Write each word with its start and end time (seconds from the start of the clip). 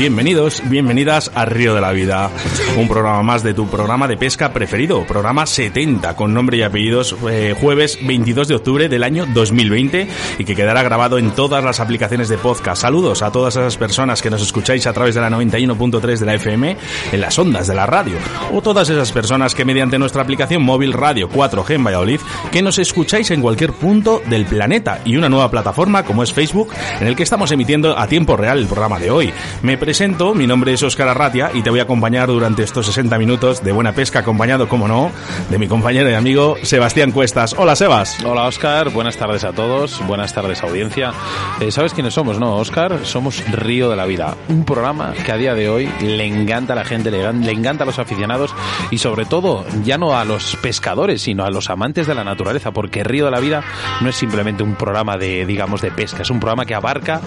Bienvenidos, 0.00 0.62
bienvenidas 0.64 1.30
a 1.34 1.44
Río 1.44 1.74
de 1.74 1.82
la 1.82 1.92
Vida, 1.92 2.30
un 2.78 2.88
programa 2.88 3.22
más 3.22 3.42
de 3.42 3.52
tu 3.52 3.68
programa 3.68 4.08
de 4.08 4.16
pesca 4.16 4.50
preferido, 4.50 5.04
programa 5.04 5.44
70, 5.44 6.16
con 6.16 6.32
nombre 6.32 6.56
y 6.56 6.62
apellidos, 6.62 7.14
eh, 7.28 7.54
jueves 7.60 7.98
22 8.00 8.48
de 8.48 8.54
octubre 8.54 8.88
del 8.88 9.02
año 9.02 9.26
2020 9.26 10.08
y 10.38 10.44
que 10.46 10.56
quedará 10.56 10.82
grabado 10.82 11.18
en 11.18 11.32
todas 11.32 11.62
las 11.62 11.80
aplicaciones 11.80 12.30
de 12.30 12.38
podcast. 12.38 12.80
Saludos 12.80 13.20
a 13.20 13.30
todas 13.30 13.56
esas 13.56 13.76
personas 13.76 14.22
que 14.22 14.30
nos 14.30 14.40
escucháis 14.40 14.86
a 14.86 14.94
través 14.94 15.16
de 15.16 15.20
la 15.20 15.28
91.3 15.28 16.16
de 16.16 16.24
la 16.24 16.34
FM 16.36 16.78
en 17.12 17.20
las 17.20 17.38
ondas 17.38 17.66
de 17.66 17.74
la 17.74 17.84
radio, 17.84 18.14
o 18.54 18.62
todas 18.62 18.88
esas 18.88 19.12
personas 19.12 19.54
que 19.54 19.66
mediante 19.66 19.98
nuestra 19.98 20.22
aplicación 20.22 20.62
móvil 20.62 20.94
Radio 20.94 21.28
4G 21.28 21.74
en 21.74 21.84
Valladolid, 21.84 22.20
que 22.50 22.62
nos 22.62 22.78
escucháis 22.78 23.30
en 23.32 23.42
cualquier 23.42 23.74
punto 23.74 24.22
del 24.30 24.46
planeta 24.46 25.02
y 25.04 25.16
una 25.18 25.28
nueva 25.28 25.50
plataforma 25.50 26.04
como 26.04 26.22
es 26.22 26.32
Facebook, 26.32 26.72
en 26.98 27.06
el 27.06 27.16
que 27.16 27.24
estamos 27.24 27.52
emitiendo 27.52 27.98
a 27.98 28.06
tiempo 28.06 28.34
real 28.38 28.56
el 28.60 28.66
programa 28.66 28.98
de 28.98 29.10
hoy. 29.10 29.30
Me 29.60 29.76
presento, 29.90 30.36
mi 30.36 30.46
nombre 30.46 30.72
es 30.72 30.84
Óscar 30.84 31.08
Arratia 31.08 31.50
y 31.52 31.62
te 31.62 31.70
voy 31.70 31.80
a 31.80 31.82
acompañar 31.82 32.28
durante 32.28 32.62
estos 32.62 32.86
60 32.86 33.18
minutos 33.18 33.64
de 33.64 33.72
buena 33.72 33.90
pesca, 33.90 34.20
acompañado, 34.20 34.68
como 34.68 34.86
no, 34.86 35.10
de 35.50 35.58
mi 35.58 35.66
compañero 35.66 36.08
y 36.08 36.14
amigo 36.14 36.54
Sebastián 36.62 37.10
Cuestas. 37.10 37.56
Hola, 37.58 37.74
Sebas. 37.74 38.22
Hola, 38.22 38.44
Óscar. 38.44 38.90
Buenas 38.90 39.16
tardes 39.16 39.42
a 39.42 39.50
todos. 39.50 40.00
Buenas 40.06 40.32
tardes, 40.32 40.62
audiencia. 40.62 41.12
Eh, 41.60 41.72
¿Sabes 41.72 41.92
quiénes 41.92 42.14
somos, 42.14 42.38
no, 42.38 42.54
Óscar? 42.58 43.04
Somos 43.04 43.42
Río 43.50 43.90
de 43.90 43.96
la 43.96 44.06
Vida, 44.06 44.36
un 44.48 44.64
programa 44.64 45.12
que 45.12 45.32
a 45.32 45.36
día 45.36 45.56
de 45.56 45.68
hoy 45.68 45.90
le 46.00 46.24
encanta 46.24 46.74
a 46.74 46.76
la 46.76 46.84
gente, 46.84 47.10
le, 47.10 47.32
le 47.32 47.50
encanta 47.50 47.82
a 47.82 47.86
los 47.86 47.98
aficionados 47.98 48.54
y 48.92 48.98
sobre 48.98 49.24
todo 49.24 49.64
ya 49.82 49.98
no 49.98 50.16
a 50.16 50.24
los 50.24 50.54
pescadores, 50.62 51.22
sino 51.22 51.44
a 51.44 51.50
los 51.50 51.68
amantes 51.68 52.06
de 52.06 52.14
la 52.14 52.22
naturaleza, 52.22 52.70
porque 52.70 53.02
Río 53.02 53.24
de 53.24 53.32
la 53.32 53.40
Vida 53.40 53.64
no 54.00 54.08
es 54.08 54.14
simplemente 54.14 54.62
un 54.62 54.76
programa 54.76 55.16
de, 55.16 55.46
digamos, 55.46 55.82
de 55.82 55.90
pesca, 55.90 56.22
es 56.22 56.30
un 56.30 56.38
programa 56.38 56.64
que 56.64 56.76
abarca 56.76 57.20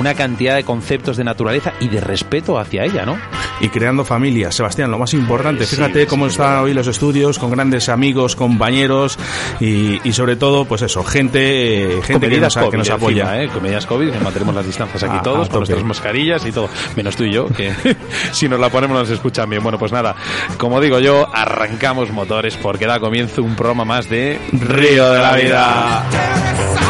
una 0.00 0.14
cantidad 0.14 0.56
de 0.56 0.64
conceptos 0.64 1.16
de 1.16 1.22
naturaleza 1.22 1.72
y 1.78 1.88
de 1.88 1.99
respeto 2.00 2.58
hacia 2.58 2.84
ella, 2.84 3.04
¿no? 3.04 3.18
Y 3.60 3.68
creando 3.68 4.04
familia, 4.04 4.50
Sebastián, 4.50 4.90
lo 4.90 4.98
más 4.98 5.12
importante. 5.14 5.66
Sí, 5.66 5.76
Fíjate 5.76 6.02
sí, 6.02 6.06
cómo 6.06 6.26
sí, 6.26 6.32
están 6.32 6.58
hoy 6.58 6.74
los 6.74 6.86
estudios, 6.86 7.38
con 7.38 7.50
grandes 7.50 7.88
amigos, 7.88 8.36
compañeros 8.36 9.18
y, 9.60 10.00
y 10.08 10.12
sobre 10.12 10.36
todo, 10.36 10.64
pues 10.64 10.82
eso, 10.82 11.04
gente, 11.04 11.98
eh, 11.98 12.02
gente 12.02 12.28
que 12.28 12.40
nos, 12.40 12.56
que 12.56 12.76
nos 12.76 12.90
apoya. 12.90 13.22
encima, 13.24 13.42
¿eh? 13.42 13.48
Con 13.48 13.62
medidas 13.62 13.86
COVID, 13.86 14.10
que 14.10 14.18
mantenemos 14.20 14.54
las 14.54 14.66
distancias 14.66 15.02
aquí 15.02 15.16
Ah, 15.18 15.22
todos, 15.22 15.48
a 15.48 15.50
con 15.50 15.60
nuestras 15.60 15.84
mascarillas 15.84 16.44
y 16.46 16.52
todo. 16.52 16.68
Menos 16.96 17.16
tú 17.16 17.24
y 17.24 17.32
yo, 17.32 17.48
que 17.48 17.72
si 18.32 18.48
nos 18.48 18.58
la 18.58 18.68
ponemos 18.70 18.98
nos 18.98 19.10
escuchan 19.10 19.48
bien. 19.50 19.62
Bueno, 19.62 19.78
pues 19.78 19.92
nada, 19.92 20.14
como 20.56 20.80
digo 20.80 20.98
yo, 21.00 21.28
arrancamos 21.32 22.10
motores 22.10 22.56
porque 22.56 22.86
da 22.86 23.00
comienzo 23.00 23.42
un 23.42 23.56
programa 23.56 23.84
más 23.84 24.08
de 24.08 24.40
Río 24.52 25.12
de 25.12 25.18
la 25.18 25.36
Vida. 25.36 26.89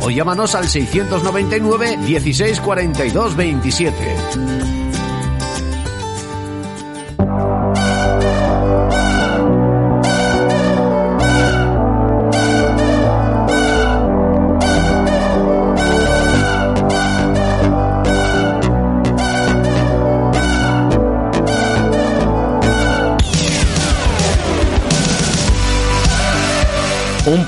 o 0.00 0.10
llámanos 0.10 0.54
al 0.54 0.68
699 0.68 1.98
16 2.06 2.60
42 2.60 3.36
27. 3.36 4.85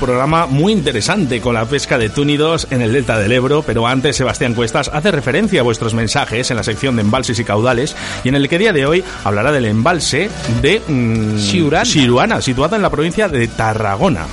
Programa 0.09 0.47
muy 0.47 0.73
interesante 0.73 1.39
con 1.39 1.53
la 1.53 1.65
pesca 1.65 1.99
de 1.99 2.09
túnidos 2.09 2.65
en 2.71 2.81
el 2.81 2.93
delta 2.93 3.19
del 3.19 3.31
Ebro, 3.31 3.61
pero 3.61 3.85
antes 3.85 4.15
Sebastián 4.15 4.55
Cuestas 4.55 4.89
hace 4.91 5.11
referencia 5.11 5.59
a 5.59 5.63
vuestros 5.63 5.93
mensajes 5.93 6.49
en 6.49 6.57
la 6.57 6.63
sección 6.63 6.95
de 6.95 7.03
embalses 7.03 7.37
y 7.37 7.43
caudales 7.43 7.95
y 8.23 8.29
en 8.29 8.35
el 8.35 8.49
que 8.49 8.57
día 8.57 8.73
de 8.73 8.87
hoy 8.87 9.03
hablará 9.23 9.51
del 9.51 9.65
embalse 9.65 10.31
de 10.63 10.81
mm, 10.87 11.37
Siurana. 11.37 11.85
Siruana, 11.85 12.41
situada 12.41 12.75
en 12.75 12.81
la 12.81 12.89
provincia 12.89 13.27
de 13.27 13.47
Tarragona. 13.49 14.25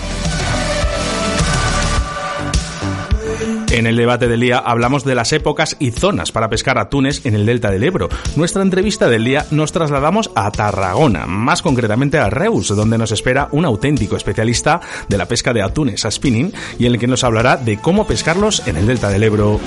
En 3.77 3.87
el 3.87 3.95
debate 3.95 4.27
del 4.27 4.41
día 4.41 4.57
hablamos 4.57 5.05
de 5.05 5.15
las 5.15 5.35
épocas 5.35 5.77
y 5.79 5.91
zonas 5.91 6.33
para 6.33 6.49
pescar 6.49 6.79
atunes 6.79 7.27
en 7.27 7.35
el 7.35 7.45
delta 7.45 7.71
del 7.71 7.85
Ebro. 7.85 8.09
Nuestra 8.35 8.63
entrevista 8.63 9.07
del 9.11 9.23
día 9.23 9.45
nos 9.51 9.71
trasladamos 9.71 10.31
a 10.35 10.51
Tarragona, 10.51 11.27
más 11.27 11.61
concretamente 11.61 12.17
a 12.17 12.31
Reus, 12.31 12.69
donde 12.69 12.97
nos 12.97 13.13
espera 13.13 13.49
un 13.53 13.67
auténtico 13.67 14.17
especialista 14.17 14.81
de 15.11 15.19
la 15.19 15.27
pesca 15.27 15.53
de 15.53 15.61
atunes 15.61 16.07
a 16.07 16.11
spinning 16.11 16.55
y 16.79 16.87
en 16.87 16.95
el 16.95 16.99
que 16.99 17.07
nos 17.07 17.23
hablará 17.23 17.59
de 17.59 17.77
cómo 17.77 18.07
pescarlos 18.07 18.67
en 18.67 18.79
el 18.79 18.87
delta 18.87 19.11
del 19.11 19.25
Ebro. 19.25 19.61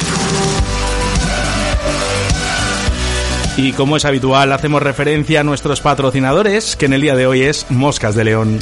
Y 3.62 3.74
como 3.74 3.98
es 3.98 4.06
habitual, 4.06 4.54
hacemos 4.54 4.82
referencia 4.82 5.42
a 5.42 5.44
nuestros 5.44 5.82
patrocinadores, 5.82 6.78
que 6.78 6.86
en 6.86 6.94
el 6.94 7.02
día 7.02 7.18
de 7.18 7.28
hoy 7.28 7.42
es 7.42 7.70
Moscas 7.70 8.16
de 8.16 8.24
León. 8.24 8.60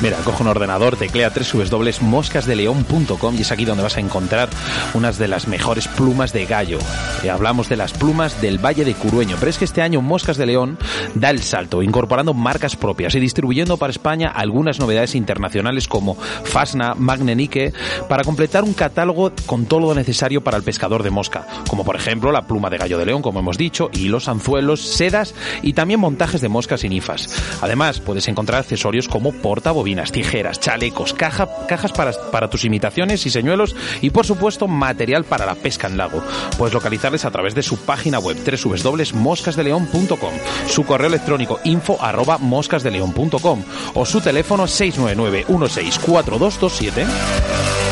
Mira, 0.00 0.16
coge 0.18 0.44
un 0.44 0.48
ordenador, 0.48 0.94
teclea 0.94 1.32
www.moscasdeleon.com 1.32 3.34
y 3.34 3.40
es 3.40 3.50
aquí 3.50 3.64
donde 3.64 3.82
vas 3.82 3.96
a 3.96 4.00
encontrar 4.00 4.48
unas 4.94 5.18
de 5.18 5.26
las 5.26 5.48
mejores 5.48 5.88
plumas 5.88 6.32
de 6.32 6.46
gallo. 6.46 6.78
Eh, 7.24 7.30
hablamos 7.30 7.68
de 7.68 7.74
las 7.74 7.92
plumas 7.92 8.40
del 8.40 8.64
Valle 8.64 8.84
de 8.84 8.94
Curueño, 8.94 9.34
pero 9.40 9.50
es 9.50 9.58
que 9.58 9.64
este 9.64 9.82
año 9.82 10.00
Moscas 10.00 10.36
de 10.36 10.46
León 10.46 10.78
da 11.16 11.30
el 11.30 11.42
salto, 11.42 11.82
incorporando 11.82 12.32
marcas 12.32 12.76
propias 12.76 13.16
y 13.16 13.20
distribuyendo 13.20 13.76
para 13.76 13.90
España 13.90 14.28
algunas 14.28 14.78
novedades 14.78 15.16
internacionales 15.16 15.88
como 15.88 16.14
Fasna, 16.14 16.94
Magnenique, 16.94 17.72
para 18.08 18.22
completar 18.22 18.62
un 18.62 18.74
catálogo 18.74 19.32
con 19.46 19.66
todo 19.66 19.80
lo 19.80 19.96
necesario 19.96 20.44
para 20.44 20.58
el 20.58 20.62
pescador 20.62 21.02
de 21.02 21.10
mosca, 21.10 21.44
como 21.68 21.84
por 21.84 21.96
ejemplo 21.96 22.30
la 22.30 22.46
pluma 22.46 22.70
de 22.70 22.78
gallo 22.78 22.98
de 22.98 23.06
león, 23.06 23.20
como 23.20 23.40
hemos 23.40 23.58
dicho, 23.58 23.90
anzuelos, 24.28 24.86
sedas 24.86 25.34
y 25.62 25.72
también 25.72 26.00
montajes 26.00 26.40
de 26.40 26.48
moscas 26.48 26.84
y 26.84 26.88
nifas. 26.88 27.28
Además, 27.60 28.00
puedes 28.00 28.28
encontrar 28.28 28.60
accesorios 28.60 29.08
como 29.08 29.32
portabobinas, 29.32 30.12
tijeras, 30.12 30.60
chalecos, 30.60 31.14
caja- 31.14 31.48
cajas 31.66 31.92
para, 31.92 32.12
para 32.30 32.48
tus 32.50 32.64
imitaciones 32.64 33.24
y 33.26 33.30
señuelos 33.30 33.74
y 34.02 34.10
por 34.10 34.26
supuesto 34.26 34.68
material 34.68 35.24
para 35.24 35.46
la 35.46 35.54
pesca 35.54 35.86
en 35.88 35.96
lago. 35.96 36.22
Puedes 36.56 36.74
localizarles 36.74 37.24
a 37.24 37.30
través 37.30 37.54
de 37.54 37.62
su 37.62 37.76
página 37.78 38.18
web 38.18 38.36
www.moscasdeleon.com, 38.36 40.32
su 40.68 40.84
correo 40.84 41.08
electrónico 41.08 41.60
info 41.64 41.98
arroba 42.00 42.38
moscasdeleon.com 42.38 43.62
o 43.94 44.06
su 44.06 44.20
teléfono 44.20 44.66
699 44.66 45.46
164227. 45.48 47.87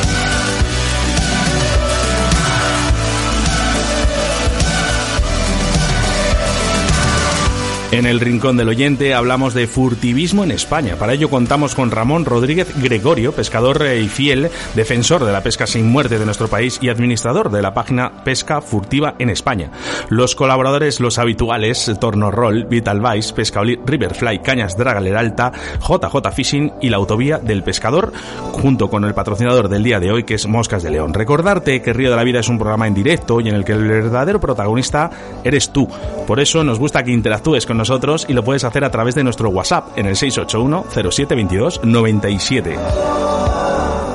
En 7.97 8.05
el 8.05 8.21
Rincón 8.21 8.59
del 8.59 8.69
Oyente 8.69 9.15
hablamos 9.15 9.55
de 9.55 9.67
furtivismo 9.67 10.45
en 10.45 10.51
España. 10.51 10.97
Para 10.97 11.15
ello 11.15 11.31
contamos 11.31 11.75
con 11.75 11.91
Ramón 11.91 12.27
Rodríguez 12.27 12.69
Gregorio, 12.79 13.33
pescador 13.33 13.83
eh, 13.87 14.03
y 14.03 14.09
fiel 14.09 14.51
defensor 14.75 15.25
de 15.25 15.33
la 15.33 15.43
pesca 15.43 15.67
sin 15.67 15.87
muerte 15.87 16.19
de 16.19 16.27
nuestro 16.27 16.47
país 16.47 16.79
y 16.83 16.91
administrador 16.91 17.51
de 17.51 17.63
la 17.63 17.73
página 17.73 18.23
Pesca 18.23 18.61
Furtiva 18.61 19.15
en 19.19 19.31
España. 19.31 19.71
Los 20.11 20.35
colaboradores, 20.35 21.01
los 21.01 21.19
habituales, 21.19 21.91
Torno 21.99 22.31
Roll, 22.31 22.67
Vital 22.67 23.01
Vice, 23.01 23.33
Pescaolí, 23.33 23.81
Riverfly, 23.87 24.41
Cañas 24.41 24.77
Dragaler 24.77 25.17
Alta, 25.17 25.51
JJ 25.81 26.33
Fishing 26.35 26.73
y 26.83 26.91
la 26.91 26.99
Autovía 26.99 27.39
del 27.39 27.63
Pescador, 27.63 28.13
junto 28.53 28.91
con 28.91 29.05
el 29.05 29.15
patrocinador 29.15 29.71
del 29.71 29.83
día 29.83 30.01
de 30.01 30.13
hoy 30.13 30.25
que 30.25 30.35
es 30.35 30.47
Moscas 30.47 30.83
de 30.83 30.91
León. 30.91 31.15
Recordarte 31.15 31.81
que 31.81 31.95
Río 31.95 32.11
de 32.11 32.17
la 32.17 32.25
Vida 32.25 32.41
es 32.41 32.49
un 32.51 32.59
programa 32.59 32.87
en 32.87 32.93
directo 32.93 33.41
y 33.41 33.49
en 33.49 33.55
el 33.55 33.65
que 33.65 33.73
el 33.73 33.89
verdadero 33.89 34.39
protagonista 34.39 35.11
eres 35.43 35.71
tú. 35.71 35.89
Por 36.27 36.41
eso 36.41 36.63
nos 36.63 36.79
gusta 36.79 37.03
que 37.03 37.11
interactúes 37.11 37.65
con 37.65 37.79
nosotros 37.79 37.86
y 38.29 38.33
lo 38.33 38.43
puedes 38.43 38.65
hacer 38.65 38.85
a 38.85 38.91
través 38.91 39.15
de 39.15 39.25
nuestro 39.25 39.49
WhatsApp 39.51 39.97
en 39.97 40.07
el 40.07 40.17
681 40.17 40.87
0722 40.91 41.81
97. 41.85 42.77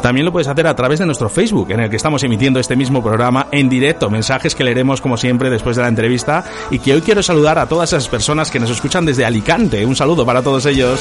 También 0.02 0.26
lo 0.26 0.32
puedes 0.32 0.48
hacer 0.48 0.66
a 0.66 0.76
través 0.76 1.00
de 1.00 1.06
nuestro 1.06 1.30
Facebook, 1.30 1.72
en 1.72 1.80
el 1.80 1.90
que 1.90 1.96
estamos 1.96 2.24
emitiendo 2.24 2.60
este 2.60 2.76
mismo 2.76 3.04
programa 3.04 3.48
en 3.52 3.70
directo, 3.70 4.10
mensajes 4.10 4.56
que 4.56 4.64
leeremos 4.64 5.00
como 5.00 5.16
siempre 5.16 5.50
después 5.50 5.76
de 5.76 5.84
la 5.84 5.88
entrevista 5.88 6.44
y 6.72 6.80
que 6.80 6.94
hoy 6.94 7.02
quiero 7.02 7.22
saludar 7.22 7.60
a 7.60 7.68
todas 7.68 7.94
esas 7.94 8.10
personas 8.10 8.50
que 8.50 8.60
nos 8.60 8.72
escuchan 8.72 9.06
desde 9.06 9.26
Alicante. 9.26 9.86
Un 9.86 9.96
saludo 9.96 10.26
para 10.26 10.42
todos 10.42 10.66
ellos. 10.66 11.00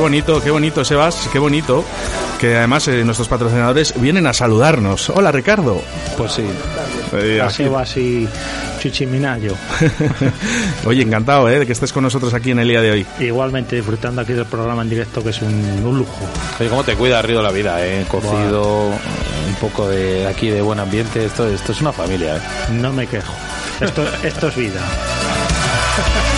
Bonito, 0.00 0.42
qué 0.42 0.50
bonito, 0.50 0.84
Sebas, 0.84 1.28
qué 1.32 1.38
bonito. 1.38 1.84
Que 2.40 2.56
además 2.56 2.88
eh, 2.88 3.04
nuestros 3.04 3.28
patrocinadores 3.28 3.94
vienen 4.00 4.26
a 4.26 4.32
saludarnos. 4.32 5.10
Hola, 5.10 5.30
Ricardo. 5.30 5.82
Pues 6.16 6.32
sí. 6.32 6.44
Eh, 7.12 7.40
a 7.40 7.50
Sebas 7.50 7.96
y 7.98 8.26
Chichiminayo. 8.80 9.54
Oye, 10.86 11.02
encantado 11.02 11.50
¿eh? 11.50 11.58
de 11.58 11.66
que 11.66 11.72
estés 11.72 11.92
con 11.92 12.02
nosotros 12.02 12.32
aquí 12.32 12.50
en 12.50 12.60
el 12.60 12.68
día 12.68 12.80
de 12.80 12.90
hoy. 12.90 13.06
Igualmente, 13.18 13.76
disfrutando 13.76 14.22
aquí 14.22 14.32
del 14.32 14.46
programa 14.46 14.80
en 14.82 14.88
directo, 14.88 15.22
que 15.22 15.30
es 15.30 15.42
un, 15.42 15.82
lujo. 15.84 16.26
Oye, 16.58 16.70
¿cómo 16.70 16.82
te 16.82 16.96
cuida 16.96 17.20
Río 17.20 17.42
la 17.42 17.50
vida? 17.50 17.86
Eh? 17.86 18.06
Cocido, 18.08 18.86
un 18.86 19.54
poco 19.60 19.86
de 19.86 20.26
aquí 20.26 20.48
de 20.48 20.62
buen 20.62 20.80
ambiente. 20.80 21.26
Esto, 21.26 21.46
esto 21.46 21.72
es 21.72 21.80
una 21.82 21.92
familia. 21.92 22.36
¿eh? 22.36 22.40
No 22.72 22.90
me 22.92 23.06
quejo. 23.06 23.34
Esto, 23.80 24.02
esto 24.22 24.48
es 24.48 24.56
vida. 24.56 24.80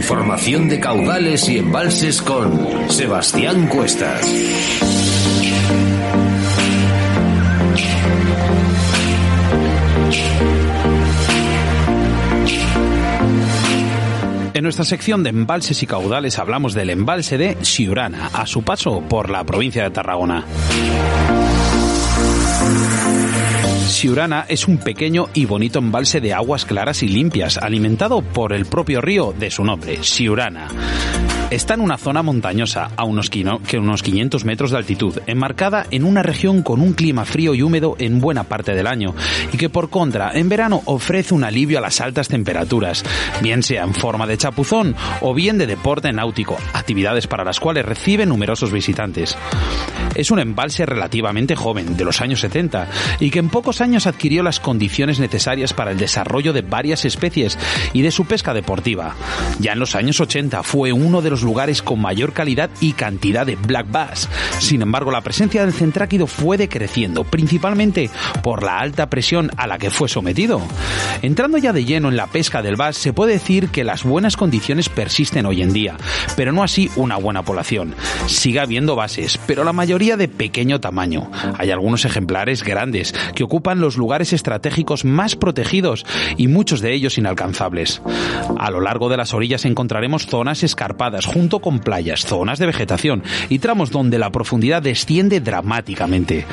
información 0.00 0.66
de 0.70 0.80
caudales 0.80 1.46
y 1.50 1.58
embalses 1.58 2.22
con 2.22 2.90
Sebastián 2.90 3.66
Cuestas. 3.66 4.26
En 14.54 14.62
nuestra 14.62 14.86
sección 14.86 15.22
de 15.22 15.28
embalses 15.28 15.82
y 15.82 15.86
caudales 15.86 16.38
hablamos 16.38 16.72
del 16.72 16.88
embalse 16.88 17.36
de 17.36 17.58
Siurana, 17.60 18.30
a 18.32 18.46
su 18.46 18.62
paso 18.62 19.02
por 19.06 19.28
la 19.28 19.44
provincia 19.44 19.82
de 19.82 19.90
Tarragona. 19.90 20.46
Siurana 24.00 24.46
es 24.48 24.66
un 24.66 24.78
pequeño 24.78 25.26
y 25.34 25.44
bonito 25.44 25.78
embalse 25.78 26.22
de 26.22 26.32
aguas 26.32 26.64
claras 26.64 27.02
y 27.02 27.08
limpias, 27.08 27.58
alimentado 27.58 28.22
por 28.22 28.54
el 28.54 28.64
propio 28.64 29.02
río 29.02 29.34
de 29.38 29.50
su 29.50 29.62
nombre, 29.62 30.02
Siurana. 30.02 30.68
Está 31.50 31.74
en 31.74 31.82
una 31.82 31.98
zona 31.98 32.22
montañosa, 32.22 32.92
a 32.96 33.04
unos, 33.04 33.28
que 33.28 33.78
unos 33.78 34.02
500 34.02 34.44
metros 34.46 34.70
de 34.70 34.78
altitud, 34.78 35.18
enmarcada 35.26 35.84
en 35.90 36.04
una 36.04 36.22
región 36.22 36.62
con 36.62 36.80
un 36.80 36.94
clima 36.94 37.26
frío 37.26 37.54
y 37.54 37.60
húmedo 37.60 37.96
en 37.98 38.20
buena 38.20 38.44
parte 38.44 38.72
del 38.72 38.86
año, 38.86 39.14
y 39.52 39.58
que 39.58 39.68
por 39.68 39.90
contra, 39.90 40.30
en 40.32 40.48
verano 40.48 40.80
ofrece 40.86 41.34
un 41.34 41.44
alivio 41.44 41.76
a 41.76 41.82
las 41.82 42.00
altas 42.00 42.28
temperaturas, 42.28 43.04
bien 43.42 43.62
sea 43.62 43.82
en 43.82 43.92
forma 43.92 44.26
de 44.26 44.38
chapuzón 44.38 44.96
o 45.20 45.34
bien 45.34 45.58
de 45.58 45.66
deporte 45.66 46.10
náutico, 46.10 46.56
actividades 46.72 47.26
para 47.26 47.44
las 47.44 47.60
cuales 47.60 47.84
recibe 47.84 48.24
numerosos 48.24 48.72
visitantes. 48.72 49.36
Es 50.20 50.30
un 50.30 50.38
embalse 50.38 50.84
relativamente 50.84 51.56
joven, 51.56 51.96
de 51.96 52.04
los 52.04 52.20
años 52.20 52.40
70, 52.40 52.88
y 53.20 53.30
que 53.30 53.38
en 53.38 53.48
pocos 53.48 53.80
años 53.80 54.06
adquirió 54.06 54.42
las 54.42 54.60
condiciones 54.60 55.18
necesarias 55.18 55.72
para 55.72 55.92
el 55.92 55.96
desarrollo 55.96 56.52
de 56.52 56.60
varias 56.60 57.06
especies 57.06 57.58
y 57.94 58.02
de 58.02 58.10
su 58.10 58.26
pesca 58.26 58.52
deportiva. 58.52 59.16
Ya 59.60 59.72
en 59.72 59.78
los 59.78 59.94
años 59.94 60.20
80 60.20 60.62
fue 60.62 60.92
uno 60.92 61.22
de 61.22 61.30
los 61.30 61.40
lugares 61.40 61.80
con 61.80 62.02
mayor 62.02 62.34
calidad 62.34 62.68
y 62.82 62.92
cantidad 62.92 63.46
de 63.46 63.56
black 63.56 63.90
bass. 63.90 64.28
Sin 64.58 64.82
embargo, 64.82 65.10
la 65.10 65.22
presencia 65.22 65.64
del 65.64 65.72
centráquido 65.72 66.26
fue 66.26 66.58
decreciendo, 66.58 67.24
principalmente 67.24 68.10
por 68.42 68.62
la 68.62 68.78
alta 68.78 69.08
presión 69.08 69.50
a 69.56 69.66
la 69.66 69.78
que 69.78 69.88
fue 69.88 70.10
sometido. 70.10 70.60
Entrando 71.22 71.56
ya 71.56 71.72
de 71.72 71.86
lleno 71.86 72.10
en 72.10 72.16
la 72.16 72.26
pesca 72.26 72.60
del 72.60 72.76
bass, 72.76 72.98
se 72.98 73.14
puede 73.14 73.32
decir 73.32 73.70
que 73.70 73.84
las 73.84 74.04
buenas 74.04 74.36
condiciones 74.36 74.90
persisten 74.90 75.46
hoy 75.46 75.62
en 75.62 75.72
día, 75.72 75.96
pero 76.36 76.52
no 76.52 76.62
así 76.62 76.90
una 76.96 77.16
buena 77.16 77.42
población. 77.42 77.94
Sigue 78.26 78.60
habiendo 78.60 78.96
bases, 78.96 79.40
pero 79.46 79.64
la 79.64 79.72
mayoría 79.72 80.09
de 80.16 80.28
pequeño 80.28 80.80
tamaño. 80.80 81.30
Hay 81.58 81.70
algunos 81.70 82.04
ejemplares 82.04 82.62
grandes 82.62 83.14
que 83.34 83.44
ocupan 83.44 83.80
los 83.80 83.96
lugares 83.96 84.32
estratégicos 84.32 85.04
más 85.04 85.36
protegidos 85.36 86.06
y 86.36 86.48
muchos 86.48 86.80
de 86.80 86.94
ellos 86.94 87.18
inalcanzables. 87.18 88.02
A 88.58 88.70
lo 88.70 88.80
largo 88.80 89.08
de 89.08 89.16
las 89.16 89.34
orillas 89.34 89.64
encontraremos 89.64 90.26
zonas 90.26 90.62
escarpadas, 90.62 91.26
junto 91.26 91.60
con 91.60 91.80
playas, 91.80 92.24
zonas 92.24 92.58
de 92.58 92.66
vegetación 92.66 93.22
y 93.48 93.58
tramos 93.58 93.90
donde 93.90 94.18
la 94.18 94.30
profundidad 94.30 94.82
desciende 94.82 95.40
dramáticamente. 95.40 96.46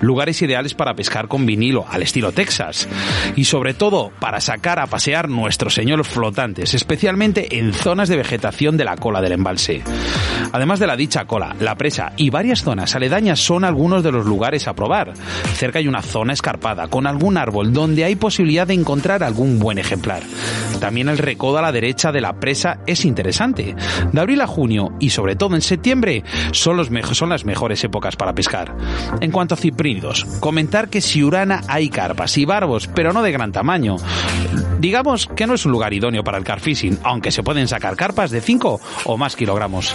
Lugares 0.00 0.40
ideales 0.42 0.74
para 0.74 0.94
pescar 0.94 1.28
con 1.28 1.46
vinilo 1.46 1.84
al 1.90 2.02
estilo 2.02 2.32
Texas 2.32 2.88
y 3.36 3.44
sobre 3.44 3.74
todo 3.74 4.12
para 4.20 4.40
sacar 4.40 4.78
a 4.78 4.86
pasear 4.86 5.28
nuestros 5.28 5.74
señores 5.74 6.06
flotantes, 6.06 6.74
especialmente 6.74 7.58
en 7.58 7.72
zonas 7.72 8.08
de 8.08 8.16
vegetación 8.16 8.76
de 8.76 8.84
la 8.84 8.96
cola 8.96 9.20
del 9.20 9.32
embalse. 9.32 9.82
Además 10.52 10.78
de 10.78 10.86
la 10.86 10.96
dicha 10.96 11.24
cola, 11.26 11.56
la 11.60 11.74
presa 11.76 12.12
y 12.16 12.30
varias 12.30 12.62
zonas 12.62 12.94
aledañas 12.98 13.40
son 13.40 13.64
algunos 13.64 14.02
de 14.02 14.12
los 14.12 14.26
lugares 14.26 14.68
a 14.68 14.74
probar. 14.74 15.14
Cerca 15.54 15.78
hay 15.78 15.88
una 15.88 16.02
zona 16.02 16.32
escarpada 16.32 16.88
con 16.88 17.06
algún 17.06 17.36
árbol 17.36 17.72
donde 17.72 18.04
hay 18.04 18.16
posibilidad 18.16 18.66
de 18.66 18.74
encontrar 18.74 19.22
algún 19.22 19.58
buen 19.58 19.78
ejemplar. 19.78 20.22
También 20.80 21.08
el 21.08 21.18
recodo 21.18 21.58
a 21.58 21.62
la 21.62 21.72
derecha 21.72 22.12
de 22.12 22.20
la 22.20 22.38
presa 22.38 22.80
es 22.86 23.04
interesante. 23.04 23.74
De 24.12 24.20
abril 24.20 24.40
a 24.40 24.46
junio 24.46 24.92
y 25.00 25.10
sobre 25.10 25.36
todo 25.36 25.54
en 25.54 25.62
septiembre 25.62 26.22
son, 26.52 26.76
los 26.76 26.90
son 27.12 27.30
las 27.30 27.44
mejores 27.44 27.82
épocas 27.84 28.16
para 28.16 28.34
pescar. 28.34 28.74
En 29.20 29.30
cuanto 29.30 29.54
a 29.54 29.58
ciprínidos, 29.58 30.24
comentar 30.40 30.88
que 30.88 31.00
si 31.00 31.22
Urana 31.22 31.62
hay 31.68 31.88
carpas 31.88 32.36
y 32.38 32.44
barbos, 32.44 32.88
pero 32.88 33.12
no 33.12 33.22
de 33.22 33.32
gran 33.32 33.52
tamaño. 33.52 33.96
Digamos 34.78 35.28
que 35.34 35.46
no 35.46 35.54
es 35.54 35.64
un 35.66 35.72
lugar 35.72 35.92
idóneo 35.92 36.22
para 36.22 36.38
el 36.38 36.44
carfishing, 36.44 36.98
aunque 37.02 37.30
se 37.30 37.42
pueden 37.42 37.68
sacar 37.68 37.96
carpas 37.96 38.30
de 38.30 38.40
5 38.40 38.80
o 39.04 39.16
más 39.16 39.36
kilogramos. 39.36 39.94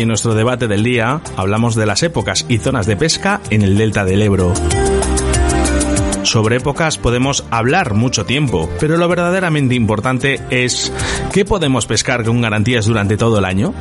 En 0.00 0.08
nuestro 0.08 0.34
debate 0.34 0.66
del 0.66 0.82
día 0.82 1.20
hablamos 1.36 1.74
de 1.74 1.84
las 1.84 2.02
épocas 2.02 2.46
y 2.48 2.56
zonas 2.56 2.86
de 2.86 2.96
pesca 2.96 3.42
en 3.50 3.60
el 3.60 3.76
delta 3.76 4.02
del 4.02 4.22
Ebro. 4.22 4.54
Sobre 6.22 6.56
épocas 6.56 6.96
podemos 6.96 7.44
hablar 7.50 7.92
mucho 7.92 8.24
tiempo, 8.24 8.70
pero 8.80 8.96
lo 8.96 9.06
verdaderamente 9.08 9.74
importante 9.74 10.40
es 10.48 10.90
¿qué 11.34 11.44
podemos 11.44 11.84
pescar 11.84 12.24
con 12.24 12.40
garantías 12.40 12.86
durante 12.86 13.18
todo 13.18 13.40
el 13.40 13.44
año? 13.44 13.74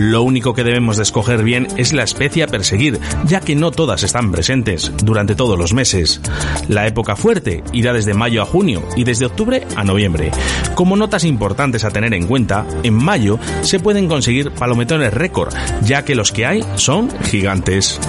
Lo 0.00 0.22
único 0.22 0.54
que 0.54 0.64
debemos 0.64 0.96
de 0.96 1.02
escoger 1.02 1.44
bien 1.44 1.68
es 1.76 1.92
la 1.92 2.04
especie 2.04 2.42
a 2.42 2.46
perseguir, 2.46 2.98
ya 3.26 3.40
que 3.40 3.54
no 3.54 3.70
todas 3.70 4.02
están 4.02 4.32
presentes 4.32 4.90
durante 5.04 5.34
todos 5.34 5.58
los 5.58 5.74
meses. 5.74 6.22
La 6.68 6.86
época 6.86 7.16
fuerte 7.16 7.62
irá 7.74 7.92
desde 7.92 8.14
mayo 8.14 8.40
a 8.40 8.46
junio 8.46 8.82
y 8.96 9.04
desde 9.04 9.26
octubre 9.26 9.66
a 9.76 9.84
noviembre. 9.84 10.30
Como 10.74 10.96
notas 10.96 11.24
importantes 11.24 11.84
a 11.84 11.90
tener 11.90 12.14
en 12.14 12.26
cuenta, 12.26 12.64
en 12.82 12.94
mayo 12.94 13.38
se 13.60 13.78
pueden 13.78 14.08
conseguir 14.08 14.52
palometones 14.52 15.12
récord, 15.12 15.52
ya 15.82 16.02
que 16.02 16.14
los 16.14 16.32
que 16.32 16.46
hay 16.46 16.64
son 16.76 17.10
gigantes. 17.24 18.00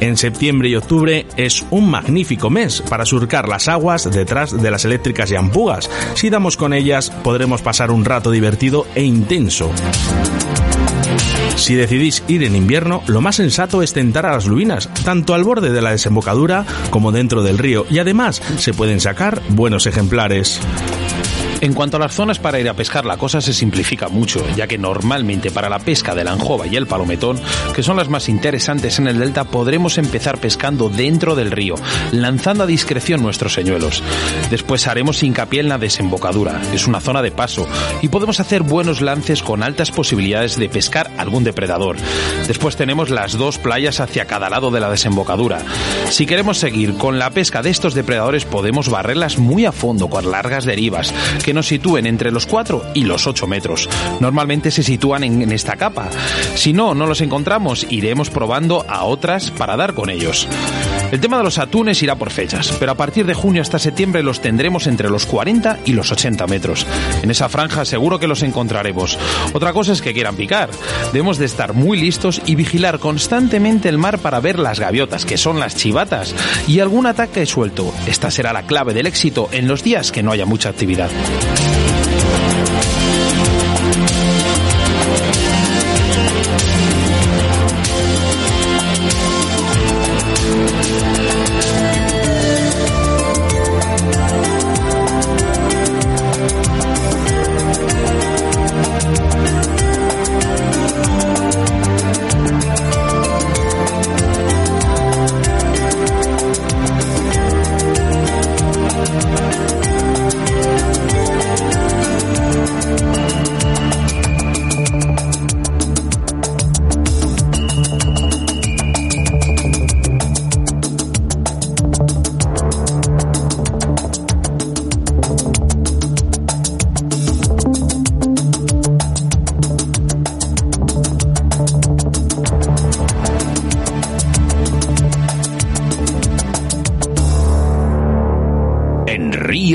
En 0.00 0.16
septiembre 0.16 0.68
y 0.68 0.76
octubre 0.76 1.26
es 1.36 1.64
un 1.70 1.90
magnífico 1.90 2.50
mes 2.50 2.82
para 2.82 3.04
surcar 3.04 3.48
las 3.48 3.68
aguas 3.68 4.08
detrás 4.10 4.60
de 4.60 4.70
las 4.70 4.84
eléctricas 4.84 5.30
y 5.30 5.36
ampugas. 5.36 5.90
Si 6.14 6.30
damos 6.30 6.56
con 6.56 6.72
ellas, 6.72 7.10
podremos 7.10 7.62
pasar 7.62 7.90
un 7.90 8.04
rato 8.04 8.30
divertido 8.30 8.86
e 8.94 9.02
intenso. 9.02 9.72
Si 11.56 11.74
decidís 11.74 12.22
ir 12.28 12.44
en 12.44 12.54
invierno, 12.54 13.02
lo 13.08 13.20
más 13.20 13.36
sensato 13.36 13.82
es 13.82 13.92
tentar 13.92 14.24
a 14.26 14.32
las 14.32 14.46
lubinas, 14.46 14.88
tanto 15.04 15.34
al 15.34 15.42
borde 15.42 15.72
de 15.72 15.82
la 15.82 15.90
desembocadura 15.90 16.64
como 16.90 17.10
dentro 17.10 17.42
del 17.42 17.58
río, 17.58 17.84
y 17.90 17.98
además 17.98 18.40
se 18.58 18.72
pueden 18.72 19.00
sacar 19.00 19.42
buenos 19.50 19.86
ejemplares. 19.86 20.60
En 21.60 21.74
cuanto 21.74 21.96
a 21.96 22.00
las 22.00 22.14
zonas 22.14 22.38
para 22.38 22.60
ir 22.60 22.68
a 22.68 22.74
pescar, 22.74 23.04
la 23.04 23.16
cosa 23.16 23.40
se 23.40 23.52
simplifica 23.52 24.08
mucho, 24.08 24.44
ya 24.54 24.68
que 24.68 24.78
normalmente 24.78 25.50
para 25.50 25.68
la 25.68 25.80
pesca 25.80 26.14
de 26.14 26.22
la 26.22 26.32
anjova 26.32 26.68
y 26.68 26.76
el 26.76 26.86
palometón, 26.86 27.40
que 27.74 27.82
son 27.82 27.96
las 27.96 28.08
más 28.08 28.28
interesantes 28.28 29.00
en 29.00 29.08
el 29.08 29.18
delta, 29.18 29.42
podremos 29.42 29.98
empezar 29.98 30.38
pescando 30.38 30.88
dentro 30.88 31.34
del 31.34 31.50
río, 31.50 31.74
lanzando 32.12 32.62
a 32.62 32.66
discreción 32.66 33.22
nuestros 33.22 33.54
señuelos. 33.54 34.04
Después 34.50 34.86
haremos 34.86 35.22
hincapié 35.24 35.60
en 35.60 35.68
la 35.68 35.78
desembocadura, 35.78 36.60
es 36.72 36.86
una 36.86 37.00
zona 37.00 37.22
de 37.22 37.32
paso, 37.32 37.66
y 38.02 38.08
podemos 38.08 38.38
hacer 38.38 38.62
buenos 38.62 39.00
lances 39.00 39.42
con 39.42 39.64
altas 39.64 39.90
posibilidades 39.90 40.56
de 40.58 40.68
pescar 40.68 41.10
algún 41.18 41.42
depredador. 41.42 41.96
Después 42.46 42.76
tenemos 42.76 43.10
las 43.10 43.36
dos 43.36 43.58
playas 43.58 43.98
hacia 43.98 44.26
cada 44.26 44.48
lado 44.48 44.70
de 44.70 44.78
la 44.78 44.90
desembocadura. 44.90 45.58
Si 46.10 46.24
queremos 46.24 46.58
seguir 46.58 46.94
con 46.94 47.18
la 47.18 47.30
pesca 47.30 47.62
de 47.62 47.70
estos 47.70 47.94
depredadores, 47.94 48.44
podemos 48.44 48.88
barrerlas 48.88 49.38
muy 49.38 49.64
a 49.64 49.72
fondo 49.72 50.08
con 50.08 50.30
largas 50.30 50.64
derivas, 50.64 51.12
que 51.48 51.54
nos 51.54 51.68
sitúen 51.68 52.04
entre 52.04 52.30
los 52.30 52.44
4 52.44 52.90
y 52.92 53.04
los 53.04 53.26
8 53.26 53.46
metros. 53.46 53.88
Normalmente 54.20 54.70
se 54.70 54.82
sitúan 54.82 55.24
en, 55.24 55.50
esta 55.50 55.76
capa. 55.76 56.10
Si 56.54 56.74
no, 56.74 56.94
no 56.94 57.06
los 57.06 57.22
encontramos, 57.22 57.86
iremos 57.88 58.28
probando 58.28 58.84
a 58.86 59.04
otras 59.04 59.50
para 59.52 59.74
dar 59.74 59.94
con 59.94 60.10
ellos. 60.10 60.46
El 61.10 61.20
tema 61.20 61.38
de 61.38 61.44
los 61.44 61.58
atunes 61.58 62.02
irá 62.02 62.16
por 62.16 62.30
fechas, 62.30 62.76
pero 62.78 62.92
a 62.92 62.94
partir 62.94 63.24
de 63.24 63.32
junio 63.32 63.62
hasta 63.62 63.78
septiembre 63.78 64.22
los 64.22 64.40
tendremos 64.40 64.86
entre 64.86 65.08
los 65.08 65.24
40 65.24 65.78
y 65.86 65.92
los 65.92 66.12
80 66.12 66.46
metros. 66.46 66.86
En 67.22 67.30
esa 67.30 67.48
franja 67.48 67.86
seguro 67.86 68.18
que 68.18 68.28
los 68.28 68.42
encontraremos. 68.42 69.18
Otra 69.54 69.72
cosa 69.72 69.92
es 69.92 70.02
que 70.02 70.12
quieran 70.12 70.36
picar. 70.36 70.68
Debemos 71.12 71.38
de 71.38 71.46
estar 71.46 71.72
muy 71.72 71.98
listos 71.98 72.42
y 72.44 72.56
vigilar 72.56 72.98
constantemente 72.98 73.88
el 73.88 73.96
mar 73.96 74.18
para 74.18 74.40
ver 74.40 74.58
las 74.58 74.80
gaviotas, 74.80 75.24
que 75.24 75.38
son 75.38 75.58
las 75.58 75.76
chivatas, 75.76 76.34
y 76.66 76.80
algún 76.80 77.06
ataque 77.06 77.46
suelto. 77.46 77.92
Esta 78.06 78.30
será 78.30 78.52
la 78.52 78.64
clave 78.64 78.92
del 78.92 79.06
éxito 79.06 79.48
en 79.50 79.66
los 79.66 79.82
días 79.82 80.12
que 80.12 80.22
no 80.22 80.32
haya 80.32 80.44
mucha 80.44 80.68
actividad. 80.68 81.08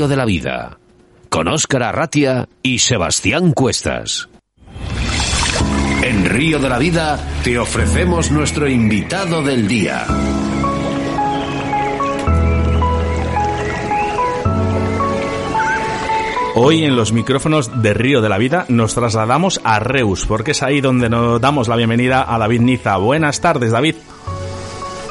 De 0.08 0.16
la 0.16 0.26
Vida, 0.26 0.78
con 1.30 1.48
Óscar 1.48 1.82
Arratia 1.82 2.46
y 2.62 2.80
Sebastián 2.80 3.52
Cuestas. 3.52 4.28
En 6.02 6.26
Río 6.26 6.58
de 6.58 6.68
la 6.68 6.78
Vida 6.78 7.18
te 7.42 7.58
ofrecemos 7.58 8.30
nuestro 8.30 8.68
invitado 8.68 9.42
del 9.42 9.66
día. 9.66 10.06
Hoy 16.54 16.84
en 16.84 16.96
los 16.96 17.12
micrófonos 17.12 17.82
de 17.82 17.94
Río 17.94 18.20
de 18.20 18.28
la 18.28 18.36
Vida 18.36 18.66
nos 18.68 18.94
trasladamos 18.94 19.60
a 19.64 19.78
Reus, 19.78 20.26
porque 20.26 20.50
es 20.50 20.62
ahí 20.62 20.82
donde 20.82 21.08
nos 21.08 21.40
damos 21.40 21.68
la 21.68 21.76
bienvenida 21.76 22.26
a 22.28 22.38
David 22.38 22.60
Niza. 22.60 22.98
Buenas 22.98 23.40
tardes, 23.40 23.72
David. 23.72 23.96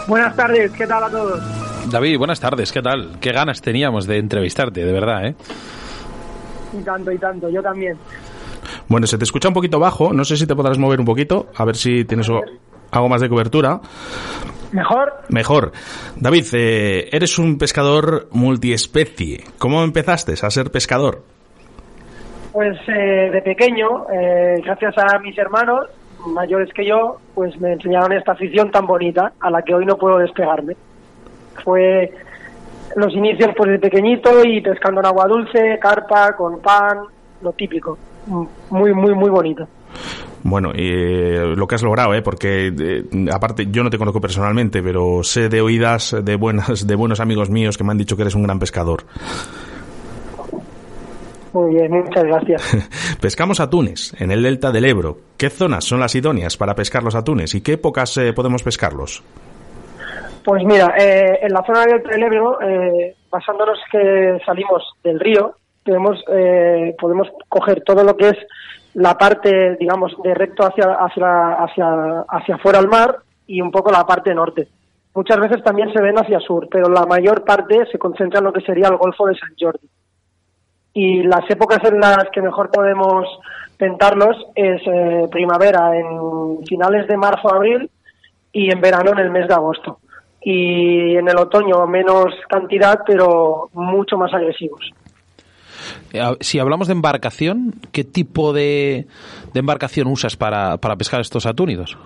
Buenas 0.07 0.35
tardes, 0.35 0.71
¿qué 0.71 0.85
tal 0.85 1.03
a 1.03 1.09
todos? 1.09 1.62
David, 1.91 2.17
buenas 2.17 2.39
tardes, 2.39 2.71
¿qué 2.71 2.81
tal? 2.81 3.19
Qué 3.19 3.31
ganas 3.31 3.61
teníamos 3.61 4.07
de 4.07 4.17
entrevistarte, 4.17 4.83
de 4.85 4.91
verdad, 4.91 5.25
¿eh? 5.27 5.35
Y 6.79 6.83
tanto, 6.83 7.11
y 7.11 7.17
tanto, 7.17 7.49
yo 7.49 7.61
también. 7.61 7.97
Bueno, 8.87 9.05
se 9.05 9.17
te 9.17 9.23
escucha 9.25 9.47
un 9.49 9.53
poquito 9.53 9.79
bajo, 9.79 10.11
no 10.13 10.23
sé 10.25 10.37
si 10.37 10.47
te 10.47 10.55
podrás 10.55 10.77
mover 10.79 10.99
un 10.99 11.05
poquito, 11.05 11.47
a 11.55 11.65
ver 11.65 11.75
si 11.75 12.05
tienes 12.05 12.29
o- 12.29 12.41
algo 12.91 13.09
más 13.09 13.21
de 13.21 13.29
cobertura. 13.29 13.79
¿Mejor? 14.71 15.13
Mejor. 15.29 15.71
David, 16.15 16.45
eh, 16.53 17.09
eres 17.11 17.37
un 17.37 17.57
pescador 17.59 18.27
multiespecie. 18.31 19.43
¿Cómo 19.59 19.83
empezaste 19.83 20.33
a 20.41 20.49
ser 20.49 20.71
pescador? 20.71 21.21
Pues 22.51 22.77
eh, 22.87 23.29
de 23.31 23.41
pequeño, 23.41 24.07
eh, 24.11 24.61
gracias 24.63 24.95
a 24.97 25.19
mis 25.19 25.37
hermanos 25.37 25.87
mayores 26.27 26.69
que 26.73 26.87
yo, 26.87 27.19
pues 27.35 27.59
me 27.59 27.73
enseñaron 27.73 28.13
esta 28.13 28.31
afición 28.31 28.71
tan 28.71 28.87
bonita 28.87 29.33
a 29.39 29.51
la 29.51 29.61
que 29.61 29.75
hoy 29.75 29.85
no 29.85 29.97
puedo 29.97 30.17
despegarme. 30.17 30.75
Fue 31.63 32.11
los 32.95 33.13
inicios 33.13 33.51
pues 33.55 33.71
de 33.71 33.79
pequeñito 33.79 34.43
y 34.43 34.61
pescando 34.61 35.01
en 35.01 35.07
agua 35.07 35.27
dulce, 35.27 35.79
carpa, 35.79 36.35
con 36.35 36.59
pan, 36.61 36.99
lo 37.41 37.51
típico. 37.53 37.97
Muy, 38.69 38.93
muy, 38.93 39.13
muy 39.13 39.29
bonito. 39.29 39.67
Bueno, 40.43 40.71
eh, 40.75 41.53
lo 41.55 41.67
que 41.67 41.75
has 41.75 41.83
logrado, 41.83 42.13
¿eh? 42.13 42.21
porque 42.21 42.67
eh, 42.67 43.03
aparte 43.31 43.67
yo 43.71 43.83
no 43.83 43.89
te 43.89 43.97
conozco 43.97 44.19
personalmente, 44.19 44.83
pero 44.83 45.23
sé 45.23 45.47
de 45.47 45.61
oídas 45.61 46.15
de 46.21 46.35
buenas 46.35 46.85
de 46.85 46.95
buenos 46.95 47.21
amigos 47.21 47.49
míos 47.49 47.77
que 47.77 47.83
me 47.83 47.91
han 47.91 47.97
dicho 47.97 48.15
que 48.17 48.23
eres 48.23 48.35
un 48.35 48.43
gran 48.43 48.59
pescador. 48.59 49.05
Muy 51.53 51.75
bien, 51.75 51.91
muchas 51.91 52.23
gracias. 52.23 52.77
Pescamos 53.21 53.59
atunes 53.59 54.13
en 54.19 54.31
el 54.31 54.41
delta 54.41 54.71
del 54.71 54.85
Ebro. 54.85 55.19
¿Qué 55.37 55.49
zonas 55.49 55.85
son 55.85 55.99
las 55.99 56.15
idóneas 56.15 56.57
para 56.57 56.75
pescar 56.75 57.03
los 57.03 57.15
atunes 57.15 57.53
y 57.53 57.61
qué 57.61 57.73
épocas 57.73 58.17
eh, 58.17 58.33
podemos 58.33 58.63
pescarlos? 58.63 59.23
Pues 60.43 60.63
mira, 60.65 60.93
eh, 60.97 61.39
en 61.41 61.53
la 61.53 61.63
zona 61.65 61.85
del 61.85 62.23
Ebro, 62.23 62.61
eh, 62.61 63.15
basándonos 63.29 63.79
que 63.91 64.39
salimos 64.45 64.83
del 65.03 65.19
río, 65.19 65.55
podemos, 65.83 66.23
podemos 66.99 67.27
coger 67.49 67.83
todo 67.83 68.03
lo 68.03 68.15
que 68.15 68.29
es 68.29 68.37
la 68.93 69.17
parte, 69.17 69.75
digamos, 69.79 70.13
de 70.23 70.33
recto 70.33 70.63
hacia, 70.63 70.93
hacia, 70.93 71.53
hacia, 71.53 72.25
hacia 72.29 72.55
afuera 72.55 72.79
al 72.79 72.87
mar 72.87 73.17
y 73.47 73.61
un 73.61 73.71
poco 73.71 73.91
la 73.91 74.05
parte 74.05 74.33
norte. 74.33 74.67
Muchas 75.15 75.39
veces 75.39 75.63
también 75.63 75.91
se 75.93 76.01
ven 76.01 76.17
hacia 76.17 76.39
sur, 76.39 76.67
pero 76.71 76.89
la 76.89 77.05
mayor 77.05 77.43
parte 77.43 77.85
se 77.91 77.99
concentra 77.99 78.39
en 78.39 78.45
lo 78.45 78.53
que 78.53 78.61
sería 78.61 78.87
el 78.87 78.97
Golfo 78.97 79.27
de 79.27 79.35
San 79.35 79.53
Jordi. 79.59 79.87
Y 80.93 81.23
las 81.23 81.47
épocas 81.49 81.79
en 81.83 81.99
las 81.99 82.25
que 82.31 82.41
mejor 82.41 82.71
podemos 82.71 83.27
tentarlos 83.77 84.35
es 84.55 84.81
eh, 84.85 85.27
primavera 85.31 85.95
en 85.97 86.65
finales 86.65 87.07
de 87.07 87.17
marzo, 87.17 87.53
abril 87.53 87.89
y 88.51 88.71
en 88.71 88.81
verano 88.81 89.11
en 89.11 89.19
el 89.19 89.31
mes 89.31 89.47
de 89.47 89.53
agosto. 89.53 89.99
Y 90.45 91.15
en 91.15 91.27
el 91.27 91.37
otoño 91.37 91.85
menos 91.87 92.33
cantidad, 92.49 92.99
pero 93.05 93.69
mucho 93.73 94.17
más 94.17 94.33
agresivos. 94.33 94.91
Eh, 96.11 96.21
si 96.39 96.59
hablamos 96.59 96.87
de 96.87 96.93
embarcación, 96.93 97.73
¿qué 97.91 98.03
tipo 98.03 98.53
de, 98.53 99.07
embarcación 99.53 100.07
usas 100.07 100.35
para, 100.35 100.77
para 100.77 100.95
pescar 100.95 101.21
estos 101.21 101.45
atúnidos? 101.45 101.97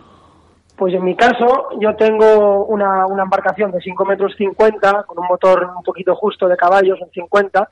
Pues 0.77 0.94
en 0.94 1.03
mi 1.03 1.15
caso, 1.15 1.70
yo 1.82 1.96
tengo 1.96 2.65
una, 2.65 3.08
una 3.08 3.24
embarcación 3.24 3.72
de 3.72 3.82
5 3.82 4.06
metros 4.06 4.34
50, 4.38 5.03
con 5.03 5.20
un 5.20 5.27
motor 5.27 5.72
un 5.75 5.84
poquito 5.84 6.15
justo 6.15 6.48
de 6.48 6.56
caballos 6.56 7.00
en 7.01 7.10
50, 7.10 7.67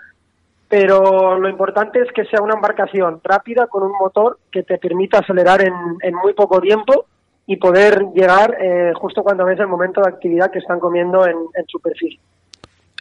pero 0.67 1.39
lo 1.39 1.47
importante 1.47 1.99
es 1.99 2.11
que 2.11 2.25
sea 2.25 2.41
una 2.41 2.55
embarcación 2.55 3.21
rápida 3.23 3.67
con 3.67 3.83
un 3.83 3.91
motor 3.99 4.39
que 4.51 4.63
te 4.63 4.79
permita 4.79 5.19
acelerar 5.19 5.61
en, 5.61 5.73
en 6.01 6.15
muy 6.15 6.33
poco 6.33 6.59
tiempo 6.59 7.05
y 7.47 7.57
poder 7.57 8.07
llegar 8.13 8.57
eh, 8.61 8.91
justo 8.95 9.23
cuando 9.23 9.45
ves 9.45 9.59
el 9.59 9.67
momento 9.67 10.01
de 10.01 10.09
actividad 10.09 10.51
que 10.51 10.59
están 10.59 10.79
comiendo 10.79 11.25
en, 11.25 11.37
en 11.53 11.65
superficie 11.67 12.19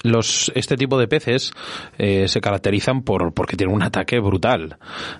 los, 0.04 0.52
este 0.54 0.76
tipo 0.76 0.98
de 0.98 1.08
peces 1.08 1.52
eh, 1.98 2.28
se 2.28 2.40
caracterizan 2.40 3.02
por 3.02 3.32
porque 3.32 3.56
tienen 3.56 3.74
un 3.74 3.82
ataque 3.82 4.20
brutal. 4.20 4.76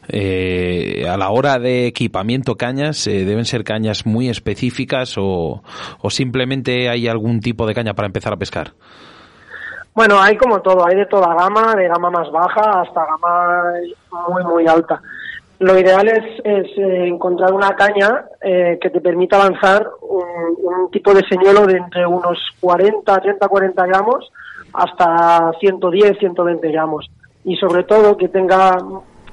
Eh, 0.08 1.08
a 1.08 1.16
la 1.16 1.30
hora 1.30 1.58
de 1.58 1.86
equipamiento 1.86 2.54
cañas, 2.56 3.06
eh, 3.06 3.24
¿deben 3.24 3.46
ser 3.46 3.64
cañas 3.64 4.06
muy 4.06 4.28
específicas 4.28 5.16
o, 5.18 5.62
o 6.00 6.10
simplemente 6.10 6.88
hay 6.88 7.08
algún 7.08 7.40
tipo 7.40 7.66
de 7.66 7.74
caña 7.74 7.94
para 7.94 8.06
empezar 8.06 8.32
a 8.32 8.36
pescar? 8.36 8.72
Bueno, 9.94 10.20
hay 10.20 10.36
como 10.36 10.60
todo, 10.60 10.86
hay 10.86 10.96
de 10.96 11.06
toda 11.06 11.34
gama, 11.34 11.74
de 11.74 11.88
gama 11.88 12.10
más 12.10 12.30
baja 12.30 12.82
hasta 12.82 13.06
gama 13.06 13.62
muy, 14.28 14.44
muy 14.44 14.66
alta. 14.66 15.00
Lo 15.60 15.78
ideal 15.78 16.08
es, 16.08 16.24
es 16.44 16.66
encontrar 16.76 17.52
una 17.52 17.74
caña 17.76 18.26
que 18.42 18.90
te 18.90 19.00
permita 19.00 19.38
lanzar 19.38 19.88
un, 20.02 20.56
un, 20.58 20.90
tipo 20.90 21.14
de 21.14 21.22
señuelo 21.28 21.64
de 21.66 21.78
entre 21.78 22.06
unos 22.06 22.38
40, 22.60 23.20
30, 23.20 23.48
40 23.48 23.86
gramos 23.86 24.30
hasta 24.72 25.52
110, 25.60 26.18
120 26.18 26.72
gramos 26.72 27.08
y 27.44 27.56
sobre 27.56 27.84
todo 27.84 28.16
que 28.16 28.28
tenga 28.28 28.76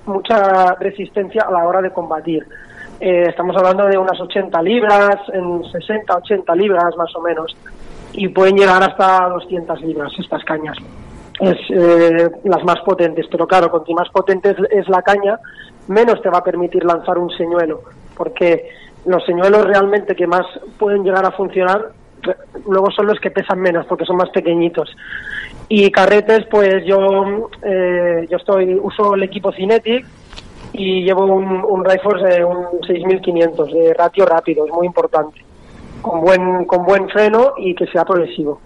mucha 0.06 0.76
resistencia 0.76 1.44
a 1.44 1.52
la 1.52 1.66
hora 1.66 1.82
de 1.82 1.92
combatir. 1.92 2.46
Eh, 3.00 3.26
estamos 3.30 3.56
hablando 3.58 3.86
de 3.88 3.98
unas 3.98 4.20
80 4.20 4.62
libras, 4.62 5.16
en 5.34 5.64
60, 5.64 6.18
80 6.18 6.56
libras 6.56 6.96
más 6.98 7.16
o 7.16 7.22
menos 7.22 7.56
y 8.14 8.28
pueden 8.28 8.58
llegar 8.58 8.84
hasta 8.84 9.28
200 9.30 9.82
libras 9.82 10.12
estas 10.20 10.44
cañas. 10.44 10.78
Es 11.40 11.58
eh, 11.72 12.30
las 12.44 12.64
más 12.64 12.80
potentes, 12.82 13.26
pero 13.32 13.48
claro, 13.48 13.72
cuanto 13.72 13.92
más 13.94 14.10
potente 14.10 14.56
es 14.70 14.88
la 14.90 15.02
caña, 15.02 15.40
menos 15.88 16.22
te 16.22 16.30
va 16.30 16.40
a 16.40 16.44
permitir 16.44 16.84
lanzar 16.84 17.18
un 17.18 17.30
señuelo, 17.32 17.82
porque 18.16 18.70
los 19.06 19.26
señuelos 19.26 19.66
realmente 19.66 20.16
que 20.16 20.28
más 20.28 20.46
pueden 20.78 21.04
llegar 21.04 21.26
a 21.26 21.32
funcionar 21.32 21.92
luego 22.68 22.92
son 22.92 23.08
los 23.08 23.20
que 23.20 23.32
pesan 23.32 23.60
menos 23.60 23.86
porque 23.86 24.06
son 24.06 24.18
más 24.18 24.30
pequeñitos. 24.30 24.96
Y 25.68 25.90
carretes, 25.92 26.46
pues 26.50 26.86
yo 26.86 27.50
eh, 27.64 28.28
yo 28.30 28.38
estoy 28.38 28.76
uso 28.76 29.16
el 29.16 29.24
equipo 29.24 29.52
Cinetic 29.52 30.06
y 30.74 31.04
llevo 31.04 31.26
un, 31.26 31.64
un 31.64 31.86
Rifles 31.86 32.24
de 32.24 32.46
un 32.46 32.66
6500 32.86 33.74
de 33.74 33.94
ratio 33.94 34.26
rápido, 34.26 34.66
es 34.66 34.72
muy 34.72 34.88
importante. 34.88 35.44
Con 36.02 36.22
buen 36.22 36.66
con 36.66 36.86
buen 36.86 37.10
freno 37.10 37.54
y 37.58 37.76
que 37.76 37.88
sea 37.88 38.06
progresivo. 38.06 38.62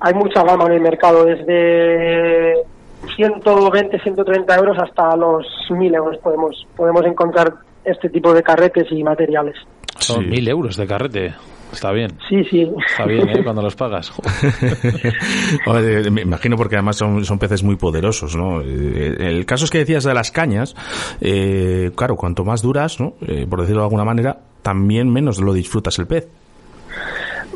Hay 0.00 0.14
mucha 0.14 0.42
gama 0.42 0.66
en 0.66 0.72
el 0.72 0.80
mercado, 0.80 1.24
desde 1.24 2.62
120, 3.16 4.00
130 4.00 4.56
euros 4.56 4.76
hasta 4.78 5.16
los 5.16 5.46
1000 5.70 5.94
euros 5.94 6.18
podemos 6.18 6.66
podemos 6.76 7.04
encontrar 7.04 7.54
este 7.84 8.08
tipo 8.08 8.32
de 8.32 8.42
carretes 8.42 8.86
y 8.90 9.02
materiales. 9.02 9.56
Son 9.98 10.28
1000 10.28 10.48
euros 10.48 10.76
de 10.76 10.86
carrete. 10.86 11.34
Está 11.72 11.90
bien. 11.90 12.12
Sí, 12.28 12.44
sí. 12.44 12.70
Está 12.88 13.04
bien, 13.04 13.28
¿eh? 13.28 13.40
Cuando 13.44 13.60
los 13.60 13.74
pagas. 13.74 14.12
me 16.12 16.22
imagino 16.22 16.56
porque 16.56 16.76
además 16.76 16.96
son, 16.96 17.24
son 17.24 17.38
peces 17.38 17.64
muy 17.64 17.76
poderosos, 17.76 18.36
¿no? 18.36 18.60
Eh, 18.60 19.16
el 19.18 19.44
caso 19.44 19.64
es 19.64 19.70
que 19.70 19.78
decías 19.78 20.04
de 20.04 20.14
las 20.14 20.30
cañas, 20.30 20.76
eh, 21.20 21.90
claro, 21.96 22.16
cuanto 22.16 22.44
más 22.44 22.62
duras, 22.62 23.00
¿no? 23.00 23.14
Eh, 23.26 23.46
por 23.48 23.60
decirlo 23.60 23.80
de 23.80 23.86
alguna 23.86 24.04
manera, 24.04 24.38
también 24.62 25.12
menos 25.12 25.40
lo 25.40 25.52
disfrutas 25.52 25.98
el 25.98 26.06
pez. 26.06 26.28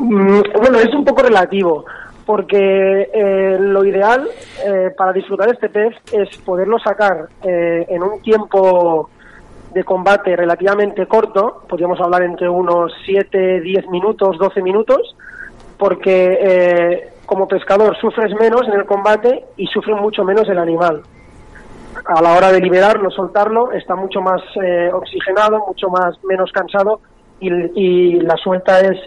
Mm, 0.00 0.40
bueno, 0.60 0.78
es 0.78 0.92
un 0.94 1.04
poco 1.04 1.22
relativo, 1.22 1.84
porque 2.28 3.56
lo 3.58 3.86
ideal 3.86 4.28
para 4.98 5.14
disfrutar 5.14 5.48
este 5.48 5.70
pez 5.70 5.94
es 6.12 6.36
poderlo 6.42 6.78
sacar 6.78 7.26
en 7.42 8.02
un 8.02 8.20
tiempo 8.20 9.08
de 9.72 9.84
combate 9.84 10.34
relativamente 10.36 11.06
corto, 11.06 11.62
podríamos 11.68 12.00
hablar 12.00 12.22
entre 12.22 12.48
unos 12.48 12.92
7, 13.04 13.60
10 13.60 13.88
minutos, 13.88 14.38
12 14.38 14.62
minutos, 14.62 15.16
porque 15.76 16.38
eh, 16.40 17.12
como 17.26 17.46
pescador 17.46 17.96
sufres 17.98 18.34
menos 18.34 18.62
en 18.66 18.74
el 18.74 18.84
combate 18.86 19.44
y 19.56 19.66
sufre 19.66 19.94
mucho 19.94 20.24
menos 20.24 20.48
el 20.48 20.58
animal. 20.58 21.02
A 22.04 22.22
la 22.22 22.34
hora 22.34 22.52
de 22.52 22.60
liberarlo, 22.60 23.10
soltarlo, 23.10 23.72
está 23.72 23.94
mucho 23.94 24.20
más 24.20 24.40
eh, 24.62 24.90
oxigenado, 24.92 25.64
mucho 25.66 25.88
más 25.90 26.22
menos 26.24 26.50
cansado 26.52 27.00
y, 27.40 27.50
y 27.74 28.20
la 28.20 28.36
suelta 28.36 28.80
es 28.80 28.98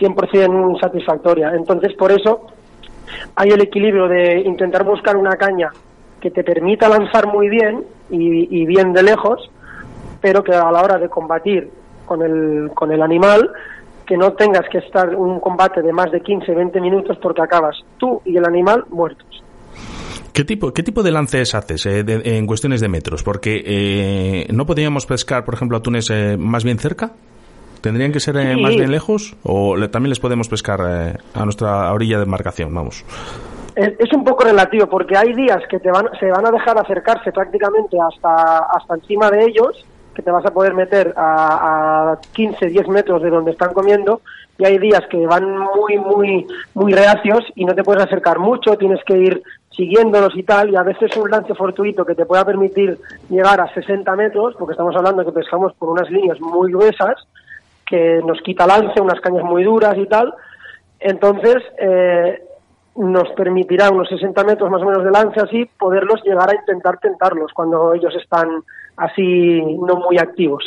100% 0.00 0.80
satisfactoria. 0.80 1.52
Entonces, 1.54 1.94
por 1.94 2.12
eso 2.12 2.46
hay 3.34 3.50
el 3.50 3.60
equilibrio 3.60 4.08
de 4.08 4.40
intentar 4.40 4.84
buscar 4.84 5.16
una 5.16 5.36
caña 5.36 5.70
que 6.20 6.30
te 6.30 6.42
permita 6.42 6.88
lanzar 6.88 7.26
muy 7.26 7.48
bien 7.48 7.84
y, 8.10 8.64
bien 8.66 8.92
de 8.92 9.02
lejos, 9.02 9.50
pero 10.20 10.42
que 10.42 10.54
a 10.54 10.70
la 10.70 10.82
hora 10.82 10.98
de 10.98 11.08
combatir 11.08 11.70
con 12.06 12.22
el, 12.22 12.70
con 12.74 12.90
el 12.90 13.02
animal, 13.02 13.50
que 14.06 14.16
no 14.16 14.32
tengas 14.32 14.68
que 14.70 14.78
estar 14.78 15.14
un 15.14 15.38
combate 15.38 15.82
de 15.82 15.92
más 15.92 16.10
de 16.10 16.20
15, 16.20 16.52
20 16.52 16.80
minutos 16.80 17.18
porque 17.20 17.42
acabas 17.42 17.76
tú 17.98 18.22
y 18.24 18.36
el 18.36 18.44
animal 18.46 18.84
muertos. 18.88 19.44
¿Qué 20.32 20.44
tipo, 20.44 20.72
¿Qué 20.72 20.82
tipo 20.82 21.02
de 21.02 21.10
lances 21.10 21.54
haces 21.54 21.84
eh, 21.86 22.04
en 22.06 22.46
cuestiones 22.46 22.80
de 22.80 22.88
metros? 22.88 23.22
Porque 23.22 23.62
eh, 23.66 24.46
no 24.52 24.66
podríamos 24.66 25.04
pescar, 25.04 25.44
por 25.44 25.54
ejemplo, 25.54 25.76
atunes 25.76 26.10
eh, 26.10 26.36
más 26.38 26.64
bien 26.64 26.78
cerca. 26.78 27.12
¿Tendrían 27.80 28.12
que 28.12 28.20
ser 28.20 28.34
más 28.58 28.74
bien 28.74 28.90
lejos? 28.90 29.36
¿O 29.42 29.76
también 29.88 30.10
les 30.10 30.20
podemos 30.20 30.48
pescar 30.48 30.80
a 30.80 31.44
nuestra 31.44 31.92
orilla 31.92 32.18
de 32.18 32.24
embarcación? 32.24 32.74
Vamos. 32.74 33.04
Es, 33.76 34.12
un 34.12 34.24
poco 34.24 34.42
relativo 34.42 34.88
porque 34.88 35.16
hay 35.16 35.32
días 35.34 35.62
que 35.70 35.78
te 35.78 35.90
van, 35.90 36.08
se 36.18 36.26
van 36.26 36.44
a 36.44 36.50
dejar 36.50 36.76
acercarse 36.78 37.30
prácticamente 37.30 37.96
hasta, 38.00 38.58
hasta 38.58 38.94
encima 38.96 39.30
de 39.30 39.44
ellos 39.44 39.86
que 40.14 40.22
te 40.22 40.32
vas 40.32 40.44
a 40.44 40.50
poder 40.50 40.74
meter 40.74 41.14
a, 41.16 42.10
a 42.12 42.18
15, 42.32 42.66
10 42.66 42.88
metros 42.88 43.22
de 43.22 43.30
donde 43.30 43.52
están 43.52 43.72
comiendo 43.72 44.20
y 44.58 44.64
hay 44.64 44.78
días 44.78 45.02
que 45.08 45.24
van 45.26 45.56
muy, 45.56 45.96
muy, 45.96 46.46
muy 46.74 46.92
reacios 46.92 47.44
y 47.54 47.64
no 47.64 47.74
te 47.76 47.84
puedes 47.84 48.02
acercar 48.02 48.40
mucho, 48.40 48.76
tienes 48.76 48.98
que 49.04 49.16
ir 49.16 49.42
siguiéndolos 49.70 50.36
y 50.36 50.42
tal, 50.42 50.70
y 50.70 50.76
a 50.76 50.82
veces 50.82 51.16
un 51.16 51.30
lance 51.30 51.54
fortuito 51.54 52.04
que 52.04 52.16
te 52.16 52.26
pueda 52.26 52.44
permitir 52.44 52.98
llegar 53.30 53.60
a 53.60 53.72
60 53.72 54.16
metros, 54.16 54.56
porque 54.58 54.72
estamos 54.72 54.96
hablando 54.96 55.24
que 55.24 55.30
pescamos 55.30 55.72
por 55.74 55.90
unas 55.90 56.10
líneas 56.10 56.40
muy 56.40 56.72
gruesas, 56.72 57.14
que 57.88 58.20
nos 58.24 58.40
quita 58.42 58.66
lance, 58.66 59.00
unas 59.00 59.20
cañas 59.20 59.44
muy 59.44 59.64
duras 59.64 59.96
y 59.96 60.06
tal, 60.06 60.34
entonces 61.00 61.56
eh, 61.78 62.42
nos 62.96 63.28
permitirá 63.36 63.90
unos 63.90 64.08
60 64.08 64.44
metros 64.44 64.70
más 64.70 64.82
o 64.82 64.86
menos 64.86 65.04
de 65.04 65.10
lance 65.10 65.40
así, 65.40 65.64
poderlos 65.78 66.20
llegar 66.24 66.50
a 66.50 66.54
intentar 66.54 66.98
tentarlos 66.98 67.52
cuando 67.52 67.94
ellos 67.94 68.14
están 68.20 68.48
así 68.96 69.62
no 69.62 69.96
muy 69.96 70.18
activos. 70.18 70.64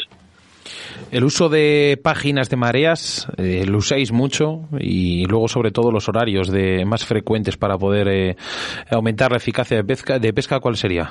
El 1.11 1.23
uso 1.23 1.49
de 1.49 1.99
páginas 2.01 2.49
de 2.49 2.55
mareas 2.55 3.27
eh, 3.37 3.65
lo 3.67 3.79
usáis 3.79 4.11
mucho 4.11 4.61
y 4.79 5.25
luego 5.25 5.47
sobre 5.47 5.71
todo 5.71 5.91
los 5.91 6.07
horarios 6.07 6.49
de 6.49 6.85
más 6.85 7.05
frecuentes 7.05 7.57
para 7.57 7.77
poder 7.77 8.07
eh, 8.07 8.35
aumentar 8.89 9.31
la 9.31 9.37
eficacia 9.37 9.77
de 9.77 9.83
pesca, 9.83 10.19
de 10.19 10.31
pesca, 10.31 10.59
¿cuál 10.59 10.77
sería? 10.77 11.09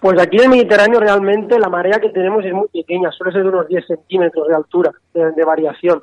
Pues 0.00 0.20
aquí 0.20 0.36
en 0.36 0.44
el 0.44 0.50
Mediterráneo 0.50 1.00
realmente 1.00 1.58
la 1.58 1.68
marea 1.68 1.98
que 1.98 2.10
tenemos 2.10 2.44
es 2.44 2.52
muy 2.52 2.68
pequeña, 2.68 3.10
suele 3.10 3.32
ser 3.32 3.42
de 3.42 3.48
unos 3.48 3.66
10 3.66 3.86
centímetros 3.86 4.46
de 4.46 4.54
altura 4.54 4.92
de, 5.12 5.44
variación. 5.44 6.02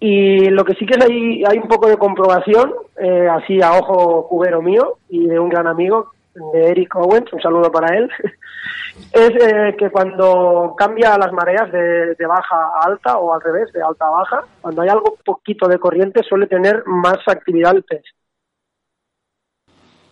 Y 0.00 0.50
lo 0.50 0.64
que 0.64 0.74
sí 0.74 0.84
que 0.84 0.94
es 0.94 1.04
hay, 1.04 1.44
hay 1.44 1.58
un 1.58 1.68
poco 1.68 1.88
de 1.88 1.96
comprobación, 1.96 2.74
eh, 2.98 3.28
así 3.30 3.62
a 3.62 3.72
ojo 3.78 4.26
cubero 4.28 4.60
mío 4.60 4.98
y 5.08 5.26
de 5.26 5.38
un 5.38 5.48
gran 5.48 5.68
amigo, 5.68 6.10
de 6.52 6.70
Eric 6.70 6.96
Owens, 6.96 7.32
un 7.32 7.40
saludo 7.40 7.70
para 7.70 7.96
él, 7.96 8.10
es 9.12 9.30
eh, 9.30 9.76
que 9.78 9.90
cuando 9.90 10.74
cambia 10.76 11.16
las 11.16 11.32
mareas 11.32 11.70
de, 11.70 12.16
de, 12.16 12.26
baja 12.26 12.56
a 12.56 12.86
alta 12.86 13.18
o 13.18 13.32
al 13.32 13.40
revés, 13.40 13.72
de 13.72 13.80
alta 13.80 14.06
a 14.06 14.10
baja, 14.10 14.44
cuando 14.60 14.82
hay 14.82 14.88
algo 14.88 15.16
poquito 15.24 15.68
de 15.68 15.78
corriente 15.78 16.24
suele 16.28 16.48
tener 16.48 16.82
más 16.86 17.18
actividad 17.28 17.76
el 17.76 17.84
pez. 17.84 18.02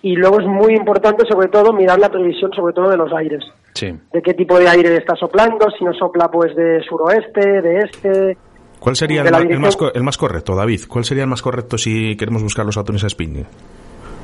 Y 0.03 0.17
luego 0.17 0.41
es 0.41 0.47
muy 0.47 0.75
importante, 0.75 1.25
sobre 1.31 1.49
todo, 1.49 1.73
mirar 1.73 1.99
la 1.99 2.09
previsión, 2.09 2.53
sobre 2.53 2.75
todo 2.75 2.91
de 2.91 2.97
los 2.97 3.13
aires. 3.13 3.45
Sí. 3.75 3.93
De 4.13 4.21
qué 4.21 4.35
tipo 4.35 4.59
de 4.59 4.69
aire 4.69 4.97
está 4.97 5.15
soplando, 5.15 5.71
si 5.79 5.85
no 5.85 5.93
sopla 5.95 6.29
pues 6.29 6.55
de 6.57 6.83
suroeste, 6.83 7.63
de 7.63 7.79
este. 7.79 8.37
¿Cuál 8.81 8.97
sería 8.97 9.23
el, 9.23 9.53
el 9.53 9.61
más, 9.61 9.79
el 9.95 10.03
más 10.03 10.19
correcto, 10.19 10.57
David? 10.57 10.81
¿Cuál 10.89 11.05
sería 11.05 11.23
el 11.23 11.31
más 11.31 11.41
correcto 11.41 11.79
si 11.79 12.17
queremos 12.17 12.43
buscar 12.43 12.67
los 12.67 12.77
atunes 12.77 13.05
a 13.05 13.09
spinning? 13.09 13.47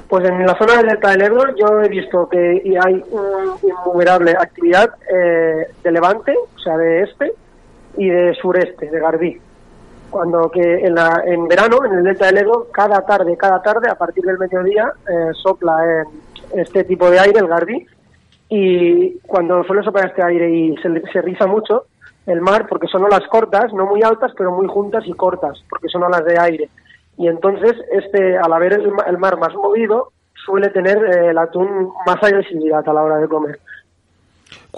Pues 0.08 0.28
en 0.28 0.44
la 0.44 0.56
zona 0.56 0.78
del 0.78 0.88
delta 0.88 1.10
del 1.10 1.22
Ebro 1.22 1.54
yo 1.54 1.82
he 1.82 1.88
visto 1.88 2.28
que 2.28 2.62
hay 2.82 3.04
una 3.10 3.56
innumerable 3.62 4.32
actividad 4.32 4.90
eh, 5.14 5.66
de 5.84 5.92
levante, 5.92 6.34
o 6.34 6.58
sea, 6.58 6.76
de 6.78 7.02
este, 7.02 7.32
y 7.98 8.08
de 8.08 8.34
sureste, 8.34 8.90
de 8.90 8.98
Garbí. 8.98 9.38
Cuando 10.10 10.50
que 10.50 10.86
en, 10.86 10.94
la, 10.94 11.22
en 11.24 11.46
verano, 11.48 11.84
en 11.84 11.98
el 11.98 12.04
delta 12.04 12.26
del 12.26 12.38
Ebro, 12.38 12.68
cada 12.72 13.04
tarde, 13.04 13.36
cada 13.36 13.62
tarde, 13.62 13.90
a 13.90 13.94
partir 13.94 14.24
del 14.24 14.38
mediodía, 14.38 14.92
eh, 15.08 15.30
sopla 15.34 15.76
en 15.84 16.60
este 16.60 16.84
tipo 16.84 17.10
de 17.10 17.20
aire, 17.20 17.40
el 17.40 17.48
Garbí, 17.48 17.86
y 18.48 19.18
cuando 19.20 19.62
suele 19.64 19.82
soplar 19.82 20.06
este 20.06 20.22
aire 20.22 20.50
y 20.50 20.76
se, 20.78 20.88
se 21.12 21.22
riza 21.22 21.46
mucho 21.46 21.84
el 22.26 22.40
mar, 22.40 22.66
porque 22.68 22.86
son 22.86 23.04
olas 23.04 23.26
cortas, 23.30 23.72
no 23.72 23.86
muy 23.86 24.02
altas, 24.02 24.32
pero 24.36 24.52
muy 24.52 24.66
juntas 24.66 25.04
y 25.06 25.12
cortas, 25.12 25.62
porque 25.68 25.88
son 25.88 26.02
olas 26.02 26.24
de 26.24 26.38
aire. 26.38 26.68
Y 27.16 27.26
entonces, 27.26 27.74
este, 27.90 28.38
al 28.38 28.52
haber 28.52 28.74
el, 28.74 28.92
el 29.06 29.18
mar 29.18 29.38
más 29.38 29.54
movido, 29.54 30.12
suele 30.44 30.70
tener 30.70 30.96
eh, 30.96 31.30
el 31.30 31.38
atún 31.38 31.92
más 32.06 32.22
agresividad 32.22 32.88
a 32.88 32.92
la 32.92 33.02
hora 33.02 33.16
de 33.18 33.28
comer. 33.28 33.58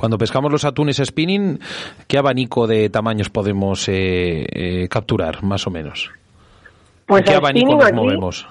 Cuando 0.01 0.17
pescamos 0.17 0.51
los 0.51 0.65
atunes 0.65 0.97
spinning, 1.05 1.61
¿qué 2.09 2.17
abanico 2.17 2.67
de 2.67 2.89
tamaños 2.89 3.29
podemos 3.29 3.87
eh, 3.91 4.47
eh, 4.51 4.89
capturar, 4.89 5.43
más 5.43 5.67
o 5.67 5.71
menos? 5.71 6.11
Pues 7.07 7.21
¿En 7.21 7.27
qué 7.27 7.35
abanico 7.35 7.73
nos 7.77 7.85
aquí- 7.85 7.95
movemos? 7.95 8.49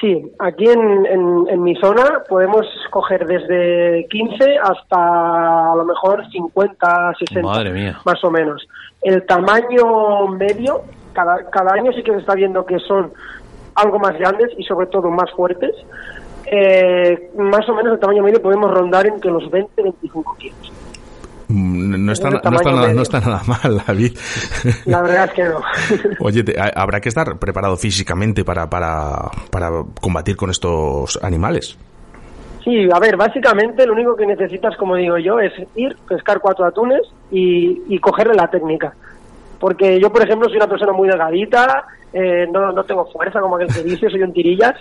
Sí, 0.00 0.22
aquí 0.38 0.66
en, 0.66 1.04
en, 1.06 1.48
en 1.50 1.62
mi 1.64 1.74
zona 1.74 2.22
podemos 2.28 2.64
coger 2.90 3.26
desde 3.26 4.06
15 4.08 4.44
hasta 4.62 5.72
a 5.72 5.74
lo 5.74 5.84
mejor 5.84 6.22
50, 6.30 7.14
60. 7.18 7.42
Madre 7.42 7.72
mía. 7.72 7.98
Más 8.04 8.22
o 8.22 8.30
menos. 8.30 8.68
El 9.02 9.26
tamaño 9.26 10.28
medio, 10.28 10.82
cada, 11.12 11.50
cada 11.50 11.72
año 11.74 11.90
sí 11.92 12.04
que 12.04 12.12
se 12.12 12.18
está 12.18 12.36
viendo 12.36 12.64
que 12.64 12.78
son 12.78 13.10
algo 13.74 13.98
más 13.98 14.16
grandes 14.16 14.50
y 14.56 14.62
sobre 14.62 14.86
todo 14.86 15.10
más 15.10 15.32
fuertes. 15.32 15.74
Eh, 16.50 17.30
más 17.36 17.68
o 17.68 17.74
menos 17.74 17.92
el 17.94 17.98
tamaño 17.98 18.22
medio 18.22 18.40
podemos 18.40 18.70
rondar 18.70 19.06
entre 19.06 19.30
los 19.30 19.50
20 19.50 19.70
y 19.78 19.82
25 19.82 20.36
kilos. 20.38 20.72
Mm, 21.48 22.04
No 22.04 22.12
está, 22.12 22.30
no, 22.30 22.36
está 22.36 22.50
nada, 22.72 22.92
no 22.92 23.02
está 23.02 23.20
nada 23.20 23.42
mal, 23.46 23.82
David. 23.86 24.16
La 24.86 25.02
verdad 25.02 25.24
es 25.26 25.30
que 25.32 25.44
no. 25.44 25.60
Oye, 26.20 26.42
te- 26.44 26.54
habrá 26.74 27.00
que 27.00 27.08
estar 27.08 27.38
preparado 27.38 27.76
físicamente 27.76 28.44
para, 28.44 28.68
para, 28.68 29.30
para 29.50 29.70
combatir 30.00 30.36
con 30.36 30.50
estos 30.50 31.18
animales. 31.22 31.78
Sí, 32.64 32.88
a 32.92 32.98
ver, 32.98 33.16
básicamente 33.16 33.86
lo 33.86 33.94
único 33.94 34.14
que 34.16 34.26
necesitas, 34.26 34.76
como 34.76 34.96
digo 34.96 35.16
yo, 35.18 35.38
es 35.40 35.52
ir, 35.74 35.96
pescar 36.08 36.38
cuatro 36.40 36.66
atunes 36.66 37.00
y, 37.30 37.82
y 37.88 37.98
cogerle 37.98 38.34
la 38.34 38.48
técnica. 38.50 38.92
Porque 39.58 39.98
yo, 39.98 40.12
por 40.12 40.22
ejemplo, 40.22 40.48
soy 40.48 40.58
una 40.58 40.68
persona 40.68 40.92
muy 40.92 41.08
delgadita, 41.08 41.84
eh, 42.12 42.46
no, 42.52 42.72
no 42.72 42.84
tengo 42.84 43.06
fuerza, 43.06 43.40
como 43.40 43.56
aquel 43.56 43.68
que 43.72 43.82
dice, 43.84 44.10
soy 44.10 44.22
un 44.22 44.32
tirillas, 44.34 44.74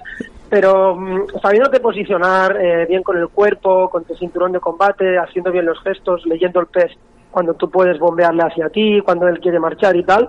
pero 0.50 0.96
mm, 0.96 1.40
sabiéndote 1.42 1.80
posicionar 1.80 2.58
eh, 2.60 2.86
bien 2.88 3.04
con 3.04 3.18
el 3.18 3.28
cuerpo, 3.30 3.90
con 3.90 4.04
tu 4.06 4.16
cinturón 4.16 4.52
de 4.52 4.60
combate, 4.60 5.18
haciendo 5.18 5.52
bien 5.52 5.66
los 5.66 5.82
gestos, 5.82 6.26
leyendo 6.26 6.60
el 6.60 6.68
pez 6.68 6.92
cuando 7.32 7.54
tú 7.54 7.70
puedes 7.70 8.00
bombearle 8.00 8.44
hacia 8.44 8.70
ti, 8.70 9.02
cuando 9.02 9.28
él 9.28 9.40
quiere 9.40 9.60
marchar 9.60 9.96
y 9.96 10.04
tal, 10.04 10.28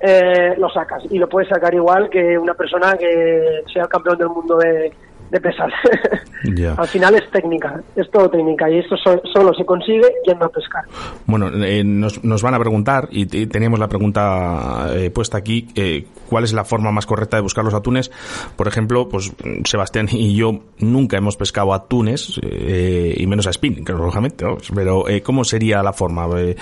eh, 0.00 0.54
lo 0.58 0.68
sacas. 0.70 1.04
Y 1.10 1.18
lo 1.18 1.28
puedes 1.28 1.48
sacar 1.48 1.74
igual 1.74 2.08
que 2.08 2.36
una 2.36 2.54
persona 2.54 2.96
que 2.96 3.62
sea 3.72 3.86
campeón 3.86 4.18
del 4.18 4.28
mundo 4.30 4.56
de, 4.56 4.92
de 5.30 5.40
pesas. 5.40 5.72
Ya. 6.42 6.72
Al 6.72 6.88
final 6.88 7.14
es 7.16 7.30
técnica, 7.30 7.82
es 7.94 8.10
todo 8.10 8.30
técnica 8.30 8.70
y 8.70 8.78
esto 8.78 8.96
so- 8.96 9.20
solo 9.30 9.52
se 9.52 9.62
consigue 9.66 10.06
yendo 10.26 10.46
a 10.46 10.48
pescar. 10.48 10.84
Bueno, 11.26 11.50
eh, 11.62 11.84
nos, 11.84 12.24
nos 12.24 12.40
van 12.42 12.54
a 12.54 12.58
preguntar, 12.58 13.08
y, 13.10 13.26
te- 13.26 13.46
teníamos 13.46 13.78
la 13.78 13.88
pregunta 13.88 14.86
eh, 14.94 15.10
puesta 15.10 15.36
aquí, 15.36 15.68
eh, 15.74 16.06
¿cuál 16.30 16.44
es 16.44 16.54
la 16.54 16.64
forma 16.64 16.92
más 16.92 17.04
correcta 17.04 17.36
de 17.36 17.42
buscar 17.42 17.62
los 17.62 17.74
atunes? 17.74 18.10
Por 18.56 18.68
ejemplo, 18.68 19.06
pues 19.10 19.30
Sebastián 19.66 20.08
y 20.10 20.34
yo 20.34 20.60
nunca 20.78 21.18
hemos 21.18 21.36
pescado 21.36 21.74
atunes, 21.74 22.40
eh, 22.42 23.14
y 23.18 23.26
menos 23.26 23.46
a 23.46 23.52
spinning, 23.52 23.84
claro, 23.84 24.04
lógicamente, 24.04 24.42
¿no? 24.46 24.56
pero 24.74 25.10
eh, 25.10 25.20
¿cómo 25.20 25.44
sería 25.44 25.82
la 25.82 25.92
forma 25.92 26.26
eh, 26.40 26.56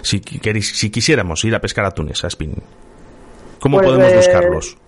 si, 0.00 0.20
queréis- 0.22 0.72
si 0.74 0.88
quisiéramos 0.88 1.44
ir 1.44 1.54
a 1.54 1.60
pescar 1.60 1.84
atunes 1.84 2.24
a 2.24 2.30
spinning? 2.30 2.62
¿Cómo 3.60 3.76
Pues, 3.76 3.86
podemos 3.90 4.14
buscarlos? 4.14 4.78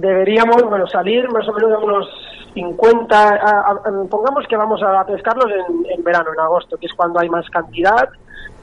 Deberíamos, 0.00 0.62
bueno, 0.68 0.86
salir 0.88 1.26
más 1.30 1.48
o 1.48 1.54
menos 1.54 1.70
de 1.70 1.76
unos 1.86 2.06
50, 2.52 3.16
a- 3.18 3.70
a- 3.70 3.80
pongamos 4.10 4.46
que 4.46 4.54
vamos 4.56 4.82
a 4.82 5.04
pescarlos 5.06 5.46
en, 5.50 5.90
en 5.90 6.04
verano, 6.04 6.30
en 6.34 6.40
agosto, 6.40 6.76
que 6.76 6.84
es 6.86 6.92
cuando 6.92 7.18
hay 7.18 7.30
más 7.30 7.48
cantidad 7.48 8.06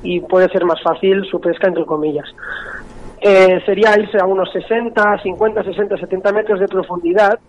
y 0.03 0.19
puede 0.19 0.47
ser 0.49 0.63
más 0.63 0.79
fácil 0.83 1.25
su 1.25 1.41
pesca, 1.41 1.67
entre 1.67 1.85
comillas. 1.85 2.25
Eh, 3.19 3.61
sería 3.65 3.97
irse 3.99 4.19
a 4.19 4.25
unos 4.25 4.51
60, 4.51 5.19
50, 5.23 5.63
60, 5.63 5.97
70 5.97 6.31
metros 6.33 6.59
de 6.59 6.67
profundidad, 6.67 7.39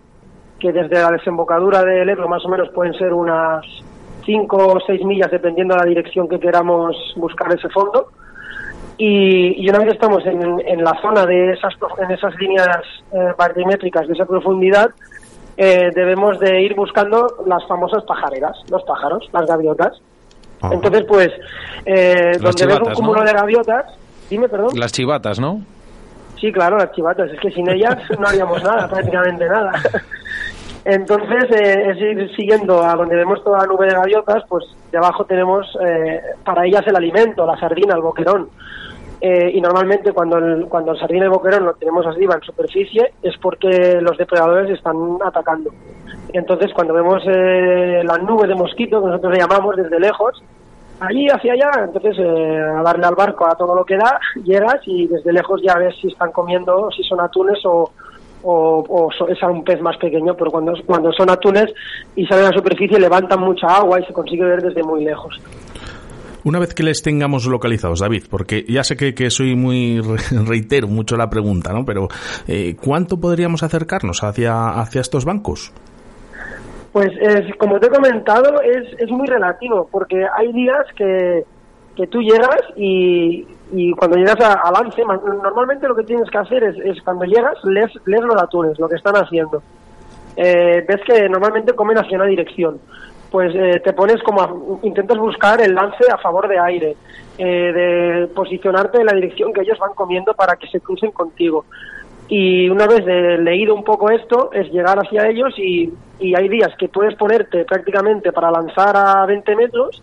que 0.59 0.71
desde 0.71 0.95
la 1.01 1.11
desembocadura 1.11 1.83
del 1.83 2.09
Ebro 2.09 2.27
más 2.27 2.43
o 2.45 2.49
menos 2.49 2.69
pueden 2.69 2.93
ser 2.95 3.13
unas 3.13 3.63
5 4.25 4.57
o 4.57 4.79
6 4.79 5.05
millas, 5.05 5.29
dependiendo 5.29 5.75
de 5.75 5.81
la 5.81 5.85
dirección 5.85 6.27
que 6.27 6.39
queramos 6.39 6.95
buscar 7.17 7.53
ese 7.53 7.69
fondo. 7.69 8.07
Y, 8.97 9.65
y 9.65 9.69
una 9.69 9.79
vez 9.79 9.93
estamos 9.93 10.25
en, 10.25 10.41
en 10.65 10.83
la 10.83 10.99
zona 11.01 11.25
de 11.25 11.51
esas, 11.51 11.73
en 12.01 12.11
esas 12.11 12.33
líneas 12.35 12.79
eh, 13.11 13.33
de 14.07 14.13
esa 14.13 14.25
profundidad, 14.25 14.89
eh, 15.57 15.89
debemos 15.93 16.39
de 16.39 16.61
ir 16.61 16.75
buscando 16.75 17.27
las 17.45 17.65
famosas 17.67 18.03
pajareras, 18.03 18.57
los 18.69 18.83
pájaros, 18.83 19.27
las 19.33 19.45
gaviotas. 19.47 19.93
Ajá. 20.61 20.73
Entonces, 20.73 21.03
pues, 21.07 21.29
eh, 21.85 22.37
donde 22.39 22.39
ves 22.39 22.45
un 22.45 22.53
chivatas, 22.53 22.93
cúmulo 22.95 23.19
¿no? 23.19 23.25
de 23.25 23.33
gaviotas, 23.33 23.85
dime, 24.29 24.47
perdón. 24.47 24.79
Las 24.79 24.91
chivatas, 24.91 25.39
¿no? 25.39 25.61
Sí, 26.39 26.51
claro, 26.51 26.77
las 26.77 26.91
chivatas. 26.91 27.31
Es 27.31 27.39
que 27.39 27.51
sin 27.51 27.69
ellas 27.69 27.97
no 28.19 28.27
haríamos 28.27 28.61
nada, 28.63 28.87
prácticamente 28.87 29.47
nada. 29.47 29.71
Entonces, 30.85 31.45
eh, 31.49 32.29
siguiendo 32.35 32.83
a 32.83 32.95
donde 32.95 33.15
vemos 33.15 33.43
toda 33.43 33.59
la 33.59 33.65
nube 33.65 33.87
de 33.87 33.95
gaviotas, 33.95 34.43
pues 34.47 34.65
debajo 34.91 35.25
tenemos 35.25 35.67
eh, 35.83 36.21
para 36.43 36.65
ellas 36.65 36.83
el 36.85 36.95
alimento, 36.95 37.45
la 37.45 37.57
sardina, 37.59 37.95
el 37.95 38.01
boquerón. 38.01 38.49
Eh, 39.19 39.51
y 39.55 39.61
normalmente 39.61 40.11
cuando 40.11 40.37
el, 40.37 40.67
cuando 40.67 40.91
el 40.91 40.99
sardina 40.99 41.21
y 41.21 41.23
el 41.23 41.31
boquerón 41.31 41.65
lo 41.65 41.73
tenemos 41.73 42.05
arriba 42.05 42.35
en 42.35 42.41
superficie 42.41 43.13
es 43.23 43.35
porque 43.41 43.99
los 43.99 44.15
depredadores 44.17 44.69
están 44.69 44.95
atacando. 45.25 45.71
Entonces 46.31 46.71
cuando 46.73 46.93
vemos 46.93 47.23
eh, 47.25 48.03
la 48.03 48.19
nube 48.19 48.47
de 48.47 48.53
mosquito, 48.53 49.01
que 49.01 49.07
nosotros 49.07 49.33
le 49.33 49.39
llamamos 49.39 49.75
desde 49.77 49.99
lejos, 49.99 50.43
allí 50.99 51.27
hacia 51.27 51.53
allá, 51.53 51.71
entonces 51.85 52.15
eh, 52.19 52.59
a 52.77 52.83
darle 52.83 53.07
al 53.07 53.15
barco 53.15 53.47
a 53.47 53.55
todo 53.55 53.73
lo 53.73 53.85
que 53.85 53.97
da, 53.97 54.19
llegas 54.43 54.79
y 54.85 55.07
desde 55.07 55.33
lejos 55.33 55.61
ya 55.63 55.75
ves 55.79 55.95
si 55.99 56.09
están 56.09 56.31
comiendo, 56.31 56.89
si 56.91 57.01
son 57.03 57.19
atunes 57.19 57.57
o, 57.65 57.89
o, 58.45 58.83
o 58.87 59.09
es 59.29 59.41
un 59.43 59.63
pez 59.63 59.81
más 59.81 59.97
pequeño, 59.97 60.35
pero 60.37 60.51
cuando, 60.51 60.73
cuando 60.85 61.11
son 61.13 61.29
atunes 61.29 61.65
y 62.15 62.25
salen 62.27 62.45
a 62.45 62.49
la 62.51 62.57
superficie 62.57 62.99
levantan 62.99 63.39
mucha 63.39 63.67
agua 63.67 63.99
y 63.99 64.05
se 64.05 64.13
consigue 64.13 64.43
ver 64.45 64.61
desde 64.61 64.83
muy 64.83 65.03
lejos. 65.03 65.35
Una 66.43 66.59
vez 66.59 66.75
que 66.75 66.83
les 66.83 67.01
tengamos 67.01 67.47
localizados, 67.47 68.01
David, 68.01 68.25
porque 68.29 68.63
ya 68.69 68.83
sé 68.83 68.95
que, 68.95 69.15
que 69.15 69.31
soy 69.31 69.55
muy, 69.55 69.99
re- 69.99 70.19
reitero 70.47 70.87
mucho 70.87 71.17
la 71.17 71.27
pregunta, 71.27 71.73
¿no? 71.73 71.83
Pero, 71.85 72.07
eh, 72.47 72.75
¿cuánto 72.79 73.19
podríamos 73.19 73.63
acercarnos 73.63 74.23
hacia, 74.23 74.69
hacia 74.79 75.01
estos 75.01 75.25
bancos? 75.25 75.73
Pues 76.93 77.09
es, 77.19 77.53
como 77.57 77.79
te 77.79 77.87
he 77.87 77.89
comentado, 77.89 78.61
es, 78.61 78.85
es 78.99 79.09
muy 79.09 79.25
relativo, 79.27 79.89
porque 79.91 80.23
hay 80.37 80.53
días 80.53 80.85
que, 80.95 81.43
que 81.95 82.05
tú 82.07 82.19
llegas 82.21 82.61
y, 82.77 83.45
y 83.73 83.91
cuando 83.93 84.17
llegas 84.17 84.39
a, 84.41 84.53
a 84.53 84.71
lance, 84.71 85.03
ma- 85.05 85.19
normalmente 85.43 85.87
lo 85.87 85.95
que 85.95 86.03
tienes 86.03 86.29
que 86.29 86.37
hacer 86.37 86.63
es, 86.63 86.75
es 86.77 87.01
cuando 87.03 87.25
llegas, 87.25 87.57
lees, 87.63 87.91
lees 88.05 88.23
los 88.23 88.41
atunes, 88.41 88.77
lo 88.79 88.87
que 88.87 88.95
están 88.95 89.15
haciendo. 89.15 89.61
Eh, 90.35 90.85
ves 90.87 91.01
que 91.05 91.29
normalmente 91.29 91.73
comen 91.73 91.97
hacia 91.97 92.17
una 92.17 92.25
dirección. 92.27 92.79
Pues 93.31 93.53
eh, 93.55 93.81
te 93.83 93.93
pones 93.93 94.21
como, 94.23 94.41
a- 94.41 94.53
intentas 94.85 95.17
buscar 95.17 95.59
el 95.61 95.73
lance 95.75 96.03
a 96.11 96.17
favor 96.17 96.47
de 96.47 96.59
aire, 96.59 96.95
eh, 97.37 97.45
de 97.73 98.27
posicionarte 98.27 98.99
en 98.99 99.07
la 99.07 99.13
dirección 99.13 99.51
que 99.51 99.61
ellos 99.61 99.79
van 99.79 99.93
comiendo 99.93 100.33
para 100.33 100.55
que 100.55 100.67
se 100.67 100.79
crucen 100.79 101.11
contigo. 101.11 101.65
Y 102.27 102.69
una 102.69 102.87
vez 102.87 103.05
de- 103.05 103.37
leído 103.39 103.75
un 103.75 103.83
poco 103.83 104.09
esto, 104.09 104.49
es 104.53 104.71
llegar 104.71 104.97
hacia 104.99 105.27
ellos 105.27 105.53
y, 105.57 105.91
y 106.19 106.35
hay 106.35 106.47
días 106.49 106.71
que 106.77 106.87
puedes 106.87 107.15
ponerte 107.15 107.65
prácticamente 107.65 108.31
para 108.31 108.51
lanzar 108.51 108.95
a 108.95 109.25
20 109.25 109.55
metros, 109.55 110.01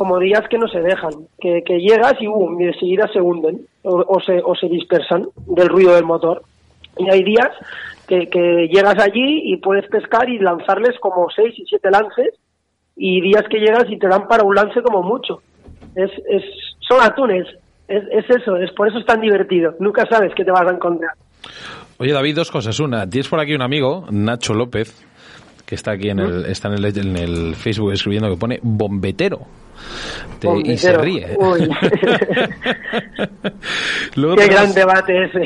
como 0.00 0.18
días 0.18 0.48
que 0.48 0.56
no 0.56 0.66
se 0.66 0.80
dejan, 0.80 1.10
que, 1.38 1.62
que 1.62 1.78
llegas 1.78 2.14
y, 2.20 2.26
uh, 2.26 2.58
y 2.58 2.64
de 2.64 2.72
seguida 2.72 3.06
se 3.12 3.20
hunden 3.20 3.66
o, 3.82 4.02
o 4.08 4.18
se, 4.18 4.40
o 4.42 4.54
se 4.54 4.66
dispersan 4.66 5.26
del 5.46 5.68
ruido 5.68 5.94
del 5.94 6.06
motor. 6.06 6.40
Y 6.96 7.10
hay 7.10 7.22
días 7.22 7.50
que, 8.08 8.30
que 8.30 8.66
llegas 8.72 8.98
allí 8.98 9.42
y 9.52 9.58
puedes 9.58 9.86
pescar 9.90 10.26
y 10.30 10.38
lanzarles 10.38 10.98
como 11.00 11.28
6 11.28 11.52
y 11.54 11.66
7 11.66 11.90
lances 11.90 12.30
y 12.96 13.20
días 13.20 13.44
que 13.50 13.58
llegas 13.58 13.84
y 13.90 13.98
te 13.98 14.08
dan 14.08 14.26
para 14.26 14.42
un 14.42 14.54
lance 14.54 14.80
como 14.80 15.02
mucho. 15.02 15.42
Es, 15.94 16.10
es, 16.30 16.44
son 16.88 17.02
atunes, 17.02 17.46
es, 17.86 18.02
es 18.10 18.24
eso, 18.30 18.56
es 18.56 18.72
por 18.72 18.88
eso 18.88 19.00
es 19.00 19.04
tan 19.04 19.20
divertido. 19.20 19.74
Nunca 19.80 20.06
sabes 20.10 20.32
qué 20.34 20.46
te 20.46 20.50
vas 20.50 20.66
a 20.66 20.74
encontrar. 20.74 21.12
Oye, 21.98 22.14
David, 22.14 22.36
dos 22.36 22.50
cosas. 22.50 22.80
Una, 22.80 23.06
tienes 23.06 23.28
por 23.28 23.38
aquí 23.38 23.54
un 23.54 23.60
amigo, 23.60 24.06
Nacho 24.10 24.54
López, 24.54 25.06
que 25.70 25.76
está 25.76 25.92
aquí 25.92 26.10
en 26.10 26.18
el, 26.18 26.46
está 26.46 26.66
en 26.66 26.74
el, 26.74 26.84
en 26.98 27.16
el 27.16 27.54
Facebook 27.54 27.92
escribiendo 27.92 28.28
que 28.28 28.36
pone 28.36 28.58
bombetero. 28.60 29.38
y 30.64 30.76
se 30.76 30.92
ríe. 30.94 31.28
Qué 34.14 34.46
gran 34.48 34.74
debate 34.74 35.26
ese. 35.26 35.42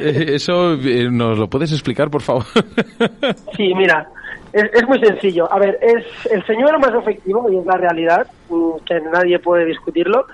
Eh, 0.00 0.34
eso, 0.34 0.74
eh, 0.74 1.08
¿nos 1.08 1.38
lo 1.38 1.46
puedes 1.46 1.70
explicar, 1.70 2.10
por 2.10 2.22
favor? 2.22 2.42
sí, 3.56 3.72
mira, 3.76 4.08
es, 4.52 4.84
muy 4.88 4.98
sencillo. 4.98 5.48
A 5.52 5.60
ver, 5.60 5.78
es 5.80 6.04
el 6.32 6.44
señuelo 6.44 6.80
más 6.80 6.92
efectivo, 7.00 7.48
y 7.48 7.58
es 7.58 7.64
la 7.64 7.76
realidad, 7.76 8.26
mm, 8.48 8.78
que 8.84 9.00
nadie 9.12 9.38
puede 9.38 9.64
discutirlo, 9.64 10.26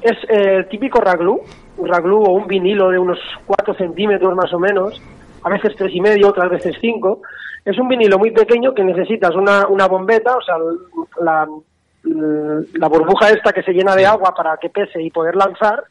es 0.00 0.16
el 0.30 0.66
típico 0.68 0.98
raglú, 0.98 1.42
un 1.76 1.88
raglú 1.88 2.22
o 2.22 2.30
un 2.32 2.46
vinilo 2.46 2.88
de 2.88 2.98
unos 2.98 3.18
4 3.44 3.74
centímetros 3.74 4.34
más 4.34 4.50
o 4.54 4.58
menos, 4.58 4.98
a 5.42 5.50
veces 5.50 5.76
tres 5.76 5.94
y 5.94 6.00
medio, 6.00 6.28
otras 6.28 6.50
veces 6.50 6.74
5. 6.80 7.20
Es 7.64 7.78
un 7.78 7.88
vinilo 7.88 8.18
muy 8.18 8.30
pequeño 8.30 8.74
que 8.74 8.84
necesitas 8.84 9.34
una, 9.34 9.66
una 9.66 9.86
bombeta, 9.86 10.36
o 10.36 10.42
sea, 10.42 10.56
la, 11.20 11.46
la 12.04 12.88
burbuja 12.88 13.30
esta 13.30 13.52
que 13.52 13.62
se 13.62 13.72
llena 13.72 13.94
de 13.94 14.06
agua 14.06 14.34
para 14.34 14.56
que 14.56 14.70
pese 14.70 15.02
y 15.02 15.10
poder 15.10 15.36
lanzar, 15.36 15.84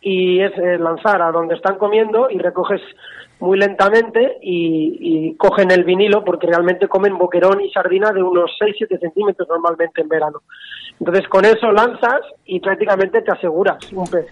y 0.00 0.40
es 0.40 0.52
eh, 0.58 0.78
lanzar 0.78 1.20
a 1.22 1.32
donde 1.32 1.54
están 1.54 1.76
comiendo 1.76 2.30
y 2.30 2.38
recoges 2.38 2.80
muy 3.40 3.58
lentamente 3.58 4.38
y, 4.42 5.34
cogen 5.36 5.70
el 5.70 5.84
vinilo 5.84 6.24
porque 6.24 6.48
realmente 6.48 6.88
comen 6.88 7.16
boquerón 7.16 7.60
y 7.60 7.70
sardina 7.70 8.10
de 8.10 8.22
unos 8.22 8.50
6-7 8.60 8.98
centímetros 8.98 9.48
normalmente 9.48 10.00
en 10.00 10.08
verano. 10.08 10.42
Entonces 10.98 11.28
con 11.28 11.44
eso 11.44 11.70
lanzas 11.70 12.20
y 12.44 12.58
prácticamente 12.58 13.22
te 13.22 13.30
aseguras 13.30 13.78
un 13.92 14.06
pez. 14.06 14.26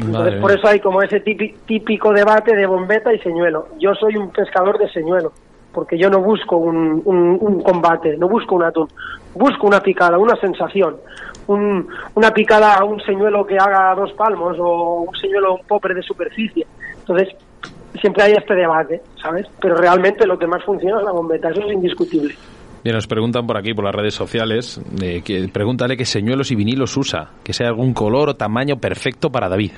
Entonces 0.00 0.40
por 0.40 0.50
eso 0.50 0.66
hay 0.66 0.80
como 0.80 1.02
ese 1.02 1.20
típico 1.20 2.12
debate 2.12 2.56
de 2.56 2.66
bombeta 2.66 3.14
y 3.14 3.20
señuelo. 3.20 3.68
Yo 3.78 3.94
soy 3.94 4.16
un 4.16 4.30
pescador 4.30 4.78
de 4.78 4.90
señuelo 4.90 5.32
porque 5.74 5.98
yo 5.98 6.08
no 6.08 6.20
busco 6.20 6.56
un, 6.56 7.02
un, 7.04 7.62
combate, 7.62 8.16
no 8.16 8.28
busco 8.28 8.54
un 8.54 8.62
atún, 8.62 8.88
busco 9.34 9.66
una 9.66 9.80
picada, 9.80 10.16
una 10.16 10.36
sensación, 10.36 10.96
un, 11.48 11.86
una 12.14 12.30
picada 12.30 12.74
a 12.74 12.84
un 12.84 13.00
señuelo 13.00 13.44
que 13.44 13.58
haga 13.58 13.94
dos 13.94 14.12
palmos 14.12 14.56
o 14.58 15.06
un 15.08 15.16
señuelo 15.16 15.56
un 15.56 15.66
popper 15.66 15.94
de 15.94 16.02
superficie. 16.02 16.66
Entonces, 17.00 17.28
siempre 18.00 18.22
hay 18.22 18.32
este 18.32 18.54
debate, 18.54 19.02
¿sabes? 19.20 19.46
Pero 19.60 19.74
realmente 19.74 20.26
lo 20.26 20.38
que 20.38 20.46
más 20.46 20.62
funciona 20.64 20.98
es 20.98 21.04
la 21.04 21.12
bombeta, 21.12 21.50
eso 21.50 21.60
es 21.62 21.72
indiscutible. 21.72 22.34
Bien, 22.84 22.94
nos 22.94 23.06
preguntan 23.06 23.46
por 23.46 23.56
aquí, 23.56 23.72
por 23.72 23.84
las 23.84 23.94
redes 23.94 24.14
sociales, 24.14 24.80
eh, 25.02 25.22
que, 25.24 25.48
pregúntale 25.50 25.96
qué 25.96 26.04
señuelos 26.04 26.50
y 26.50 26.54
vinilos 26.54 26.96
usa, 26.96 27.30
que 27.42 27.54
sea 27.54 27.68
algún 27.68 27.94
color 27.94 28.28
o 28.28 28.36
tamaño 28.36 28.76
perfecto 28.76 29.30
para 29.30 29.48
David. 29.48 29.72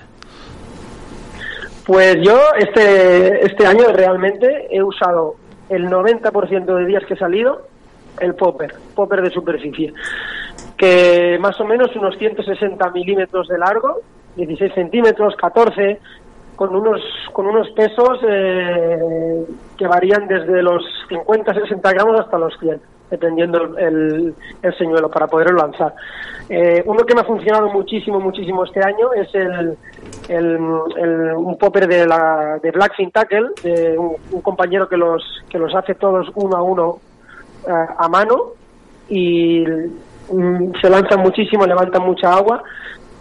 Pues 1.86 2.16
yo 2.20 2.36
este, 2.58 3.46
este 3.46 3.64
año 3.64 3.84
realmente 3.92 4.66
he 4.70 4.82
usado 4.82 5.36
el 5.68 5.88
90% 5.88 6.64
de 6.64 6.86
días 6.86 7.04
que 7.06 7.14
he 7.14 7.18
salido 7.18 7.66
el 8.20 8.34
popper, 8.34 8.74
popper 8.94 9.22
de 9.22 9.30
superficie, 9.30 9.92
que 10.76 11.38
más 11.40 11.60
o 11.60 11.64
menos 11.64 11.94
unos 11.96 12.16
160 12.16 12.90
milímetros 12.90 13.48
de 13.48 13.58
largo, 13.58 14.00
16 14.36 14.72
centímetros, 14.74 15.34
14, 15.36 16.00
con 16.56 16.74
unos 16.74 17.00
con 17.32 17.46
unos 17.46 17.70
pesos 17.72 18.18
eh, 18.26 19.44
que 19.76 19.86
varían 19.86 20.26
desde 20.26 20.62
los 20.62 20.82
50 21.08 21.52
60 21.52 21.92
gramos 21.92 22.18
hasta 22.18 22.38
los 22.38 22.58
100 22.58 22.80
dependiendo 23.10 23.76
el, 23.78 24.34
el, 24.62 24.76
señuelo 24.76 25.10
para 25.10 25.26
poderlo 25.26 25.58
lanzar 25.58 25.94
eh, 26.48 26.82
uno 26.86 27.04
que 27.04 27.14
me 27.14 27.20
ha 27.20 27.24
funcionado 27.24 27.68
muchísimo 27.68 28.20
muchísimo 28.20 28.64
este 28.64 28.82
año 28.82 29.12
es 29.12 29.32
el, 29.34 29.76
el, 30.28 30.56
un 31.36 31.56
popper 31.58 31.86
de 31.86 32.06
la 32.06 32.58
de 32.62 32.70
Blackfin 32.70 33.10
Tackle 33.10 33.48
de 33.62 33.98
un, 33.98 34.40
compañero 34.42 34.88
que 34.88 34.96
los 34.96 35.22
que 35.48 35.58
los 35.58 35.74
hace 35.74 35.94
todos 35.94 36.30
uno 36.34 36.56
a 36.56 36.62
uno 36.62 36.98
eh, 37.66 37.86
a 37.98 38.08
mano 38.08 38.52
y 39.08 39.64
mm, 40.32 40.72
se 40.80 40.90
lanzan 40.90 41.20
muchísimo 41.20 41.66
levantan 41.66 42.02
mucha 42.02 42.32
agua 42.32 42.62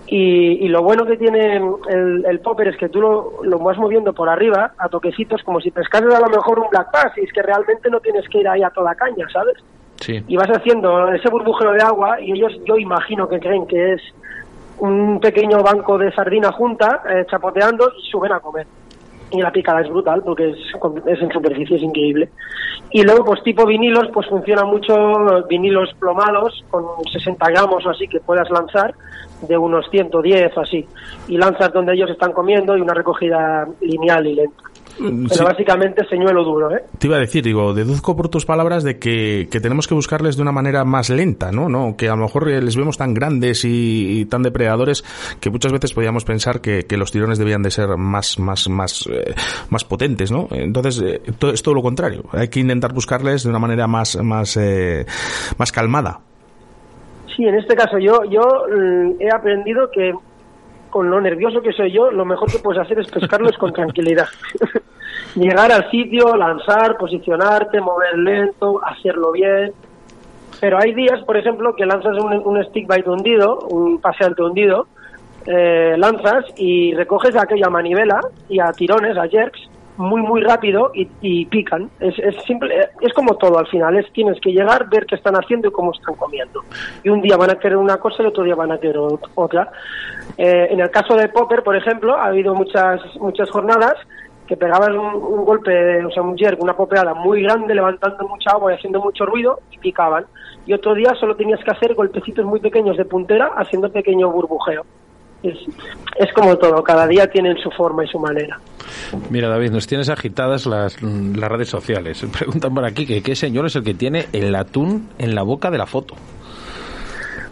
y, 0.08 0.68
lo 0.68 0.84
bueno 0.84 1.06
que 1.06 1.18
tiene 1.18 1.58
el, 1.58 2.26
el, 2.26 2.40
popper 2.40 2.68
es 2.68 2.78
que 2.78 2.90
tú 2.90 3.02
lo, 3.02 3.44
lo, 3.44 3.58
vas 3.58 3.78
moviendo 3.78 4.14
por 4.14 4.30
arriba 4.30 4.74
a 4.78 4.88
toquecitos 4.88 5.42
como 5.44 5.60
si 5.60 5.72
pescases 5.72 6.14
a 6.14 6.20
lo 6.20 6.28
mejor 6.28 6.60
un 6.60 6.70
black 6.70 6.92
bass 6.92 7.18
y 7.18 7.22
es 7.22 7.34
que 7.34 7.42
realmente 7.42 7.90
no 7.90 8.00
tienes 8.00 8.28
que 8.30 8.40
ir 8.40 8.48
ahí 8.48 8.62
a 8.62 8.70
toda 8.70 8.94
caña, 8.94 9.28
¿sabes? 9.34 9.56
Sí. 10.02 10.24
Y 10.28 10.36
vas 10.36 10.50
haciendo 10.50 11.10
ese 11.10 11.30
burbujero 11.30 11.74
de 11.74 11.82
agua 11.82 12.20
y 12.22 12.32
ellos 12.34 12.54
yo 12.66 12.78
imagino 12.78 13.28
que 13.28 13.40
creen 13.40 13.66
que 13.66 13.94
es 13.94 14.02
un 14.80 15.20
pequeño 15.20 15.64
banco 15.64 15.98
de 15.98 16.12
sardina 16.12 16.52
junta 16.52 17.02
eh, 17.10 17.26
chapoteando 17.30 17.92
y 17.98 18.12
suben 18.12 18.34
a 18.34 18.40
comer 18.40 18.68
y 19.32 19.42
la 19.42 19.52
picada 19.52 19.82
es 19.82 19.90
brutal 19.90 20.22
porque 20.24 20.50
es, 20.50 20.58
es 21.06 21.22
en 21.22 21.32
superficie, 21.32 21.78
es 21.78 21.84
increíble. 21.84 22.30
Y 22.92 23.04
luego, 23.04 23.26
pues 23.26 23.44
tipo 23.44 23.66
vinilos, 23.66 24.08
pues 24.14 24.28
funciona 24.28 24.64
mucho 24.64 24.96
vinilos 25.50 25.94
plomados 26.00 26.64
con 26.70 26.86
60 27.12 27.50
gramos 27.50 27.86
o 27.86 27.90
así 27.90 28.08
que 28.08 28.20
puedas 28.20 28.50
lanzar 28.50 28.94
de 29.42 29.58
unos 29.58 29.90
110 29.90 30.58
o 30.58 30.62
así. 30.62 30.86
Y 31.28 31.38
lanzas 31.38 31.74
donde 31.74 31.94
ellos 31.94 32.10
están 32.10 32.32
comiendo 32.32 32.78
y 32.78 32.82
una 32.82 32.94
recogida 32.94 33.68
lineal 33.82 34.28
y 34.28 34.36
lenta. 34.36 34.64
Mm, 35.00 35.28
Pero 35.28 35.46
básicamente 35.46 36.06
señuelo 36.08 36.44
duro, 36.44 36.72
¿eh? 36.76 36.84
Te 36.98 37.08
iba 37.08 37.18
a 37.18 37.20
decir, 37.20 37.44
digo, 37.44 37.74
deduzco 37.74 38.16
por 38.16 38.30
tus 38.30 38.46
palabras 38.46 38.84
de 38.84 38.98
que, 38.98 39.48
tenemos 39.62 39.88
que 39.88 39.94
buscarles 39.94 40.36
de 40.38 40.42
una 40.42 40.52
manera 40.52 40.86
más 40.86 41.10
lenta, 41.10 41.52
¿no? 41.52 41.68
¿no? 41.68 41.96
Que 41.98 42.08
a 42.08 42.16
lo 42.16 42.24
mejor 42.24 42.48
les 42.48 42.76
vemos 42.76 42.98
tan 42.98 43.14
grandes 43.14 43.64
y, 43.66 44.26
tan 44.26 44.44
depredadores 44.44 45.04
que 45.40 45.50
muchas 45.50 45.72
veces 45.72 45.94
podíamos 45.94 46.24
pensar 46.24 46.62
que, 46.62 46.86
los 46.96 47.12
tirones 47.12 47.38
debían 47.38 47.62
de 47.62 47.72
ser 47.72 47.90
más, 47.98 48.40
más, 48.40 48.70
más, 48.70 49.06
eh, 49.12 49.36
más 49.70 49.84
potentes, 49.84 50.32
¿no? 50.32 50.48
Entonces, 50.52 51.02
eh, 51.02 51.22
es 51.52 51.62
todo 51.62 51.76
lo 51.76 51.82
contrario. 51.82 52.24
Hay 52.32 52.48
que 52.48 52.62
intentar 52.62 52.94
buscarles 52.94 53.44
de 53.44 53.50
una 53.50 53.60
manera 53.60 53.86
más, 53.86 54.16
más, 54.24 54.56
eh, 54.56 55.06
más 55.58 55.74
calmada. 55.74 56.22
Sí, 57.36 57.44
en 57.44 57.56
este 57.56 57.76
caso 57.76 58.00
yo, 58.00 58.24
yo 58.30 58.42
mm, 58.42 59.22
he 59.22 59.30
aprendido 59.30 59.90
que 59.92 60.14
con 60.96 61.10
lo 61.10 61.20
nervioso 61.20 61.62
que 61.62 61.74
soy 61.74 61.92
yo, 61.92 62.10
lo 62.10 62.24
mejor 62.24 62.50
que 62.50 62.60
puedes 62.60 62.82
hacer 62.82 62.98
es 63.00 63.12
pescarlos 63.12 63.58
con 63.58 63.74
tranquilidad. 63.74 64.28
Llegar 65.36 65.70
al 65.70 65.92
sitio, 65.92 66.38
lanzar, 66.38 66.96
posicionarte, 66.96 67.82
mover 67.82 68.18
lento, 68.18 68.80
hacerlo 68.82 69.34
bien. 69.34 69.74
Pero 70.62 70.80
hay 70.82 70.94
días, 70.94 71.22
por 71.26 71.36
ejemplo, 71.36 71.76
que 71.76 71.86
lanzas 71.86 72.16
un, 72.18 72.64
stick 72.64 72.88
bite 72.88 73.10
hundido, 73.10 73.60
un 73.68 74.00
paseante 74.00 74.42
hundido, 74.42 74.88
eh, 75.46 75.96
lanzas 75.98 76.46
y 76.56 76.94
recoges 76.94 77.36
aquella 77.36 77.70
manivela 77.70 78.22
y 78.48 78.62
a 78.62 78.72
tirones, 78.72 79.18
a 79.18 79.28
jerks, 79.28 79.70
muy 79.98 80.22
muy 80.22 80.42
rápido 80.42 80.92
y, 80.94 81.46
pican. 81.46 81.90
Es, 82.00 82.18
es, 82.20 82.36
simple, 82.44 82.90
es 83.02 83.14
como 83.14 83.36
todo 83.36 83.58
al 83.58 83.68
final, 83.68 83.98
es 83.98 84.12
tienes 84.12 84.40
que 84.42 84.52
llegar, 84.52 84.90
ver 84.90 85.06
qué 85.06 85.16
están 85.16 85.36
haciendo 85.36 85.70
y 85.70 85.72
cómo 85.72 85.92
están 85.92 86.16
comiendo. 86.16 86.62
Y 87.04 87.10
un 87.10 87.22
día 87.22 87.38
van 87.38 87.52
a 87.52 87.56
querer 87.56 87.78
una 87.78 87.98
cosa 87.98 88.24
y 88.24 88.26
otro 88.28 88.44
día 88.44 88.56
van 88.56 88.72
a 88.72 88.78
querer 88.78 89.00
otra. 89.36 89.72
Eh, 90.38 90.68
en 90.72 90.80
el 90.80 90.90
caso 90.92 91.16
de 91.16 91.30
Popper, 91.30 91.64
por 91.64 91.76
ejemplo, 91.76 92.16
ha 92.16 92.26
habido 92.26 92.54
muchas 92.54 93.02
muchas 93.20 93.50
jornadas 93.50 93.96
que 94.48 94.58
pegabas 94.58 94.90
un, 94.90 95.44
golpe, 95.44 96.06
o 96.06 96.12
sea, 96.12 96.22
un 96.22 96.38
jerk, 96.38 96.62
una 96.62 96.76
popeada 96.76 97.16
muy 97.16 97.42
grande, 97.42 97.74
levantando 97.74 98.28
mucha 98.28 98.52
agua 98.52 98.72
y 98.72 98.76
haciendo 98.76 99.02
mucho 99.02 99.26
ruido 99.26 99.60
y 99.72 99.80
picaban. 99.80 100.26
Y 100.68 100.74
otro 100.74 100.94
día 100.94 101.16
solo 101.20 101.36
tenías 101.36 101.64
que 101.64 101.72
hacer 101.72 101.96
golpecitos 101.96 102.46
muy 102.46 102.60
pequeños 102.60 102.96
de 102.96 103.06
puntera 103.06 103.52
haciendo 103.56 103.92
pequeño 103.92 104.30
burbujeo 104.30 104.86
es, 106.18 106.34
como 106.34 106.58
todo, 106.58 106.84
cada 106.84 107.08
día 107.08 107.28
tienen 107.28 107.58
su 107.58 107.70
forma 107.72 108.04
y 108.04 108.08
su 108.08 108.20
manera. 108.20 108.60
Mira, 109.30 109.50
David, 109.50 109.72
nos 109.72 109.88
tienes 109.88 110.10
agitadas 110.10 110.66
las, 110.66 111.02
las 111.02 111.50
redes 111.50 111.70
sociales. 111.70 112.26
Preguntan 112.38 112.74
por 112.74 112.86
aquí 112.86 113.06
que 113.06 113.22
qué 113.22 113.36
señor 113.36 113.66
es 113.66 113.76
el 113.76 113.84
que 113.84 113.94
tiene 113.94 114.26
el 114.34 114.56
atún 114.56 115.10
en 115.18 115.36
la 115.36 115.44
boca 115.44 115.72
de 115.72 115.78
la 115.78 115.86
foto. 115.86 116.16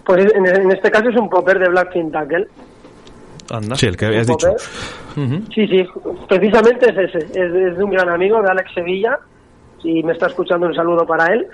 Pues 0.05 0.25
en, 0.33 0.71
este 0.71 0.91
caso 0.91 1.09
es 1.09 1.15
un 1.15 1.29
popper 1.29 1.59
de 1.59 1.69
Blackfin 1.69 2.11
Tackle. 2.11 2.47
Anda. 3.49 3.75
Sí, 3.75 3.87
el 3.87 3.97
que 3.97 4.05
habías 4.05 4.27
dicho. 4.27 4.49
Sí, 5.53 5.67
sí, 5.67 5.85
precisamente 6.27 6.89
es 6.89 6.97
ese. 6.97 7.39
Es, 7.39 7.77
de 7.77 7.83
un 7.83 7.91
gran 7.91 8.09
amigo, 8.09 8.41
de 8.41 8.49
Alex 8.49 8.73
Sevilla. 8.73 9.19
Si 9.81 10.01
me 10.03 10.13
está 10.13 10.27
escuchando, 10.27 10.67
un 10.67 10.75
saludo 10.75 11.05
para 11.05 11.33
él. 11.33 11.47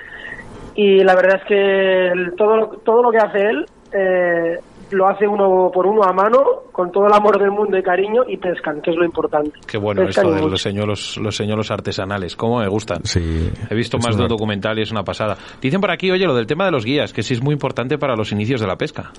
Y 0.76 1.04
la 1.04 1.16
verdad 1.16 1.42
es 1.42 1.48
que 1.48 2.32
todo, 2.38 2.80
todo 2.86 3.04
lo 3.04 3.12
que 3.12 3.18
hace 3.18 3.40
él 3.40 3.66
eh, 3.92 4.60
lo 4.92 5.08
hace 5.08 5.28
uno 5.28 5.70
por 5.74 5.86
uno 5.86 6.04
a 6.04 6.14
mano, 6.14 6.64
con 6.72 6.92
todo 6.92 7.08
el 7.08 7.14
amor 7.14 7.40
del 7.40 7.52
mundo 7.52 7.78
y 7.78 7.84
cariño, 7.84 8.24
y 8.28 8.38
pescan, 8.38 8.82
que 8.82 8.92
es 8.92 8.98
lo 8.98 9.06
importante. 9.06 9.52
Qué 9.68 9.78
bueno 9.78 10.04
esto 10.04 10.32
de 10.32 10.42
los 10.42 10.62
señuelos, 10.62 11.18
los 11.18 11.36
señuelos 11.36 11.72
artesanales, 11.72 12.36
cómo 12.36 12.60
me 12.60 12.68
gustan. 12.68 13.04
Sí, 13.04 13.52
He 13.70 13.76
visto 13.76 13.98
más 13.98 14.16
de 14.16 14.24
un 14.24 14.30
documental 14.30 14.78
y 14.80 14.84
es 14.84 14.92
una 14.92 15.04
pasada. 15.04 15.38
Dicen 15.62 15.82
por 15.82 15.92
aquí, 15.92 16.12
oye, 16.12 16.26
lo 16.26 16.36
del 16.36 16.48
tema 16.48 16.66
de 16.66 16.72
los 16.72 16.86
guías, 16.86 17.14
que 17.14 17.24
sí 17.24 17.34
es 17.34 17.42
muy 17.42 17.54
importante 17.54 17.98
para 17.98 18.16
los 18.16 18.32
inicios 18.32 18.62
de 18.62 18.68
la 18.68 18.76
pesca. 18.76 19.12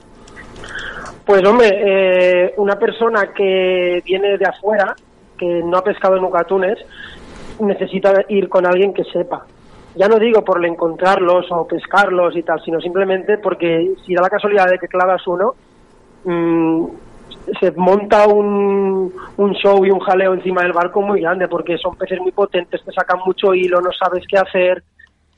Pues 1.25 1.43
hombre, 1.47 1.69
eh, 1.69 2.55
una 2.57 2.77
persona 2.77 3.33
que 3.35 4.03
viene 4.05 4.37
de 4.37 4.47
afuera, 4.47 4.95
que 5.39 5.63
no 5.65 5.79
ha 5.79 5.85
pescado 5.85 6.17
nunca 6.17 6.41
atunes, 6.41 6.79
necesita 7.61 8.13
ir 8.29 8.49
con 8.49 8.67
alguien 8.67 8.93
que 8.93 9.05
sepa 9.05 9.47
Ya 9.97 10.09
no 10.09 10.19
digo 10.19 10.45
por 10.45 10.65
encontrarlos 10.65 11.47
o 11.51 11.67
pescarlos 11.67 12.37
y 12.37 12.43
tal, 12.43 12.63
sino 12.63 12.81
simplemente 12.81 13.39
porque 13.39 13.93
si 14.07 14.15
da 14.15 14.23
la 14.23 14.31
casualidad 14.31 14.69
de 14.69 14.79
que 14.79 14.89
clavas 14.89 15.27
uno, 15.27 15.55
mm, 16.25 16.85
se 17.59 17.73
monta 17.73 18.27
un, 18.27 19.13
un 19.37 19.53
show 19.55 19.85
y 19.85 19.91
un 19.91 20.01
jaleo 20.01 20.35
encima 20.35 20.63
del 20.63 20.73
barco 20.73 21.03
muy 21.03 21.21
grande, 21.21 21.49
porque 21.49 21.79
son 21.79 21.97
peces 21.97 22.21
muy 22.21 22.33
potentes, 22.33 22.83
te 22.85 22.93
sacan 22.93 23.21
mucho 23.25 23.55
hilo, 23.55 23.81
no 23.81 23.91
sabes 23.93 24.25
qué 24.29 24.39
hacer, 24.39 24.83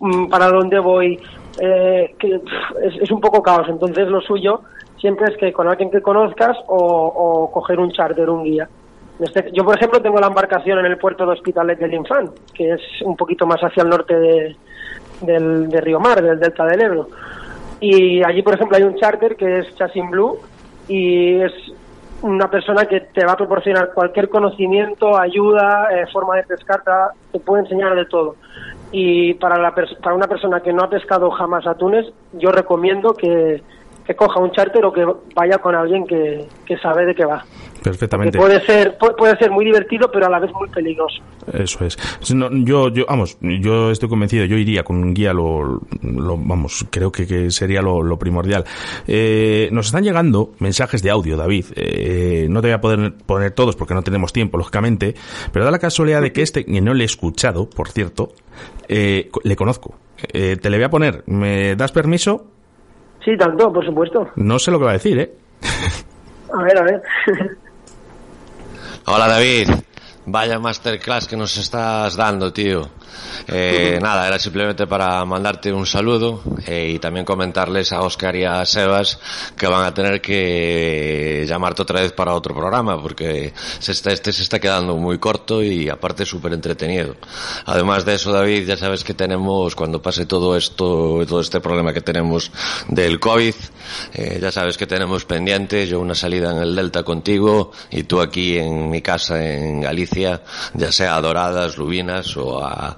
mm, 0.01 0.29
para 0.29 0.49
dónde 0.49 0.79
voy, 0.79 1.19
eh, 1.61 2.15
que 2.19 2.41
es, 3.01 3.11
un 3.11 3.21
poco 3.21 3.43
caos. 3.43 3.69
Entonces 3.69 4.09
lo 4.09 4.21
suyo 4.21 4.63
siempre 4.99 5.33
es 5.33 5.37
que 5.39 5.53
con 5.53 5.69
alguien 5.69 5.91
que 5.91 6.03
conozcas 6.03 6.57
o, 6.69 7.51
coger 7.53 7.79
un 7.79 7.93
charter, 7.93 8.29
un 8.29 8.45
guía. 8.45 8.69
Este, 9.19 9.51
yo, 9.53 9.65
por 9.65 9.77
ejemplo, 9.77 10.01
tengo 10.01 10.19
la 10.19 10.27
embarcación 10.29 10.79
en 10.79 10.87
el 10.87 10.99
puerto 10.99 11.27
de 11.27 11.33
Hospitalet 11.33 11.79
del 11.79 11.95
Infant, 11.95 12.31
que 12.55 12.73
es 12.73 12.81
un 13.05 13.17
poquito 13.17 13.47
más 13.47 13.61
hacia 13.61 13.83
el 13.83 13.89
norte 13.89 14.19
de, 14.19 14.57
del, 15.21 15.69
de 15.69 15.81
Río 15.81 16.01
Mar, 16.01 16.23
del 16.23 16.41
delta 16.41 16.65
del 16.67 16.83
Ebro. 16.83 17.09
Y 17.81 18.23
allí, 18.25 18.43
por 18.43 18.55
ejemplo, 18.55 18.77
hay 18.77 18.85
un 18.85 18.97
charter 18.97 19.37
que 19.37 19.59
es 19.59 19.75
Chasing 19.77 20.11
Blue 20.11 20.39
y 20.89 21.41
es 21.41 21.53
una 22.23 22.49
persona 22.49 22.87
que 22.87 23.01
te 23.01 23.25
va 23.25 23.33
a 23.33 23.37
proporcionar 23.37 23.93
cualquier 23.93 24.29
conocimiento, 24.29 25.19
ayuda, 25.19 25.89
eh, 25.93 26.07
forma 26.13 26.37
de 26.37 26.45
pescar, 26.45 26.83
te 27.33 27.41
puede 27.41 27.63
enseñar 27.63 27.95
de 27.95 28.05
todo. 28.07 28.37
Y 28.93 29.35
para, 29.35 29.59
la 29.59 29.75
para 29.75 30.15
una 30.15 30.29
persona 30.29 30.61
que 30.61 30.73
no 30.73 30.85
ha 30.85 30.91
pescado 30.91 31.31
jamás 31.31 31.67
atunes, 31.67 32.07
yo 32.35 32.53
recomiendo 32.53 33.15
que, 33.15 33.63
que 34.05 34.15
coja 34.15 34.39
un 34.39 34.53
charter 34.53 34.85
o 34.85 34.93
que 34.93 35.07
vaya 35.35 35.59
con 35.59 35.75
alguien 35.75 36.07
que, 36.07 36.47
que 36.65 36.77
sabe 36.79 37.07
de 37.07 37.15
qué 37.15 37.25
va. 37.25 37.45
Perfectamente. 37.83 38.39
puede 38.39 38.61
ser 38.65 38.97
puede 38.97 39.37
ser 39.37 39.51
muy 39.51 39.65
divertido, 39.65 40.11
pero 40.11 40.27
a 40.27 40.31
la 40.31 40.39
vez 40.39 40.53
muy 40.53 40.69
peligroso. 40.69 41.23
Eso 41.53 41.85
es. 41.85 41.99
yo, 42.65 42.89
yo, 42.89 43.07
vamos, 43.09 43.37
yo 43.41 43.91
estoy 43.91 44.09
convencido. 44.09 44.45
Yo 44.45 44.57
iría 44.57 44.85
con 44.85 44.97
un 44.97 45.15
guía. 45.15 45.33
Lo, 45.33 45.81
vamos, 46.01 46.87
creo 46.91 47.11
que, 47.11 47.51
sería 47.51 47.83
lo, 47.83 48.17
primordial. 48.19 48.65
Eh, 49.07 49.69
nos 49.73 49.87
están 49.87 50.05
llegando 50.05 50.53
mensajes 50.59 51.03
de 51.03 51.11
audio, 51.11 51.37
David. 51.37 51.67
Eh, 51.75 52.47
no 52.49 52.61
te 52.61 52.69
voy 52.69 52.75
a 52.75 52.81
poder 52.81 53.15
poner 53.27 53.51
todos 53.53 53.75
porque 53.77 53.95
no 53.95 54.03
tenemos 54.03 54.33
tiempo, 54.33 54.59
lógicamente. 54.59 55.15
Pero 55.53 55.65
da 55.65 55.71
la 55.71 55.79
casualidad 55.79 56.23
de 56.23 56.33
que 56.33 56.43
este, 56.43 56.65
que 56.65 56.81
no 56.81 56.95
le 56.95 57.03
he 57.03 57.07
escuchado, 57.07 57.69
por 57.69 57.89
cierto, 57.89 58.33
eh, 58.89 59.31
le 59.43 59.57
conozco. 59.57 59.97
te 60.17 60.71
le 60.71 60.77
voy 60.77 60.85
a 60.85 60.91
poner. 60.91 61.25
¿Me 61.27 61.75
das 61.75 61.91
permiso? 61.91 62.47
Sí, 63.25 63.37
tanto, 63.37 63.73
por 63.73 63.85
supuesto. 63.85 64.31
No 64.37 64.59
sé 64.59 64.71
lo 64.71 64.79
que 64.79 64.85
va 64.85 64.91
a 64.91 64.95
decir, 64.95 65.19
¿eh? 65.19 65.33
A 66.53 66.63
ver, 66.63 66.79
a 66.79 66.83
ver. 66.83 67.03
Hola 69.05 69.27
David, 69.27 69.69
vaya 70.27 70.61
masterclass 70.61 71.27
que 71.27 71.37
nos 71.37 71.57
estás 71.57 72.15
dando, 72.15 72.53
tío. 72.53 72.89
Eh, 73.49 73.99
nada, 74.01 74.27
era 74.29 74.39
simplemente 74.39 74.87
para 74.87 75.25
mandarte 75.25 75.73
un 75.73 75.87
saludo 75.87 76.43
eh, 76.67 76.93
y 76.95 76.99
también 76.99 77.25
comentarles 77.25 77.93
a 77.93 78.01
Oscar 78.01 78.37
y 78.37 78.45
a 78.45 78.65
Sebas 78.65 79.19
que 79.57 79.67
van 79.67 79.85
a 79.85 79.95
tener 79.95 80.21
que 80.21 81.45
llamarte 81.47 81.83
otra 81.83 82.01
vez 82.01 82.13
para 82.13 82.35
otro 82.35 82.55
programa 82.55 83.01
porque 83.01 83.53
se 83.79 83.93
está, 83.93 84.13
este 84.13 84.33
se 84.33 84.43
está 84.43 84.61
quedando 84.61 84.97
muy 84.97 85.19
corto 85.19 85.63
y 85.63 85.89
aparte 85.89 86.25
súper 86.25 86.53
entretenido. 86.53 87.17
Además 87.67 88.05
de 88.05 88.15
eso, 88.15 88.33
David, 88.33 88.67
ya 88.67 88.77
sabes 88.77 89.05
que 89.05 89.15
tenemos, 89.15 89.75
cuando 89.75 90.01
pase 90.01 90.27
todo 90.27 90.57
esto, 90.57 91.25
todo 91.27 91.41
este 91.41 91.61
problema 91.61 91.93
que 91.93 92.01
tenemos 92.01 92.51
del 92.89 93.19
COVID, 93.19 93.55
eh, 94.15 94.39
ya 94.41 94.53
sabes 94.53 94.77
que 94.77 94.87
tenemos 94.87 95.25
pendiente 95.25 95.87
yo 95.87 96.01
una 96.01 96.15
salida 96.15 96.53
en 96.53 96.59
el 96.59 96.77
Delta 96.77 97.03
contigo 97.03 97.73
y 97.91 98.05
tú 98.05 98.21
aquí 98.21 98.59
en 98.59 98.91
mi 98.91 99.03
casa 99.03 99.43
en 99.45 99.81
Galicia, 99.81 100.43
ya 100.75 100.93
sea 100.93 101.17
a 101.17 101.21
Doradas, 101.21 101.77
Lubinas 101.77 102.37
o 102.37 102.65
a 102.65 102.97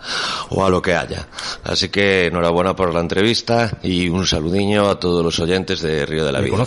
o 0.50 0.64
a 0.64 0.70
lo 0.70 0.82
que 0.82 0.94
haya. 0.94 1.26
Así 1.64 1.88
que 1.88 2.26
enhorabuena 2.26 2.74
por 2.74 2.92
la 2.92 3.00
entrevista 3.00 3.78
y 3.82 4.08
un 4.08 4.26
saludiño 4.26 4.88
a 4.88 4.98
todos 4.98 5.24
los 5.24 5.38
oyentes 5.40 5.80
de 5.82 6.06
Río 6.06 6.24
de 6.24 6.32
la 6.32 6.40
Vida. 6.40 6.66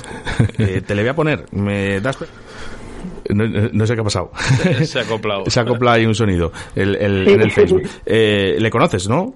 Eh, 0.57 0.81
te 0.85 0.95
le 0.95 1.01
voy 1.01 1.09
a 1.09 1.15
poner, 1.15 1.45
¿me 1.51 1.99
das 2.01 2.17
no, 3.29 3.85
sé 3.85 3.95
qué 3.95 4.01
ha 4.01 4.03
pasado. 4.03 4.31
Se 4.83 4.99
ha 4.99 5.03
acoplado. 5.03 5.43
Se 5.47 5.59
ha 5.59 5.63
acoplado 5.63 5.97
ahí 5.97 6.05
un 6.05 6.15
sonido 6.15 6.51
el, 6.75 6.95
en 6.95 7.41
el 7.41 7.51
Facebook. 7.55 7.83
Eh, 8.05 8.55
¿Le 8.59 8.69
conoces, 8.69 9.07
no? 9.07 9.33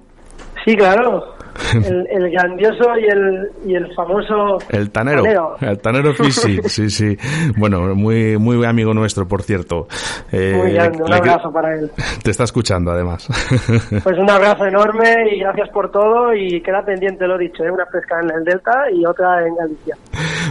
Sí, 0.65 0.75
claro. 0.75 1.35
El, 1.73 2.31
grandioso 2.31 2.97
y 2.97 3.05
el, 3.05 3.51
y 3.65 3.75
el 3.75 3.93
famoso 3.93 4.57
el 4.69 4.89
tanero, 4.89 5.57
el 5.59 5.79
tanero 5.79 6.13
Fisi, 6.15 6.61
sí, 6.63 6.89
sí. 6.89 7.17
Bueno, 7.57 7.93
muy 7.93 8.37
muy 8.37 8.65
amigo 8.65 8.93
nuestro, 8.93 9.27
por 9.27 9.43
cierto. 9.43 9.87
Eh, 10.31 10.53
muy 10.55 10.71
grande, 10.71 11.03
un 11.03 11.13
abrazo 11.13 11.51
para 11.51 11.75
él. 11.75 11.91
Te 12.23 12.31
está 12.31 12.45
escuchando, 12.45 12.91
además. 12.91 13.27
Pues 14.03 14.17
un 14.17 14.29
abrazo 14.29 14.65
enorme 14.65 15.35
y 15.35 15.39
gracias 15.39 15.69
por 15.69 15.91
todo 15.91 16.33
y 16.33 16.61
queda 16.61 16.83
pendiente 16.83 17.27
lo 17.27 17.37
dicho, 17.37 17.63
¿eh? 17.63 17.71
una 17.71 17.85
pesca 17.85 18.19
en 18.21 18.31
el 18.31 18.43
Delta 18.43 18.89
y 18.91 19.05
otra 19.05 19.45
en 19.45 19.55
Galicia. 19.55 19.97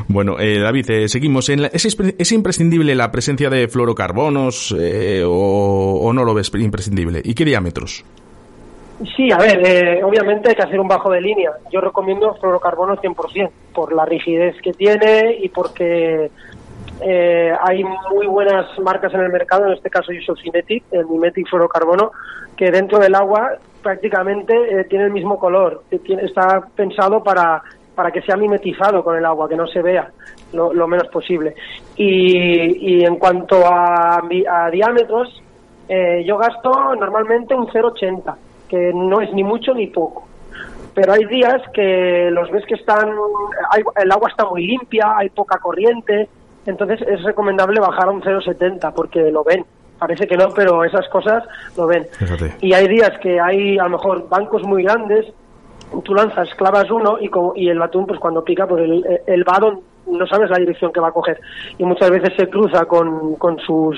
Bueno, 0.08 0.36
eh, 0.38 0.58
David, 0.60 0.90
eh, 0.90 1.08
seguimos. 1.08 1.48
En 1.48 1.64
¿es, 1.72 2.32
imprescindible 2.32 2.94
la 2.94 3.10
presencia 3.10 3.48
de 3.48 3.68
fluorocarbonos 3.68 4.74
eh, 4.78 5.22
o, 5.24 6.00
o 6.02 6.12
no 6.12 6.24
lo 6.24 6.34
ves 6.34 6.50
imprescindible? 6.54 7.20
¿Y 7.24 7.34
qué 7.34 7.44
diámetros? 7.44 8.04
Sí, 9.16 9.32
a 9.32 9.38
ver, 9.38 9.66
eh, 9.66 10.04
obviamente 10.04 10.50
hay 10.50 10.54
que 10.54 10.62
hacer 10.62 10.78
un 10.78 10.88
bajo 10.88 11.10
de 11.10 11.22
línea. 11.22 11.52
Yo 11.72 11.80
recomiendo 11.80 12.34
fluorocarbono 12.34 12.96
100%, 12.96 13.50
por 13.74 13.94
la 13.94 14.04
rigidez 14.04 14.60
que 14.60 14.74
tiene 14.74 15.38
y 15.40 15.48
porque 15.48 16.30
eh, 17.00 17.52
hay 17.62 17.82
muy 17.82 18.26
buenas 18.26 18.78
marcas 18.78 19.14
en 19.14 19.20
el 19.20 19.30
mercado, 19.30 19.66
en 19.66 19.72
este 19.72 19.88
caso 19.88 20.12
Cinetic, 20.42 20.84
el 20.90 21.06
Mimetic 21.06 21.48
fluorocarbono, 21.48 22.12
que 22.56 22.70
dentro 22.70 22.98
del 22.98 23.14
agua 23.14 23.56
prácticamente 23.82 24.54
eh, 24.54 24.84
tiene 24.84 25.06
el 25.06 25.12
mismo 25.12 25.38
color, 25.38 25.82
está 25.90 26.68
pensado 26.76 27.22
para, 27.24 27.62
para 27.94 28.10
que 28.10 28.20
sea 28.20 28.36
mimetizado 28.36 29.02
con 29.02 29.16
el 29.16 29.24
agua, 29.24 29.48
que 29.48 29.56
no 29.56 29.66
se 29.66 29.80
vea 29.80 30.10
lo, 30.52 30.86
menos 30.86 31.08
posible. 31.08 31.54
Y, 31.96 32.96
y 32.96 33.04
en 33.06 33.16
cuanto 33.16 33.66
a, 33.66 34.18
a 34.18 34.70
diámetros, 34.70 35.42
yo 36.24 36.36
gasto 36.36 36.94
normalmente 36.94 37.54
un 37.54 37.66
0,80 37.66 38.49
que 38.70 38.92
no 38.94 39.20
es 39.20 39.33
ni 39.33 39.42
mucho 39.42 39.74
ni 39.74 39.88
poco. 39.88 40.26
Pero 40.94 41.12
hay 41.12 41.24
días 41.26 41.61
que 41.74 42.30
los 42.30 42.50
ves 42.50 42.64
que 42.66 42.74
están, 42.74 43.11
el 44.02 44.12
agua 44.12 44.28
está 44.28 44.44
muy 44.46 44.66
limpia, 44.66 45.16
hay 45.16 45.28
poca 45.30 45.59
corriente, 45.59 46.28
entonces 46.66 47.00
es 47.02 47.22
recomendable 47.22 47.80
bajar 47.80 48.09
a 48.09 48.11
un 48.11 48.22
0,70 48.22 48.92
porque 48.94 49.30
lo 49.30 49.44
ven. 49.44 49.64
Parece 49.98 50.26
que 50.26 50.37
no, 50.37 50.48
pero 50.50 50.83
esas 50.85 51.06
cosas 51.09 51.44
lo 51.76 51.87
ven. 51.87 52.06
Y 52.61 52.72
hay 52.72 52.88
días 52.88 53.12
que 53.20 53.38
hay 53.38 53.78
a 53.78 53.85
lo 53.85 53.90
mejor 53.90 54.28
bancos 54.28 54.62
muy 54.62 54.83
grandes, 54.83 55.26
tú 56.04 56.14
lanzas, 56.14 56.48
clavas 56.54 56.90
uno 56.90 57.18
y, 57.20 57.30
y 57.56 57.68
el 57.68 57.83
atún, 57.83 58.06
pues 58.06 58.18
cuando 58.18 58.42
pica, 58.42 58.66
pues 58.66 58.83
el, 58.83 59.04
el 59.26 59.44
vado 59.44 59.83
no 60.06 60.26
sabes 60.26 60.50
la 60.50 60.59
dirección 60.59 60.92
que 60.92 61.00
va 61.00 61.09
a 61.09 61.12
coger. 61.12 61.40
Y 61.78 61.85
muchas 61.85 62.11
veces 62.11 62.33
se 62.37 62.48
cruza 62.48 62.85
con, 62.87 63.35
con 63.37 63.59
sus 63.61 63.96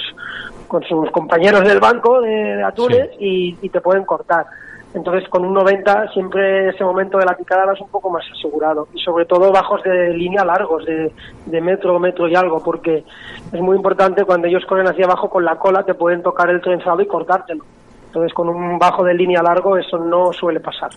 con 0.73 0.83
sus 0.85 1.11
compañeros 1.11 1.63
del 1.65 1.81
banco 1.81 2.23
de, 2.23 2.63
atunes 2.63 3.11
y, 3.19 3.69
te 3.69 3.83
pueden 3.83 4.07
cortar. 4.07 4.47
Entonces, 4.95 5.29
con 5.29 5.45
un 5.45 5.53
90 5.53 6.09
siempre 6.15 6.71
ese 6.71 6.83
momento 6.83 7.19
de 7.19 7.27
la 7.27 7.37
picada 7.37 7.67
vas 7.67 7.81
un 7.83 7.91
poco 7.91 8.09
más 8.09 8.25
asegurado. 8.33 8.89
Y 8.95 9.01
sobre 9.01 9.27
todo 9.27 9.53
bajos 9.53 9.83
de 9.83 10.09
línea 10.17 10.47
largos, 10.47 10.87
de, 10.87 11.13
de 11.45 11.61
metro, 11.61 11.99
metro 11.99 12.27
y 12.27 12.35
algo, 12.35 12.63
porque 12.65 13.05
es 13.53 13.61
muy 13.61 13.77
importante 13.77 14.25
cuando 14.25 14.47
ellos 14.47 14.65
corren 14.65 14.89
hacia 14.89 15.05
abajo 15.05 15.29
con 15.29 15.45
la 15.45 15.57
cola 15.57 15.83
te 15.83 15.93
pueden 15.93 16.23
tocar 16.23 16.49
el 16.49 16.63
trenzado 16.63 17.03
y 17.03 17.07
cortártelo. 17.07 17.65
Entonces, 18.07 18.33
con 18.33 18.49
un 18.49 18.79
bajo 18.79 19.05
de 19.05 19.13
línea 19.13 19.43
largo 19.43 19.77
eso 19.77 19.99
no 19.99 20.33
suele 20.33 20.61
pasar. 20.61 20.91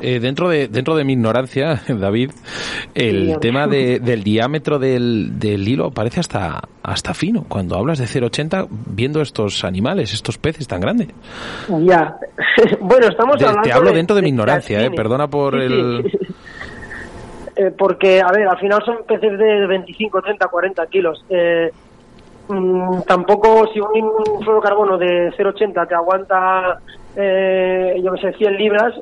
Eh, 0.00 0.20
dentro, 0.20 0.48
de, 0.48 0.68
dentro 0.68 0.94
de 0.96 1.04
mi 1.04 1.14
ignorancia, 1.14 1.80
David, 1.88 2.30
el 2.94 3.38
tema 3.40 3.66
del 3.66 4.22
diámetro 4.22 4.78
del, 4.78 5.38
del, 5.38 5.66
hilo 5.66 5.90
parece 5.90 6.20
hasta, 6.20 6.60
hasta 6.82 7.14
fino 7.14 7.44
cuando 7.48 7.76
hablas 7.76 7.98
de 7.98 8.04
0,80 8.04 8.68
viendo 8.70 9.20
estos 9.20 9.64
animales, 9.64 10.12
estos 10.12 10.38
peces 10.38 10.66
tan 10.68 10.80
grandes. 10.80 11.08
Ya, 11.80 12.16
bueno, 12.80 13.08
estamos 13.08 13.36
hablando. 13.36 13.62
Te 13.62 13.72
hablo 13.72 13.92
dentro 13.92 14.16
de, 14.16 14.22
mi 14.22 14.28
ignorancia, 14.28 14.84
eh, 14.84 14.90
perdona 14.90 15.28
por 15.28 15.54
el. 15.54 16.10
Eh, 17.56 17.72
porque, 17.76 18.20
a 18.20 18.30
ver, 18.32 18.46
al 18.46 18.58
final 18.58 18.82
son 18.84 18.98
peces 19.08 19.38
de 19.38 19.66
25, 19.66 20.20
30, 20.20 20.46
40 20.46 20.86
kilos. 20.88 21.24
Eh, 21.30 21.70
mm, 22.48 23.00
tampoco 23.06 23.66
si 23.72 23.80
un, 23.80 24.42
fluorocarbono 24.44 24.98
de 24.98 25.32
0,80 25.32 25.88
te 25.88 25.94
aguanta 25.94 26.78
eh, 27.16 28.00
yo 28.04 28.12
que 28.12 28.20
sé, 28.20 28.32
100 28.34 28.56
libras, 28.56 28.94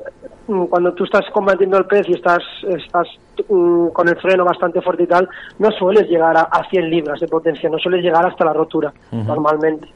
mm, 0.47 0.65
cuando 0.65 0.93
tú 0.93 1.03
estás 1.03 1.25
combatiendo 1.31 1.77
el 1.77 1.85
pez 1.85 2.07
y 2.07 2.13
estás, 2.13 2.41
estás 2.63 3.07
mm, 3.49 3.89
con 3.89 4.07
el 4.07 4.15
freno 4.17 4.45
bastante 4.45 4.81
fuerte 4.81 5.03
y 5.03 5.07
tal, 5.07 5.27
no 5.59 5.69
sueles 5.71 6.07
llegar 6.07 6.37
a, 6.37 6.69
100 6.69 6.89
libras 6.89 7.19
de 7.19 7.27
potencia, 7.27 7.69
no 7.69 7.77
sueles 7.77 8.03
llegar 8.03 8.25
hasta 8.25 8.45
la 8.45 8.53
rotura, 8.53 8.93
normalmente. 9.11 9.87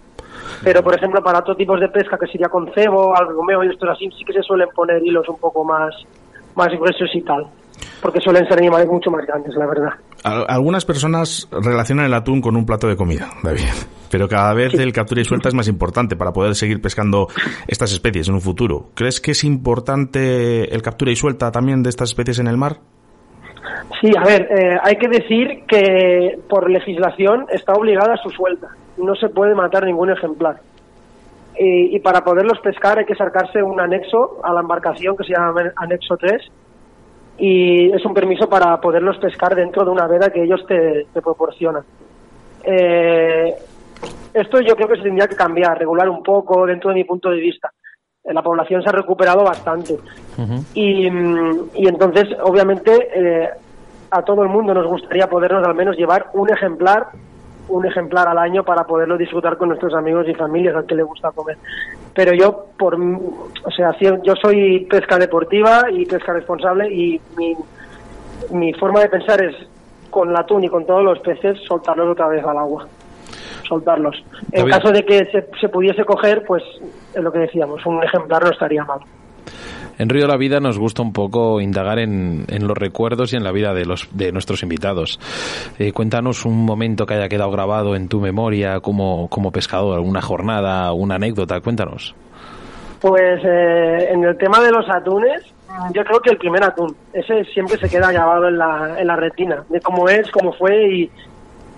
Pero, 0.64 0.84
por 0.84 0.96
ejemplo, 0.96 1.24
para 1.24 1.40
otros 1.40 1.58
tipos 1.58 1.80
de 1.80 1.88
pesca, 1.88 2.18
que 2.18 2.28
sería 2.28 2.50
con 2.50 2.72
cebo, 2.74 3.16
algomeo 3.16 3.64
y 3.64 3.70
esto 3.70 3.90
así, 3.90 4.10
sí 4.18 4.26
que 4.26 4.34
se 4.34 4.44
suelen 4.44 4.68
poner 4.76 5.02
hilos 5.04 5.28
un 5.30 5.38
poco 5.38 5.64
más, 5.64 5.96
más 6.56 6.68
gruesos 6.70 7.10
y 7.14 7.22
tal. 7.22 7.48
Porque 8.02 8.20
suelen 8.20 8.48
ser 8.48 8.58
animales 8.58 8.88
mucho 8.88 9.10
más 9.10 9.26
grandes, 9.26 9.56
la 9.56 9.66
verdad. 9.66 9.94
Algunas 10.24 10.86
personas 10.86 11.48
relacionan 11.52 12.06
el 12.06 12.14
atún 12.14 12.42
con 12.42 12.56
un 12.56 12.66
plato 12.66 12.88
de 12.88 12.96
comida, 12.96 13.30
David. 13.44 13.64
Pero 14.12 14.28
cada 14.28 14.54
vez 14.54 14.74
el 14.74 14.92
captura 14.92 15.22
y 15.22 15.26
suelta 15.26 15.50
es 15.50 15.56
más 15.56 15.68
importante 15.68 16.16
para 16.16 16.34
poder 16.34 16.56
seguir 16.56 16.82
pescando 16.82 17.28
estas 17.68 17.92
especies 17.92 18.28
en 18.28 18.36
un 18.36 18.42
futuro. 18.42 18.90
¿Crees 18.96 19.22
que 19.22 19.32
es 19.32 19.44
importante 19.44 20.74
el 20.74 20.82
captura 20.82 21.12
y 21.12 21.16
suelta 21.16 21.52
también 21.52 21.84
de 21.84 21.90
estas 21.90 22.10
especies 22.10 22.40
en 22.40 22.48
el 22.48 22.58
mar? 22.58 22.78
Sí, 24.02 24.12
a 24.18 24.24
ver, 24.24 24.48
eh, 24.50 24.78
hay 24.82 24.96
que 24.96 25.08
decir 25.08 25.64
que 25.68 26.40
por 26.50 26.70
legislación 26.70 27.46
está 27.52 27.74
obligada 27.74 28.14
a 28.14 28.18
su 28.18 28.30
suelta. 28.30 28.68
No 28.98 29.16
se 29.16 29.30
puede 29.30 29.56
matar 29.56 29.86
ningún 29.86 30.10
ejemplar. 30.10 30.62
Y, 31.62 32.00
para 32.00 32.24
poderlos 32.24 32.58
pescar 32.62 33.00
hay 33.00 33.06
que 33.06 33.16
sacarse 33.16 33.62
un 33.62 33.82
anexo 33.82 34.40
a 34.46 34.54
la 34.54 34.62
embarcación 34.62 35.18
que 35.18 35.26
se 35.26 35.34
llama 35.34 35.74
anexo 35.76 36.16
3 36.16 36.42
y 37.40 37.92
es 37.92 38.06
un 38.06 38.14
permiso 38.14 38.50
para 38.50 38.80
poderlos 38.82 39.18
pescar 39.18 39.56
dentro 39.56 39.86
de 39.86 39.92
una 39.92 40.08
veda 40.08 40.30
que 40.30 40.44
ellos 40.44 40.66
te, 40.68 41.08
proporcionan. 41.14 41.84
Eh, 42.64 43.56
esto 44.34 44.60
yo 44.60 44.76
creo 44.76 44.88
que 44.88 44.98
se 44.98 45.04
tendría 45.04 45.28
que 45.28 45.36
cambiar, 45.36 45.78
regular 45.78 46.10
un 46.10 46.22
poco 46.22 46.66
dentro 46.66 46.90
de 46.90 46.96
mi 46.96 47.04
punto 47.06 47.30
de 47.30 47.40
vista. 47.40 47.72
Eh, 48.24 48.34
la 48.34 48.44
población 48.44 48.84
se 48.84 48.90
ha 48.90 48.94
recuperado 48.94 49.44
bastante. 49.44 49.98
y, 50.74 51.08
entonces, 51.08 52.28
obviamente, 52.44 52.92
eh, 53.14 53.50
a 54.12 54.22
todo 54.24 54.44
el 54.44 54.50
mundo 54.50 54.74
nos 54.74 54.88
gustaría 54.88 55.28
podernos 55.28 55.66
al 55.66 55.76
menos 55.76 55.96
llevar 55.98 56.28
un 56.34 56.50
ejemplar 56.52 57.08
un 57.70 57.86
ejemplar 57.86 58.28
al 58.28 58.38
año 58.38 58.64
para 58.64 58.84
poderlo 58.84 59.18
disfrutar 59.18 59.58
con 59.58 59.70
nuestros 59.70 59.94
amigos 59.94 60.28
y 60.28 60.34
familias 60.34 60.76
al 60.76 60.86
que 60.86 60.96
le 60.96 61.04
gusta 61.04 61.32
comer. 61.32 61.58
Pero 62.14 62.34
yo, 62.34 62.68
por, 62.78 62.96
o 62.96 63.72
sea, 63.76 63.96
yo 64.00 64.36
soy 64.42 64.86
pesca 64.90 65.18
deportiva 65.18 65.84
y 65.92 66.06
pesca 66.06 66.34
responsable 66.34 66.92
y 66.92 67.22
mi, 67.38 67.56
mi 68.52 68.74
forma 68.74 69.02
de 69.02 69.10
pensar 69.10 69.44
es 69.44 69.56
con 70.10 70.30
el 70.30 70.36
atún 70.36 70.64
y 70.64 70.70
con 70.70 70.86
todos 70.86 71.04
los 71.04 71.20
peces 71.20 71.60
soltarlos 71.68 72.10
otra 72.10 72.28
vez 72.28 72.44
al 72.44 72.58
agua 72.58 72.88
soltarlos. 73.68 74.16
En 74.52 74.68
caso 74.68 74.92
de 74.92 75.06
que 75.06 75.26
se, 75.26 75.48
se, 75.62 75.70
pudiese 75.70 76.04
coger, 76.04 76.44
pues 76.44 76.64
es 77.14 77.24
lo 77.24 77.32
que 77.32 77.40
decíamos, 77.40 77.86
un 77.86 78.04
ejemplar 78.04 78.44
no 78.44 78.50
estaría 78.50 78.84
mal. 78.84 79.00
En 80.00 80.08
Río 80.08 80.22
de 80.22 80.28
la 80.30 80.38
Vida 80.38 80.62
nos 80.62 80.80
gusta 80.80 81.02
un 81.02 81.12
poco 81.12 81.60
indagar 81.60 82.00
en, 82.00 82.46
los 82.48 82.78
recuerdos 82.78 83.34
y 83.34 83.36
en 83.36 83.44
la 83.44 83.52
vida 83.52 83.74
de, 83.74 83.86
los, 83.86 84.08
de 84.14 84.32
nuestros 84.32 84.64
invitados. 84.64 85.20
Eh, 85.78 85.92
cuéntanos 85.92 86.46
un 86.46 86.66
momento 86.66 87.06
que 87.06 87.16
haya 87.16 87.28
quedado 87.28 87.52
grabado 87.52 87.98
en 87.98 88.08
tu 88.08 88.22
memoria 88.22 88.80
como, 88.80 89.28
como 89.28 89.52
pescador, 89.52 89.96
alguna 89.96 90.22
jornada, 90.22 90.94
una 90.94 91.16
anécdota, 91.16 91.60
cuéntanos. 91.60 92.16
Pues 93.02 93.44
eh, 93.44 94.08
en 94.12 94.24
el 94.24 94.38
tema 94.38 94.62
de 94.62 94.72
los 94.72 94.90
atunes, 94.90 95.44
yo 95.94 96.02
creo 96.06 96.22
que 96.22 96.30
el 96.30 96.38
primer 96.38 96.64
atún, 96.64 96.96
ese 97.12 97.44
siempre 97.54 97.78
se 97.78 97.90
queda 97.90 98.10
grabado 98.14 98.48
en 98.48 98.58
la, 98.58 98.96
en 98.98 99.06
la 99.06 99.18
retina, 99.18 99.66
de 99.68 99.82
cómo 99.82 100.08
es, 100.08 100.32
cómo 100.32 100.54
fue 100.54 101.10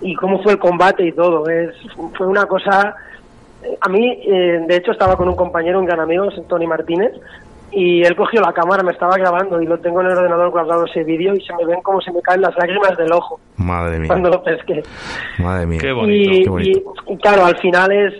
y, 0.00 0.14
cómo 0.14 0.40
fue 0.44 0.52
el 0.52 0.58
combate 0.60 1.08
y 1.08 1.12
todo. 1.12 1.48
Es, 1.48 1.74
fue 2.16 2.28
una 2.28 2.46
cosa... 2.46 2.94
A 3.80 3.88
mí, 3.88 4.20
eh, 4.26 4.64
de 4.66 4.76
hecho, 4.76 4.92
estaba 4.92 5.16
con 5.16 5.28
un 5.28 5.36
compañero, 5.36 5.80
un 5.80 5.86
gran 5.86 6.00
amigo, 6.00 6.28
Tony 6.48 6.66
Martínez, 6.66 7.12
y 7.72 8.02
él 8.02 8.14
cogió 8.14 8.40
la 8.40 8.52
cámara, 8.52 8.82
me 8.82 8.92
estaba 8.92 9.16
grabando 9.16 9.60
y 9.60 9.66
lo 9.66 9.78
tengo 9.78 10.00
en 10.02 10.08
el 10.08 10.18
ordenador 10.18 10.50
guardado 10.50 10.84
ese 10.84 11.04
vídeo 11.04 11.34
y 11.34 11.40
se 11.40 11.54
me 11.54 11.64
ven 11.64 11.80
como 11.82 12.00
se 12.00 12.12
me 12.12 12.20
caen 12.20 12.42
las 12.42 12.54
lágrimas 12.56 12.96
del 12.96 13.12
ojo. 13.12 13.40
Madre 13.56 13.98
mía. 13.98 14.08
Cuando 14.08 14.28
lo 14.28 14.42
pesqué. 14.42 14.82
Madre 15.38 15.66
mía. 15.66 15.78
Qué 15.80 15.92
bonito. 15.92 16.60
Y, 16.60 17.16
claro, 17.16 17.46
al 17.46 17.56
final 17.58 17.90
es. 17.92 18.14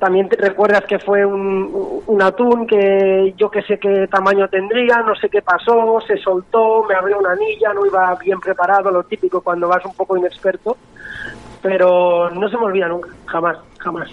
También 0.00 0.26
te 0.28 0.36
recuerdas 0.36 0.84
que 0.84 0.98
fue 0.98 1.26
un, 1.26 2.02
un 2.06 2.22
atún 2.22 2.66
que 2.66 3.34
yo 3.36 3.50
que 3.50 3.60
sé 3.62 3.78
qué 3.78 4.06
tamaño 4.06 4.48
tendría, 4.48 5.02
no 5.02 5.14
sé 5.16 5.28
qué 5.28 5.42
pasó, 5.42 6.00
se 6.06 6.16
soltó, 6.16 6.84
me 6.84 6.94
abrió 6.94 7.18
una 7.18 7.32
anilla, 7.32 7.74
no 7.74 7.84
iba 7.84 8.14
bien 8.14 8.40
preparado, 8.40 8.90
lo 8.90 9.02
típico 9.02 9.42
cuando 9.42 9.68
vas 9.68 9.84
un 9.84 9.94
poco 9.94 10.16
inexperto. 10.16 10.78
Pero 11.60 12.30
no 12.30 12.48
se 12.48 12.56
me 12.56 12.64
olvida 12.64 12.88
nunca, 12.88 13.10
jamás, 13.26 13.58
jamás. 13.78 14.08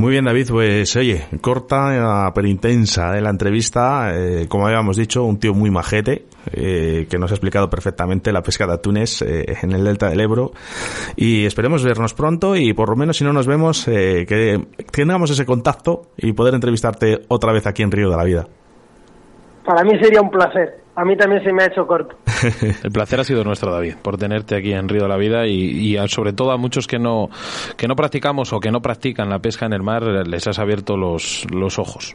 Muy 0.00 0.12
bien, 0.12 0.24
David. 0.24 0.46
Pues 0.50 0.96
oye, 0.96 1.26
corta 1.42 2.32
pero 2.34 2.48
intensa 2.48 3.18
¿eh? 3.18 3.20
la 3.20 3.28
entrevista. 3.28 4.12
Eh, 4.14 4.46
como 4.48 4.66
habíamos 4.66 4.96
dicho, 4.96 5.24
un 5.24 5.38
tío 5.38 5.52
muy 5.52 5.70
majete 5.70 6.24
eh, 6.54 7.06
que 7.10 7.18
nos 7.18 7.30
ha 7.30 7.34
explicado 7.34 7.68
perfectamente 7.68 8.32
la 8.32 8.42
pesca 8.42 8.66
de 8.66 8.72
atunes 8.72 9.20
en 9.20 9.72
el 9.72 9.84
delta 9.84 10.08
del 10.08 10.20
Ebro. 10.20 10.52
Y 11.16 11.44
esperemos 11.44 11.84
vernos 11.84 12.14
pronto 12.14 12.56
y 12.56 12.72
por 12.72 12.88
lo 12.88 12.96
menos 12.96 13.18
si 13.18 13.24
no 13.24 13.34
nos 13.34 13.46
vemos, 13.46 13.84
que 13.84 14.66
tengamos 14.90 15.32
ese 15.32 15.44
contacto 15.44 16.12
y 16.16 16.32
poder 16.32 16.54
entrevistarte 16.54 17.26
otra 17.28 17.52
vez 17.52 17.66
aquí 17.66 17.82
en 17.82 17.90
Río 17.90 18.08
de 18.08 18.16
la 18.16 18.24
Vida. 18.24 18.48
Para 19.66 19.84
mí 19.84 19.98
sería 20.00 20.22
un 20.22 20.30
placer. 20.30 20.80
A 21.00 21.04
mí 21.06 21.16
también 21.16 21.42
se 21.42 21.50
me 21.50 21.62
ha 21.62 21.66
hecho 21.66 21.86
corto. 21.86 22.14
El 22.84 22.90
placer 22.92 23.18
ha 23.18 23.24
sido 23.24 23.42
nuestro, 23.42 23.72
David, 23.72 23.94
por 24.02 24.18
tenerte 24.18 24.54
aquí 24.54 24.74
en 24.74 24.86
Río 24.86 25.04
de 25.04 25.08
la 25.08 25.16
Vida 25.16 25.46
y, 25.46 25.96
sobre 26.08 26.34
todo 26.34 26.50
a 26.50 26.58
muchos 26.58 26.86
que 26.86 26.98
no, 26.98 27.30
que 27.78 27.88
no 27.88 27.96
practicamos 27.96 28.52
o 28.52 28.60
que 28.60 28.70
no 28.70 28.82
practican 28.82 29.30
la 29.30 29.38
pesca 29.38 29.64
en 29.64 29.72
el 29.72 29.82
mar, 29.82 30.02
les 30.02 30.46
has 30.46 30.58
abierto 30.58 30.98
los, 30.98 31.46
los 31.50 31.78
ojos. 31.78 32.14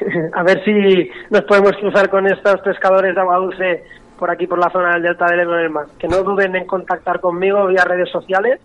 A 0.34 0.44
ver 0.44 0.62
si 0.64 1.10
nos 1.30 1.42
podemos 1.42 1.72
cruzar 1.80 2.08
con 2.10 2.28
estos 2.28 2.60
pescadores 2.60 3.12
de 3.12 3.20
agua 3.20 3.38
dulce 3.38 3.82
por 4.20 4.30
aquí, 4.30 4.46
por 4.46 4.60
la 4.60 4.70
zona 4.70 4.92
del 4.92 5.02
Delta 5.02 5.26
del 5.26 5.40
Ebro 5.40 5.58
en 5.58 5.64
el 5.64 5.70
mar. 5.70 5.86
Que 5.98 6.06
no 6.06 6.22
duden 6.22 6.54
en 6.54 6.66
contactar 6.66 7.18
conmigo 7.18 7.66
vía 7.66 7.82
redes 7.84 8.08
sociales. 8.08 8.60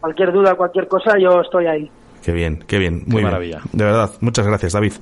Cualquier 0.00 0.32
duda, 0.32 0.54
cualquier 0.54 0.88
cosa, 0.88 1.18
yo 1.18 1.42
estoy 1.42 1.66
ahí. 1.66 1.90
Qué 2.24 2.32
bien, 2.32 2.64
qué 2.66 2.78
bien. 2.78 3.02
Muy 3.06 3.22
maravilla. 3.22 3.60
De 3.72 3.84
verdad, 3.84 4.10
muchas 4.20 4.46
gracias, 4.46 4.72
David. 4.72 4.94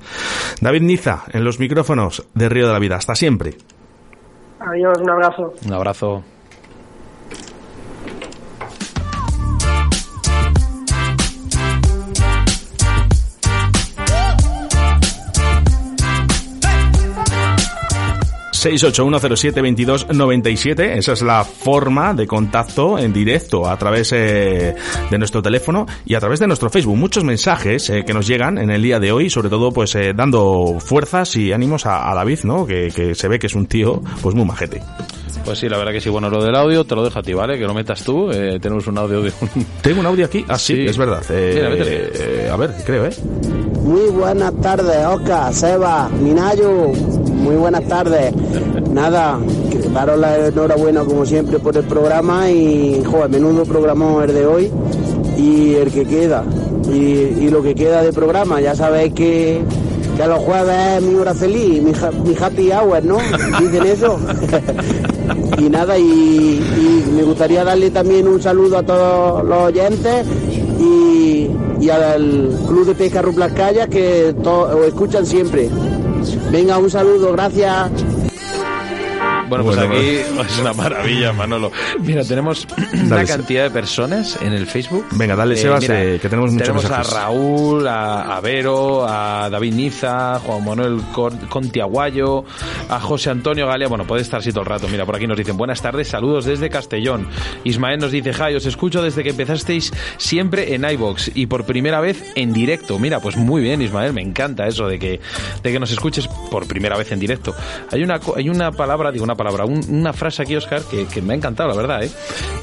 David 0.59 0.81
Niza, 0.81 1.23
en 1.31 1.45
los 1.45 1.57
micrófonos 1.57 2.27
de 2.33 2.49
Río 2.49 2.67
de 2.67 2.73
la 2.73 2.79
Vida. 2.79 2.97
Hasta 2.97 3.15
siempre. 3.15 3.55
Adiós, 4.59 4.97
un 5.01 5.09
abrazo. 5.09 5.53
Un 5.65 5.73
abrazo. 5.73 6.23
681072297. 18.63 20.97
Esa 20.97 21.13
es 21.13 21.21
la 21.21 21.43
forma 21.43 22.13
de 22.13 22.25
contacto 22.25 22.97
en 22.97 23.11
directo 23.11 23.67
a 23.67 23.77
través 23.77 24.13
eh, 24.13 24.73
de 25.11 25.17
nuestro 25.17 25.41
teléfono 25.41 25.85
y 26.05 26.15
a 26.15 26.21
través 26.21 26.39
de 26.39 26.47
nuestro 26.47 26.69
Facebook. 26.69 26.95
Muchos 26.95 27.25
mensajes 27.25 27.89
eh, 27.89 28.05
que 28.05 28.13
nos 28.13 28.25
llegan 28.25 28.57
en 28.57 28.69
el 28.69 28.81
día 28.81 29.01
de 29.01 29.11
hoy, 29.11 29.29
sobre 29.29 29.49
todo 29.49 29.73
pues 29.73 29.93
eh, 29.95 30.13
dando 30.15 30.77
fuerzas 30.79 31.35
y 31.35 31.51
ánimos 31.51 31.85
a, 31.85 32.13
David, 32.13 32.39
¿no? 32.43 32.65
Que, 32.65 32.89
que, 32.95 33.15
se 33.15 33.27
ve 33.27 33.37
que 33.37 33.47
es 33.47 33.55
un 33.55 33.65
tío 33.65 34.01
pues 34.21 34.33
muy 34.33 34.45
majete. 34.45 34.81
Pues 35.43 35.59
sí, 35.59 35.67
la 35.67 35.77
verdad 35.77 35.91
que 35.91 35.99
sí. 35.99 36.09
Bueno, 36.09 36.29
lo 36.29 36.41
del 36.41 36.55
audio 36.55 36.85
te 36.85 36.95
lo 36.95 37.03
dejo 37.03 37.19
a 37.19 37.23
ti, 37.23 37.33
¿vale? 37.33 37.59
Que 37.59 37.65
lo 37.65 37.73
metas 37.73 38.01
tú. 38.01 38.29
tenemos 38.29 38.87
un 38.87 38.97
audio 38.97 39.23
de 39.23 39.33
un... 39.41 39.65
Tengo 39.81 39.99
un 39.99 40.05
audio 40.05 40.25
aquí. 40.25 40.45
Ah, 40.47 40.57
sí, 40.57 40.85
es 40.85 40.97
verdad. 40.97 41.21
a 41.29 42.55
ver, 42.55 42.73
creo, 42.85 43.07
¿eh? 43.07 43.11
Muy 43.81 44.09
buenas 44.11 44.53
tardes, 44.61 45.05
Oscar, 45.05 45.53
Seba, 45.53 46.07
Minayo. 46.07 46.93
Muy 47.43 47.57
buenas 47.57 47.85
tardes. 47.89 48.33
Nada, 48.91 49.37
daros 49.93 50.17
la 50.17 50.47
enhorabuena 50.47 51.03
como 51.03 51.25
siempre 51.25 51.59
por 51.59 51.75
el 51.75 51.83
programa 51.83 52.49
y, 52.49 53.03
joder, 53.03 53.29
menudo 53.29 53.65
programón 53.65 54.23
el 54.23 54.33
de 54.33 54.45
hoy 54.45 54.71
y 55.37 55.73
el 55.73 55.91
que 55.91 56.05
queda. 56.05 56.45
Y, 56.89 57.49
lo 57.49 57.61
que 57.61 57.75
queda 57.75 58.01
de 58.01 58.13
programa, 58.13 58.61
ya 58.61 58.75
sabéis 58.75 59.13
que, 59.13 59.61
que 60.15 60.23
a 60.23 60.27
los 60.27 60.39
jueves 60.39 60.97
es 60.97 61.03
mi 61.03 61.15
hora 61.15 61.33
feliz, 61.33 61.83
mi, 61.83 61.91
mi 61.91 62.35
happy 62.39 62.71
hour, 62.71 63.03
¿no? 63.03 63.17
Dicen 63.59 63.85
eso. 63.87 64.17
y 65.57 65.69
nada, 65.69 65.97
y, 65.97 66.63
me 67.13 67.23
gustaría 67.23 67.65
darle 67.65 67.91
también 67.91 68.27
un 68.27 68.41
saludo 68.41 68.77
a 68.77 68.83
todos 68.83 69.43
los 69.43 69.57
oyentes 69.63 70.25
y, 70.79 71.49
al 71.89 72.49
Club 72.65 72.85
de 72.85 72.95
Pesca 72.95 73.21
Ruplas 73.21 73.51
Callas 73.51 73.89
que 73.89 74.33
os 74.43 74.87
escuchan 74.87 75.25
siempre. 75.25 75.69
Venga, 76.53 76.77
un 76.77 76.87
saludo, 76.87 77.31
gracias. 77.31 78.12
Bueno, 79.53 79.65
pues 79.65 79.77
aquí 79.77 80.41
es 80.53 80.59
una 80.59 80.73
maravilla, 80.73 81.31
Manolo. 81.31 81.71
Mira, 81.99 82.23
tenemos 82.23 82.67
una 83.05 83.23
cantidad 83.23 83.65
de 83.65 83.69
personas 83.69 84.39
en 84.41 84.51
el 84.51 84.65
Facebook. 84.65 85.05
Venga, 85.11 85.35
dale, 85.35 85.53
eh, 85.53 85.57
Sebas, 85.57 85.87
eh, 85.89 86.17
que 86.19 86.27
tenemos 86.27 86.51
muchos 86.51 86.69
Tenemos 86.69 86.89
a 86.89 87.03
Raúl, 87.03 87.87
a, 87.87 88.39
Vero, 88.41 89.05
a 89.07 89.49
David 89.51 89.73
Niza, 89.75 90.39
Juan 90.39 90.65
Manuel 90.65 91.01
Contiaguayo, 91.49 92.45
a 92.89 92.99
José 92.99 93.29
Antonio 93.29 93.67
Galia. 93.67 93.87
Bueno, 93.87 94.07
puede 94.07 94.23
estar 94.23 94.39
así 94.39 94.49
todo 94.49 94.61
el 94.61 94.65
rato. 94.65 94.87
Mira, 94.87 95.05
por 95.05 95.15
aquí 95.15 95.27
nos 95.27 95.37
dicen 95.37 95.55
buenas 95.55 95.83
tardes, 95.83 96.07
saludos 96.07 96.45
desde 96.45 96.71
Castellón. 96.71 97.27
Ismael 97.63 97.99
nos 97.99 98.11
dice, 98.11 98.33
Jai, 98.33 98.55
os 98.55 98.65
escucho 98.65 99.03
desde 99.03 99.21
que 99.21 99.29
empezasteis 99.29 99.93
siempre 100.17 100.73
en 100.73 100.83
iBox 100.83 101.29
y 101.35 101.45
por 101.45 101.65
primera 101.65 102.01
vez 102.01 102.23
en 102.33 102.53
directo. 102.53 102.97
Mira, 102.97 103.19
pues 103.19 103.37
muy 103.37 103.61
bien, 103.61 103.83
Ismael, 103.83 104.13
me 104.13 104.21
encanta 104.23 104.65
eso 104.65 104.87
de 104.87 104.97
que, 104.97 105.19
de 105.61 105.71
que 105.71 105.79
nos 105.79 105.91
escuches 105.91 106.27
por 106.49 106.67
primera 106.67 106.97
vez 106.97 107.11
en 107.11 107.19
directo. 107.19 107.53
Hay 107.91 108.01
una, 108.03 108.19
hay 108.35 108.49
una 108.49 108.71
palabra, 108.71 109.11
digo 109.11 109.23
una 109.23 109.35
palabra 109.35 109.42
palabra. 109.43 109.65
una 109.65 110.13
frase 110.13 110.41
aquí, 110.41 110.55
Oscar, 110.55 110.81
que, 110.83 111.21
me 111.21 111.33
ha 111.33 111.37
encantado, 111.37 111.69
la 111.69 111.75
verdad, 111.75 112.03
¿eh? 112.03 112.11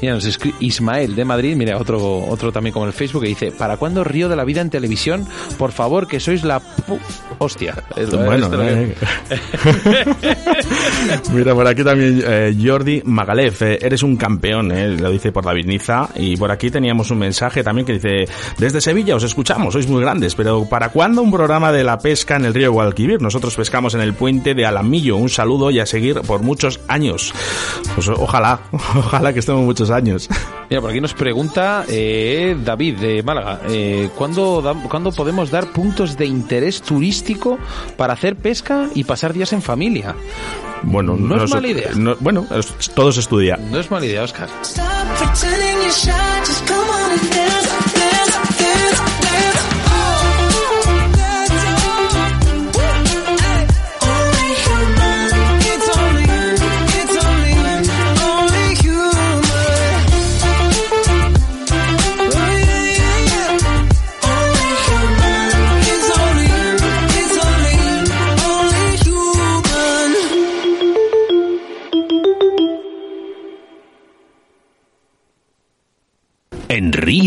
Mira, 0.01 0.13
nos 0.13 0.39
Ismael 0.59 1.15
de 1.15 1.25
Madrid, 1.25 1.55
mira, 1.55 1.77
otro, 1.77 2.25
otro 2.27 2.51
también 2.51 2.73
como 2.73 2.85
el 2.85 2.93
Facebook, 2.93 3.23
que 3.23 3.29
dice, 3.29 3.51
¿para 3.51 3.77
cuándo 3.77 4.03
Río 4.03 4.29
de 4.29 4.35
la 4.35 4.43
Vida 4.43 4.61
en 4.61 4.69
televisión? 4.69 5.27
Por 5.57 5.71
favor, 5.71 6.07
que 6.07 6.19
sois 6.19 6.43
la... 6.43 6.61
Hostia. 7.39 7.75
Bueno, 8.11 8.49
eh. 8.61 8.95
mira, 11.33 11.55
por 11.55 11.67
aquí 11.67 11.83
también 11.83 12.23
eh, 12.25 12.55
Jordi 12.61 13.01
Magalef, 13.05 13.61
eh, 13.63 13.79
eres 13.81 14.03
un 14.03 14.15
campeón, 14.15 14.71
eh, 14.71 14.89
lo 14.89 15.09
dice 15.09 15.31
por 15.31 15.43
David 15.43 15.65
Niza, 15.65 16.09
y 16.15 16.37
por 16.37 16.51
aquí 16.51 16.69
teníamos 16.69 17.11
un 17.11 17.19
mensaje 17.19 17.63
también 17.63 17.85
que 17.85 17.93
dice, 17.93 18.25
desde 18.57 18.81
Sevilla 18.81 19.15
os 19.15 19.23
escuchamos, 19.23 19.73
sois 19.73 19.87
muy 19.87 20.01
grandes, 20.01 20.35
pero 20.35 20.67
¿para 20.69 20.89
cuándo 20.89 21.21
un 21.21 21.31
programa 21.31 21.71
de 21.71 21.83
la 21.83 21.97
pesca 21.97 22.35
en 22.35 22.45
el 22.45 22.53
río 22.53 22.71
Guadalquivir? 22.71 23.21
Nosotros 23.21 23.55
pescamos 23.55 23.95
en 23.95 24.01
el 24.01 24.13
puente 24.13 24.53
de 24.53 24.65
Alamillo, 24.65 25.17
un 25.17 25.29
saludo 25.29 25.71
y 25.71 25.79
a 25.79 25.85
seguir 25.85 26.21
por 26.21 26.41
muchos 26.61 26.79
años. 26.87 27.33
Pues 27.95 28.07
ojalá, 28.09 28.59
ojalá 28.71 29.33
que 29.33 29.39
estemos 29.39 29.63
muchos 29.63 29.89
años. 29.89 30.29
Mira, 30.69 30.79
por 30.81 30.91
aquí 30.91 31.01
nos 31.01 31.13
pregunta 31.13 31.85
eh, 31.89 32.55
David 32.63 32.99
de 32.99 33.23
Málaga, 33.23 33.61
eh, 33.67 34.09
¿cuándo, 34.15 34.63
¿cuándo 34.87 35.11
podemos 35.11 35.49
dar 35.49 35.71
puntos 35.71 36.17
de 36.17 36.25
interés 36.27 36.81
turístico 36.81 37.57
para 37.97 38.13
hacer 38.13 38.35
pesca 38.35 38.89
y 38.93 39.03
pasar 39.03 39.33
días 39.33 39.53
en 39.53 39.61
familia? 39.61 40.15
Bueno, 40.83 41.15
no, 41.15 41.43
es 41.43 41.49
mala 41.51 41.67
idea. 41.67 41.91
bueno, 42.19 42.45
todo 42.95 43.11
se 43.11 43.21
estudia. 43.21 43.57
No 43.57 43.79
es 43.79 43.89
mala 43.89 44.05
idea, 44.05 44.23
Oscar. 44.23 44.49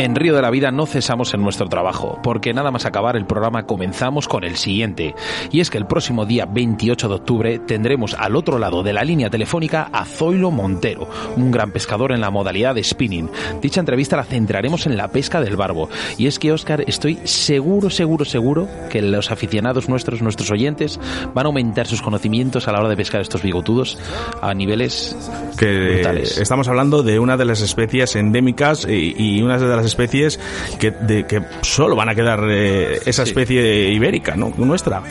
En 0.00 0.16
Río 0.16 0.34
de 0.34 0.40
la 0.40 0.48
Vida 0.48 0.70
no 0.70 0.86
cesamos 0.86 1.34
en 1.34 1.42
nuestro 1.42 1.68
trabajo, 1.68 2.18
porque 2.22 2.54
nada 2.54 2.70
más 2.70 2.86
acabar 2.86 3.16
el 3.16 3.26
programa 3.26 3.66
comenzamos 3.66 4.28
con 4.28 4.44
el 4.44 4.56
siguiente. 4.56 5.14
Y 5.52 5.60
es 5.60 5.68
que 5.68 5.76
el 5.76 5.84
próximo 5.84 6.24
día 6.24 6.46
28 6.46 7.06
de 7.06 7.14
octubre 7.14 7.58
tendremos 7.58 8.14
al 8.14 8.34
otro 8.34 8.58
lado 8.58 8.82
de 8.82 8.94
la 8.94 9.04
línea 9.04 9.28
telefónica 9.28 9.90
a 9.92 10.06
Zoilo 10.06 10.50
Montero, 10.50 11.06
un 11.36 11.50
gran 11.50 11.70
pescador 11.70 12.12
en 12.12 12.22
la 12.22 12.30
modalidad 12.30 12.74
de 12.74 12.82
spinning. 12.82 13.28
Dicha 13.60 13.80
entrevista 13.80 14.16
la 14.16 14.24
centraremos 14.24 14.86
en 14.86 14.96
la 14.96 15.08
pesca 15.08 15.42
del 15.42 15.56
barbo. 15.56 15.90
Y 16.16 16.28
es 16.28 16.38
que, 16.38 16.50
Oscar, 16.50 16.82
estoy 16.86 17.18
seguro, 17.24 17.90
seguro, 17.90 18.24
seguro 18.24 18.68
que 18.88 19.02
los 19.02 19.30
aficionados 19.30 19.90
nuestros, 19.90 20.22
nuestros 20.22 20.50
oyentes, 20.50 20.98
van 21.34 21.44
a 21.44 21.48
aumentar 21.48 21.86
sus 21.86 22.00
conocimientos 22.00 22.68
a 22.68 22.72
la 22.72 22.80
hora 22.80 22.88
de 22.88 22.96
pescar 22.96 23.20
estos 23.20 23.42
bigotudos 23.42 23.98
a 24.40 24.54
niveles 24.54 25.14
que 25.58 25.96
brutales. 25.96 26.38
Estamos 26.38 26.68
hablando 26.68 27.02
de 27.02 27.18
una 27.18 27.36
de 27.36 27.44
las 27.44 27.60
especies 27.60 28.16
endémicas 28.16 28.86
y, 28.88 29.14
y 29.18 29.42
una 29.42 29.58
de 29.58 29.76
las 29.76 29.89
especies 29.90 30.40
que, 30.78 30.90
de, 30.90 31.26
que 31.26 31.42
solo 31.62 31.96
van 31.96 32.08
a 32.08 32.14
quedar 32.14 32.40
eh, 32.50 33.00
esa 33.06 33.22
especie 33.22 33.88
ibérica, 33.88 34.36
¿no? 34.36 34.52
Nuestra. 34.56 35.02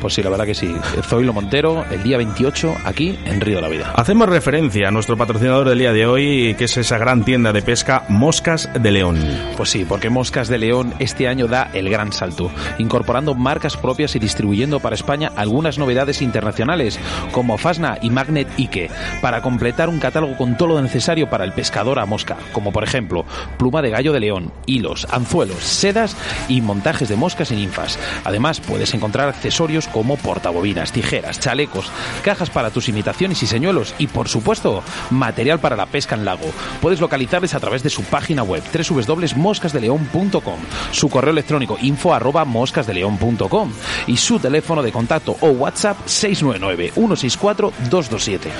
Pues 0.00 0.14
sí, 0.14 0.22
la 0.22 0.30
verdad 0.30 0.46
que 0.46 0.54
sí. 0.54 0.74
Zoilo 1.02 1.32
Montero, 1.32 1.84
el 1.90 2.02
día 2.02 2.16
28, 2.16 2.76
aquí 2.84 3.18
en 3.24 3.40
Río 3.40 3.56
de 3.56 3.62
la 3.62 3.68
Vida. 3.68 3.92
Hacemos 3.94 4.28
referencia 4.28 4.88
a 4.88 4.90
nuestro 4.90 5.16
patrocinador 5.16 5.68
del 5.68 5.78
día 5.78 5.92
de 5.92 6.06
hoy, 6.06 6.54
que 6.56 6.64
es 6.64 6.76
esa 6.76 6.98
gran 6.98 7.24
tienda 7.24 7.52
de 7.52 7.62
pesca 7.62 8.04
Moscas 8.08 8.68
de 8.72 8.90
León. 8.90 9.18
Pues 9.56 9.70
sí, 9.70 9.84
porque 9.86 10.10
Moscas 10.10 10.48
de 10.48 10.58
León 10.58 10.94
este 10.98 11.28
año 11.28 11.46
da 11.46 11.70
el 11.72 11.90
gran 11.90 12.12
salto, 12.12 12.50
incorporando 12.78 13.34
marcas 13.34 13.76
propias 13.76 14.14
y 14.16 14.18
distribuyendo 14.18 14.80
para 14.80 14.94
España 14.94 15.32
algunas 15.36 15.78
novedades 15.78 16.22
internacionales, 16.22 16.98
como 17.32 17.58
Fasna 17.58 17.98
y 18.00 18.10
Magnet 18.10 18.48
Ike, 18.58 18.90
para 19.20 19.42
completar 19.42 19.88
un 19.88 19.98
catálogo 19.98 20.36
con 20.36 20.56
todo 20.56 20.68
lo 20.68 20.82
necesario 20.82 21.28
para 21.28 21.44
el 21.44 21.52
pescador 21.52 21.98
a 21.98 22.06
mosca, 22.06 22.36
como 22.52 22.72
por 22.72 22.84
ejemplo 22.84 23.24
pluma 23.58 23.82
de 23.82 23.90
gallo 23.90 24.12
de 24.12 24.19
león, 24.20 24.52
hilos, 24.66 25.06
anzuelos, 25.10 25.62
sedas 25.64 26.16
y 26.48 26.60
montajes 26.60 27.08
de 27.08 27.16
moscas 27.16 27.50
y 27.50 27.56
ninfas. 27.56 27.98
Además, 28.24 28.60
puedes 28.60 28.94
encontrar 28.94 29.28
accesorios 29.28 29.88
como 29.88 30.16
portabobinas, 30.16 30.92
tijeras, 30.92 31.40
chalecos, 31.40 31.90
cajas 32.22 32.50
para 32.50 32.70
tus 32.70 32.88
imitaciones 32.88 33.42
y 33.42 33.46
señuelos 33.46 33.94
y, 33.98 34.06
por 34.06 34.28
supuesto, 34.28 34.82
material 35.10 35.58
para 35.58 35.76
la 35.76 35.86
pesca 35.86 36.14
en 36.14 36.24
lago. 36.24 36.50
Puedes 36.80 37.00
localizarles 37.00 37.54
a 37.54 37.60
través 37.60 37.82
de 37.82 37.90
su 37.90 38.02
página 38.04 38.42
web 38.42 38.62
www.moscasdeleon.com, 38.72 40.60
su 40.92 41.08
correo 41.08 41.32
electrónico 41.32 41.76
info 41.80 42.14
arroba 42.14 42.44
moscasdeleon.com 42.44 43.72
y 44.06 44.16
su 44.16 44.38
teléfono 44.38 44.82
de 44.82 44.92
contacto 44.92 45.36
o 45.40 45.48
WhatsApp 45.48 45.96
699 46.06 46.92
164 46.94 47.72
227. 47.90 48.50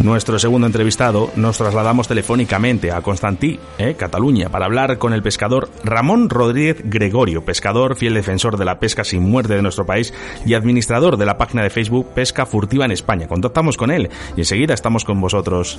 Nuestro 0.00 0.38
segundo 0.38 0.66
entrevistado 0.66 1.30
nos 1.36 1.58
trasladamos 1.58 2.08
telefónicamente 2.08 2.90
a 2.92 3.02
Constantí, 3.02 3.58
eh, 3.78 3.94
Cataluña, 3.94 4.48
para 4.48 4.66
hablar 4.66 4.98
con 4.98 5.09
el 5.12 5.22
pescador 5.22 5.70
Ramón 5.84 6.28
Rodríguez 6.30 6.82
Gregorio, 6.84 7.44
pescador, 7.44 7.96
fiel 7.96 8.14
defensor 8.14 8.56
de 8.56 8.64
la 8.64 8.78
pesca 8.78 9.04
sin 9.04 9.22
muerte 9.22 9.54
de 9.54 9.62
nuestro 9.62 9.86
país 9.86 10.12
y 10.46 10.54
administrador 10.54 11.16
de 11.16 11.26
la 11.26 11.38
página 11.38 11.62
de 11.62 11.70
Facebook 11.70 12.08
Pesca 12.14 12.46
Furtiva 12.46 12.84
en 12.84 12.92
España. 12.92 13.28
Contactamos 13.28 13.76
con 13.76 13.90
él 13.90 14.10
y 14.36 14.40
enseguida 14.40 14.74
estamos 14.74 15.04
con 15.04 15.20
vosotros. 15.20 15.78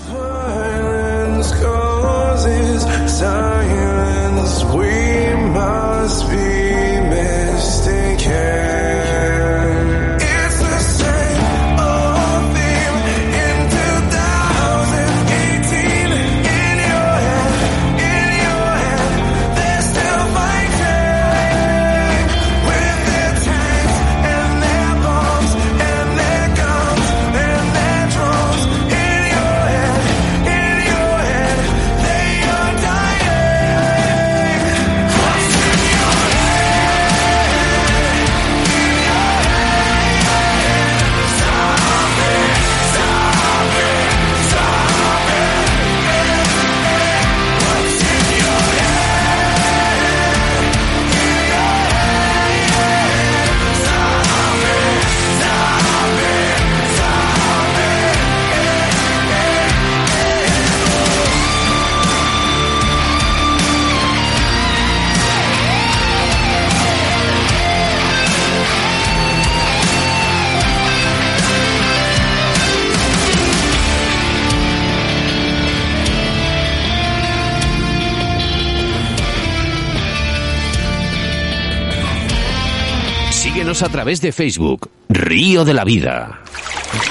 A 83.84 83.90
través 83.90 84.22
de 84.22 84.32
Facebook, 84.32 84.90
Río 85.10 85.66
de 85.66 85.74
la 85.74 85.84
Vida. 85.84 86.42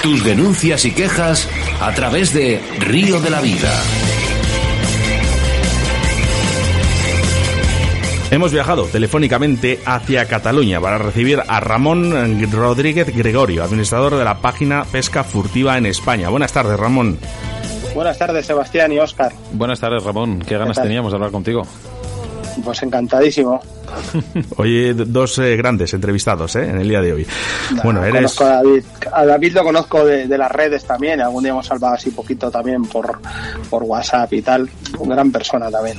Tus 0.01 0.23
denuncias 0.23 0.85
y 0.85 0.91
quejas 0.91 1.49
a 1.81 1.91
través 1.93 2.33
de 2.33 2.61
Río 2.79 3.19
de 3.19 3.29
la 3.29 3.41
Vida. 3.41 3.71
Hemos 8.29 8.53
viajado 8.53 8.85
telefónicamente 8.85 9.79
hacia 9.85 10.25
Cataluña 10.25 10.79
para 10.79 10.97
recibir 10.97 11.41
a 11.45 11.59
Ramón 11.59 12.49
Rodríguez 12.51 13.15
Gregorio, 13.15 13.63
administrador 13.63 14.15
de 14.15 14.23
la 14.23 14.39
página 14.39 14.85
Pesca 14.85 15.23
Furtiva 15.23 15.77
en 15.77 15.87
España. 15.87 16.29
Buenas 16.29 16.53
tardes, 16.53 16.79
Ramón. 16.79 17.17
Buenas 17.93 18.17
tardes, 18.17 18.45
Sebastián 18.45 18.93
y 18.93 18.99
Óscar. 18.99 19.33
Buenas 19.51 19.79
tardes, 19.79 20.03
Ramón. 20.03 20.39
Qué 20.39 20.57
ganas 20.57 20.81
teníamos 20.81 21.11
de 21.11 21.15
hablar 21.17 21.31
contigo. 21.31 21.63
Pues 22.63 22.81
encantadísimo. 22.83 23.61
Oye, 24.57 24.93
dos 24.93 25.37
eh, 25.39 25.55
grandes 25.55 25.93
entrevistados 25.93 26.55
¿eh? 26.55 26.69
en 26.69 26.79
el 26.79 26.89
día 26.89 27.01
de 27.01 27.13
hoy. 27.13 27.27
bueno, 27.83 28.03
eres... 28.03 28.39
a 28.41 28.61
David. 28.61 28.83
A 29.11 29.25
David 29.25 29.53
lo 29.53 29.63
conozco 29.63 30.05
de, 30.05 30.37
las 30.37 30.51
redes 30.51 30.83
también. 30.85 31.21
Algún 31.21 31.43
día 31.43 31.51
hemos 31.51 31.65
salvado 31.65 31.95
así 31.95 32.11
poquito 32.11 32.49
también 32.49 32.83
por, 32.83 33.19
por 33.69 33.83
WhatsApp 33.83 34.31
y 34.33 34.41
tal. 34.41 34.69
Una 34.99 35.15
gran 35.15 35.31
persona 35.31 35.69
también. 35.69 35.97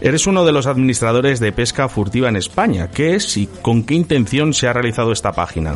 Eres 0.00 0.26
uno 0.26 0.44
de 0.44 0.52
los 0.52 0.66
administradores 0.66 1.40
de 1.40 1.52
pesca 1.52 1.88
furtiva 1.88 2.28
en 2.28 2.36
España. 2.36 2.88
¿Qué 2.88 3.14
es 3.14 3.36
y 3.36 3.46
con 3.46 3.84
qué 3.84 3.94
intención 3.94 4.54
se 4.54 4.68
ha 4.68 4.72
realizado 4.72 5.12
esta 5.12 5.32
página? 5.32 5.74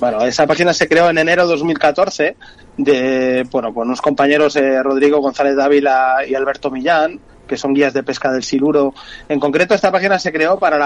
Bueno, 0.00 0.24
esa 0.24 0.46
página 0.46 0.72
se 0.72 0.88
creó 0.88 1.10
en 1.10 1.18
enero 1.18 1.42
de 1.42 1.50
2014 1.54 2.36
de, 2.76 3.46
bueno, 3.50 3.74
con 3.74 3.88
unos 3.88 4.00
compañeros 4.00 4.54
eh, 4.56 4.82
Rodrigo 4.82 5.20
González 5.20 5.56
Dávila 5.56 6.18
y 6.26 6.34
Alberto 6.34 6.70
Millán, 6.70 7.18
que 7.48 7.56
son 7.56 7.74
guías 7.74 7.92
de 7.92 8.02
pesca 8.04 8.30
del 8.30 8.44
siluro. 8.44 8.94
En 9.28 9.40
concreto, 9.40 9.74
esta 9.74 9.90
página 9.90 10.18
se 10.18 10.32
creó 10.32 10.58
para 10.58 10.78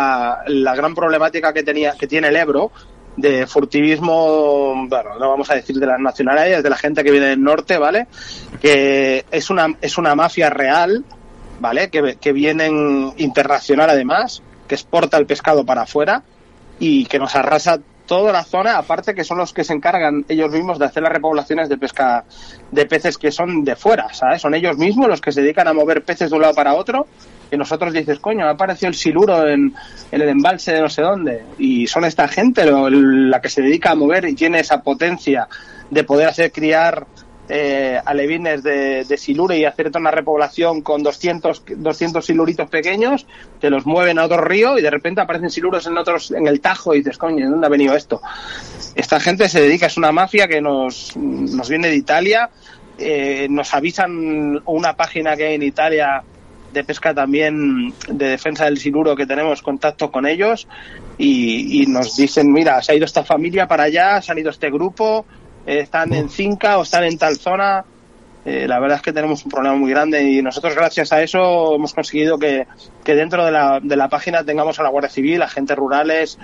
la, 0.46 0.74
gran 0.74 0.94
problemática 0.94 1.52
que 1.52 1.62
tenía, 1.62 1.92
que 1.92 2.06
tiene 2.06 2.28
el 2.28 2.36
Ebro, 2.36 2.72
de 3.16 3.46
furtivismo, 3.46 4.86
bueno, 4.88 5.18
no 5.18 5.28
vamos 5.28 5.50
a 5.50 5.54
decir 5.54 5.76
de 5.76 5.86
las 5.86 6.00
nacionalidades, 6.00 6.62
de 6.62 6.70
la 6.70 6.76
gente 6.76 7.04
que 7.04 7.10
viene 7.10 7.26
del 7.26 7.42
norte, 7.42 7.76
¿vale? 7.76 8.06
Que 8.60 9.26
es 9.30 9.50
una, 9.50 9.76
es 9.82 9.98
una 9.98 10.14
mafia 10.14 10.48
real, 10.48 11.04
¿vale? 11.60 11.90
Que, 11.90 12.16
que 12.18 12.32
vienen 12.32 13.12
internacional 13.18 13.90
además, 13.90 14.42
que 14.66 14.76
exporta 14.76 15.18
el 15.18 15.26
pescado 15.26 15.66
para 15.66 15.82
afuera 15.82 16.22
y 16.78 17.04
que 17.04 17.18
nos 17.18 17.36
arrasa 17.36 17.80
toda 18.06 18.32
la 18.32 18.44
zona, 18.44 18.78
aparte 18.78 19.14
que 19.14 19.24
son 19.24 19.38
los 19.38 19.52
que 19.52 19.64
se 19.64 19.72
encargan 19.72 20.24
ellos 20.28 20.50
mismos 20.50 20.78
de 20.78 20.86
hacer 20.86 21.02
las 21.02 21.12
repoblaciones 21.12 21.68
de 21.68 21.78
pesca 21.78 22.24
de 22.70 22.86
peces 22.86 23.18
que 23.18 23.30
son 23.30 23.64
de 23.64 23.76
fuera, 23.76 24.12
¿sabes? 24.12 24.42
Son 24.42 24.54
ellos 24.54 24.76
mismos 24.76 25.08
los 25.08 25.20
que 25.20 25.32
se 25.32 25.42
dedican 25.42 25.68
a 25.68 25.72
mover 25.72 26.02
peces 26.04 26.30
de 26.30 26.36
un 26.36 26.42
lado 26.42 26.54
para 26.54 26.74
otro 26.74 27.06
y 27.50 27.56
nosotros 27.56 27.92
dices, 27.92 28.18
coño, 28.18 28.46
ha 28.46 28.50
aparecido 28.50 28.88
el 28.88 28.94
siluro 28.94 29.46
en, 29.46 29.74
el 30.10 30.22
embalse 30.22 30.72
de 30.72 30.80
no 30.80 30.88
sé 30.88 31.02
dónde 31.02 31.42
y 31.58 31.86
son 31.86 32.04
esta 32.04 32.26
gente 32.28 32.64
la 32.66 33.40
que 33.40 33.48
se 33.48 33.62
dedica 33.62 33.90
a 33.90 33.94
mover 33.94 34.24
y 34.24 34.34
tiene 34.34 34.60
esa 34.60 34.82
potencia 34.82 35.48
de 35.90 36.04
poder 36.04 36.28
hacer 36.28 36.50
criar 36.50 37.06
eh, 37.54 38.00
alevines 38.02 38.62
de, 38.62 39.04
de, 39.04 39.16
silure 39.18 39.58
y 39.58 39.66
hacer 39.66 39.90
una 39.94 40.10
repoblación 40.10 40.80
con 40.80 41.02
200, 41.02 41.64
200 41.76 42.24
siluritos 42.24 42.70
pequeños, 42.70 43.26
te 43.60 43.68
los 43.68 43.84
mueven 43.84 44.18
a 44.18 44.24
otro 44.24 44.40
río 44.40 44.78
y 44.78 44.82
de 44.82 44.88
repente 44.88 45.20
aparecen 45.20 45.50
siluros 45.50 45.86
en 45.86 45.98
otros 45.98 46.30
en 46.30 46.46
el 46.46 46.62
Tajo 46.62 46.94
y 46.94 47.00
dices, 47.00 47.18
coño, 47.18 47.44
¿de 47.44 47.50
dónde 47.50 47.66
ha 47.66 47.68
venido 47.68 47.94
esto? 47.94 48.22
Esta 48.94 49.20
gente 49.20 49.50
se 49.50 49.60
dedica, 49.60 49.84
es 49.84 49.98
una 49.98 50.12
mafia 50.12 50.48
que 50.48 50.62
nos, 50.62 51.14
nos 51.14 51.68
viene 51.68 51.88
de 51.88 51.96
Italia, 51.96 52.48
eh, 52.98 53.48
nos 53.50 53.74
avisan 53.74 54.62
una 54.64 54.96
página 54.96 55.36
que 55.36 55.48
hay 55.48 55.54
en 55.56 55.62
Italia 55.62 56.22
de 56.72 56.84
pesca 56.84 57.12
también 57.12 57.92
de 58.08 58.28
defensa 58.28 58.64
del 58.64 58.78
siluro 58.78 59.14
que 59.14 59.26
tenemos 59.26 59.60
contacto 59.60 60.10
con 60.10 60.26
ellos 60.26 60.66
y, 61.18 61.82
y, 61.82 61.86
nos 61.86 62.16
dicen, 62.16 62.50
mira, 62.50 62.80
se 62.80 62.92
ha 62.92 62.94
ido 62.94 63.04
esta 63.04 63.24
familia 63.24 63.68
para 63.68 63.82
allá, 63.82 64.22
se 64.22 64.32
ha 64.32 64.38
ido 64.38 64.48
este 64.48 64.70
grupo, 64.70 65.26
están 65.66 66.12
en 66.12 66.28
Cinca 66.28 66.78
o 66.78 66.82
están 66.82 67.04
en 67.04 67.18
tal 67.18 67.36
zona. 67.36 67.84
Eh, 68.44 68.66
la 68.66 68.80
verdad 68.80 68.96
es 68.96 69.02
que 69.02 69.12
tenemos 69.12 69.44
un 69.44 69.52
problema 69.52 69.76
muy 69.76 69.90
grande 69.90 70.22
y 70.24 70.42
nosotros 70.42 70.74
gracias 70.74 71.12
a 71.12 71.22
eso 71.22 71.76
hemos 71.76 71.94
conseguido 71.94 72.38
que, 72.38 72.66
dentro 73.04 73.44
de 73.44 73.52
la, 73.52 73.78
de 73.80 73.96
la 73.96 74.08
página 74.08 74.42
tengamos 74.42 74.80
a 74.80 74.82
la 74.82 74.88
Guardia 74.88 75.10
Civil, 75.10 75.42
agentes 75.42 75.76
rurales, 75.76 76.38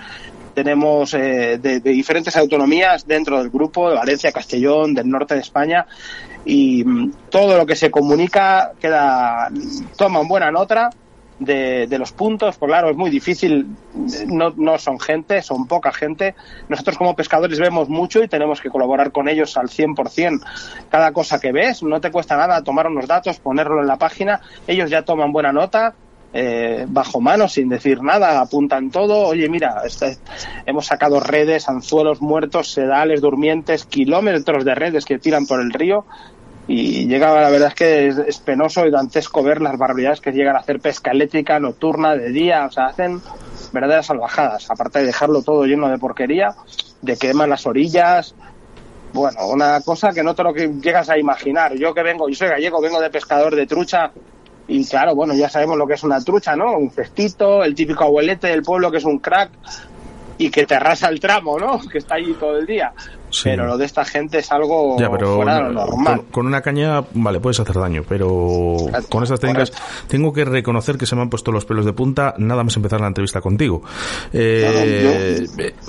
tenemos 0.53 1.13
eh, 1.13 1.57
de, 1.61 1.79
diferentes 1.79 2.35
autonomías 2.37 3.05
dentro 3.05 3.39
del 3.39 3.49
grupo, 3.49 3.89
de 3.89 3.95
Valencia, 3.95 4.31
Castellón, 4.31 4.93
del 4.93 5.09
norte 5.09 5.35
de 5.35 5.41
España, 5.41 5.85
y 6.45 6.83
mm, 6.83 7.11
todo 7.29 7.57
lo 7.57 7.65
que 7.65 7.75
se 7.75 7.91
comunica 7.91 8.71
queda, 8.79 9.49
toma 9.97 10.21
buena 10.21 10.51
nota 10.51 10.89
de, 11.39 11.87
de, 11.87 11.97
los 11.97 12.11
puntos, 12.11 12.57
pues 12.57 12.69
claro, 12.69 12.89
es 12.89 12.97
muy 12.97 13.09
difícil, 13.09 13.67
no, 14.27 14.53
no 14.55 14.77
son 14.77 14.99
gente, 14.99 15.41
son 15.41 15.67
poca 15.67 15.91
gente. 15.91 16.35
Nosotros 16.67 16.97
como 16.97 17.15
pescadores 17.15 17.59
vemos 17.59 17.89
mucho 17.89 18.23
y 18.23 18.27
tenemos 18.27 18.61
que 18.61 18.69
colaborar 18.69 19.11
con 19.11 19.27
ellos 19.27 19.57
al 19.57 19.67
100%. 19.67 20.41
Cada 20.89 21.11
cosa 21.11 21.39
que 21.39 21.51
ves, 21.51 21.83
no 21.83 21.99
te 22.01 22.11
cuesta 22.11 22.37
nada 22.37 22.63
tomar 22.63 22.87
unos 22.87 23.07
datos, 23.07 23.39
ponerlo 23.39 23.81
en 23.81 23.87
la 23.87 23.97
página, 23.97 24.41
ellos 24.67 24.89
ya 24.89 25.03
toman 25.03 25.31
buena 25.31 25.51
nota, 25.51 25.93
eh, 26.31 26.85
bajo 26.87 27.19
mano, 27.19 27.47
sin 27.47 27.69
decir 27.69 28.03
nada, 28.03 28.39
apuntan 28.39 28.91
todo. 28.91 29.27
Oye, 29.27 29.49
mira, 29.49 29.81
este, 29.85 30.17
hemos 30.65 30.85
sacado 30.85 31.19
redes, 31.19 31.67
anzuelos 31.69 32.21
muertos, 32.21 32.71
sedales, 32.71 33.21
durmientes, 33.21 33.85
kilómetros 33.85 34.65
de 34.65 34.75
redes 34.75 35.05
que 35.05 35.19
tiran 35.19 35.45
por 35.45 35.59
el 35.61 35.71
río 35.71 36.05
y 36.69 37.07
llega, 37.07 37.33
la 37.33 37.49
verdad 37.49 37.69
es 37.69 37.73
que 37.73 38.07
es, 38.27 38.37
penoso 38.37 38.85
y 38.85 38.91
dantesco 38.91 39.41
ver 39.41 39.59
las 39.59 39.75
barbaridades 39.75 40.21
que 40.21 40.31
llegan 40.31 40.55
a 40.55 40.59
hacer 40.59 40.79
pesca 40.79 41.09
eléctrica, 41.09 41.59
nocturna, 41.59 42.15
de 42.15 42.29
día, 42.29 42.67
o 42.67 42.71
sea, 42.71 42.85
hacen 42.85 43.19
verdaderas 43.71 44.07
salvajadas, 44.07 44.69
aparte 44.69 44.99
de 44.99 45.05
dejarlo 45.05 45.41
todo 45.41 45.65
lleno 45.65 45.89
de 45.89 45.97
porquería, 45.97 46.55
de 47.01 47.17
queman 47.17 47.49
las 47.49 47.65
orillas, 47.65 48.35
bueno, 49.13 49.47
una 49.47 49.81
cosa 49.81 50.11
que 50.11 50.23
no 50.23 50.35
te 50.35 50.43
lo 50.43 50.53
que 50.53 50.67
llegas 50.67 51.09
a 51.09 51.17
imaginar. 51.17 51.75
Yo 51.75 51.93
que 51.93 52.03
vengo, 52.03 52.29
yo 52.29 52.35
soy 52.35 52.49
gallego, 52.49 52.81
vengo 52.81 52.99
de 52.99 53.09
pescador 53.09 53.55
de 53.55 53.65
trucha, 53.65 54.11
y 54.67 54.85
claro, 54.85 55.15
bueno, 55.15 55.33
ya 55.33 55.49
sabemos 55.49 55.77
lo 55.77 55.87
que 55.87 55.95
es 55.95 56.03
una 56.03 56.23
trucha, 56.23 56.55
¿no? 56.55 56.77
Un 56.77 56.91
cestito, 56.91 57.63
el 57.63 57.73
típico 57.73 58.03
abuelete 58.03 58.47
del 58.47 58.61
pueblo 58.61 58.91
que 58.91 58.97
es 58.97 59.05
un 59.05 59.17
crack 59.17 59.49
y 60.37 60.51
que 60.51 60.67
te 60.67 60.75
arrasa 60.75 61.09
el 61.09 61.19
tramo, 61.19 61.57
¿no? 61.57 61.79
Que 61.91 61.97
está 61.97 62.15
allí 62.15 62.33
todo 62.33 62.57
el 62.57 62.67
día. 62.67 62.93
Pero 63.43 63.65
lo 63.65 63.77
de 63.77 63.85
esta 63.85 64.05
gente 64.05 64.39
es 64.39 64.51
algo 64.51 64.97
fuera 64.97 65.55
de 65.55 65.61
lo 65.63 65.85
normal. 65.85 66.23
Con, 66.31 66.47
una 66.47 66.61
caña, 66.61 67.03
vale, 67.13 67.39
puedes 67.39 67.59
hacer 67.59 67.75
daño, 67.75 68.03
pero 68.07 68.75
con 69.09 69.23
estas 69.23 69.39
técnicas 69.39 69.71
tengo 70.07 70.33
que 70.33 70.45
reconocer 70.45 70.97
que 70.97 71.05
se 71.05 71.15
me 71.15 71.21
han 71.21 71.29
puesto 71.29 71.51
los 71.51 71.65
pelos 71.65 71.85
de 71.85 71.93
punta 71.93 72.33
nada 72.37 72.63
más 72.63 72.75
empezar 72.75 73.01
la 73.01 73.07
entrevista 73.07 73.41
contigo. 73.41 73.81
Eh, 74.33 75.47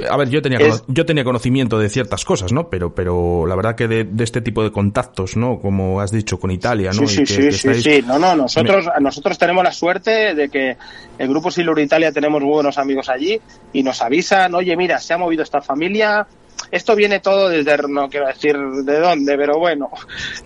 a 0.08 0.16
ver, 0.16 0.28
yo 0.28 0.42
tenía, 0.42 0.58
yo 0.86 1.06
tenía 1.06 1.24
conocimiento 1.24 1.78
de 1.78 1.88
ciertas 1.88 2.24
cosas, 2.24 2.52
¿no? 2.52 2.68
Pero, 2.68 2.94
pero 2.94 3.46
la 3.46 3.56
verdad 3.56 3.74
que 3.74 3.88
de, 3.88 4.08
este 4.22 4.40
tipo 4.40 4.62
de 4.62 4.70
contactos, 4.70 5.36
¿no? 5.36 5.60
Como 5.60 6.00
has 6.00 6.10
dicho, 6.10 6.38
con 6.38 6.50
Italia, 6.50 6.90
¿no? 6.92 7.06
Sí, 7.06 7.26
sí, 7.26 7.52
sí, 7.52 7.74
sí, 7.74 8.04
No, 8.06 8.18
no, 8.18 8.34
nosotros, 8.34 8.88
nosotros 9.00 9.38
tenemos 9.38 9.64
la 9.64 9.72
suerte 9.72 10.34
de 10.34 10.48
que 10.48 10.76
el 11.18 11.28
Grupo 11.28 11.50
Silur 11.50 11.78
Italia 11.78 12.12
tenemos 12.12 12.42
buenos 12.42 12.78
amigos 12.78 13.08
allí 13.08 13.40
y 13.72 13.82
nos 13.82 14.02
avisan, 14.02 14.54
oye, 14.54 14.76
mira, 14.76 14.98
se 14.98 15.14
ha 15.14 15.18
movido 15.18 15.42
esta 15.42 15.60
familia, 15.60 16.26
esto 16.70 16.94
viene 16.94 17.20
todo 17.20 17.48
desde, 17.48 17.76
no 17.88 18.08
quiero 18.08 18.26
decir 18.26 18.56
de 18.56 19.00
dónde, 19.00 19.36
pero 19.36 19.58
bueno, 19.58 19.90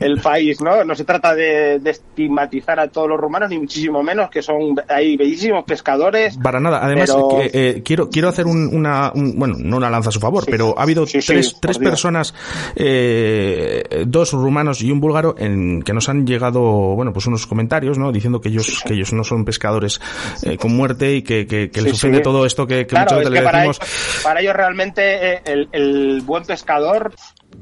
el 0.01 0.21
país, 0.21 0.61
¿no? 0.61 0.85
No 0.85 0.95
se 0.95 1.05
trata 1.05 1.35
de, 1.35 1.81
estigmatizar 1.85 2.81
a 2.81 2.89
todos 2.89 3.09
los 3.09 3.21
rumanos, 3.21 3.51
ni 3.51 3.59
muchísimo 3.59 4.03
menos, 4.03 4.31
que 4.31 4.43
son, 4.43 4.75
hay 4.89 5.17
bellísimos 5.17 5.65
pescadores. 5.65 6.37
Para 6.43 6.61
nada, 6.61 6.81
además, 6.83 7.15
eh, 7.53 7.83
quiero, 7.85 8.09
quiero 8.09 8.29
hacer 8.29 8.47
una, 8.47 9.13
bueno, 9.15 9.57
no 9.59 9.77
una 9.77 9.91
lanza 9.91 10.09
a 10.09 10.13
su 10.13 10.21
favor, 10.21 10.45
pero 10.47 10.79
ha 10.79 10.83
habido 10.83 11.05
tres, 11.05 11.57
tres 11.61 11.79
personas, 11.79 12.35
eh, 12.77 14.05
dos 14.07 14.33
rumanos 14.33 14.83
y 14.83 14.91
un 14.91 15.01
búlgaro, 15.01 15.35
en 15.39 15.83
que 15.83 15.93
nos 15.93 16.09
han 16.09 16.27
llegado, 16.27 16.61
bueno, 16.61 17.13
pues 17.13 17.27
unos 17.27 17.47
comentarios, 17.47 17.99
¿no? 17.99 18.13
Diciendo 18.13 18.41
que 18.41 18.49
ellos, 18.49 18.83
que 18.87 18.95
ellos 18.95 19.13
no 19.13 19.25
son 19.25 19.45
pescadores 19.45 20.01
eh, 20.43 20.57
con 20.57 20.75
muerte 20.75 21.15
y 21.15 21.23
que, 21.23 21.47
que, 21.47 21.71
les 21.83 21.93
ofende 21.93 22.21
todo 22.21 22.47
esto 22.47 22.67
que, 22.67 22.87
que 22.87 22.97
muchas 22.97 23.19
veces 23.19 23.33
le 23.33 23.41
decimos. 23.43 23.81
para 24.23 24.41
ellos 24.41 24.55
realmente 24.55 25.43
el 25.51 25.69
el 26.14 26.14
buen 26.23 26.45
pescador, 26.45 27.15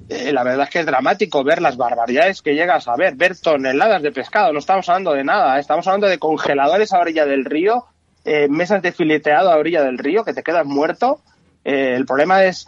eh, 0.09 0.33
la 0.33 0.43
verdad 0.43 0.65
es 0.65 0.71
que 0.71 0.81
es 0.81 0.87
dramático 0.87 1.45
ver 1.45 1.61
las 1.61 1.77
barbaridades 1.77 2.43
que 2.43 2.55
llegas 2.55 2.89
a 2.89 2.97
ver, 2.97 3.15
ver 3.15 3.37
toneladas 3.39 4.03
de 4.03 4.13
pescado. 4.13 4.53
No 4.53 4.59
estamos 4.59 4.89
hablando 4.89 5.13
de 5.13 5.25
nada, 5.25 5.57
¿eh? 5.57 5.61
estamos 5.61 5.87
hablando 5.87 6.09
de 6.09 6.19
congeladores 6.19 6.93
a 6.93 7.01
orilla 7.01 7.27
del 7.27 7.45
río, 7.45 7.87
eh, 8.25 8.49
mesas 8.49 8.83
de 8.83 8.93
fileteado 8.93 9.51
a 9.51 9.57
orilla 9.57 9.83
del 9.83 9.99
río 9.99 10.25
que 10.25 10.33
te 10.33 10.43
quedas 10.43 10.67
muerto 10.67 11.21
eh, 11.65 11.95
el 11.97 12.07
problema 12.07 12.45
es 12.45 12.67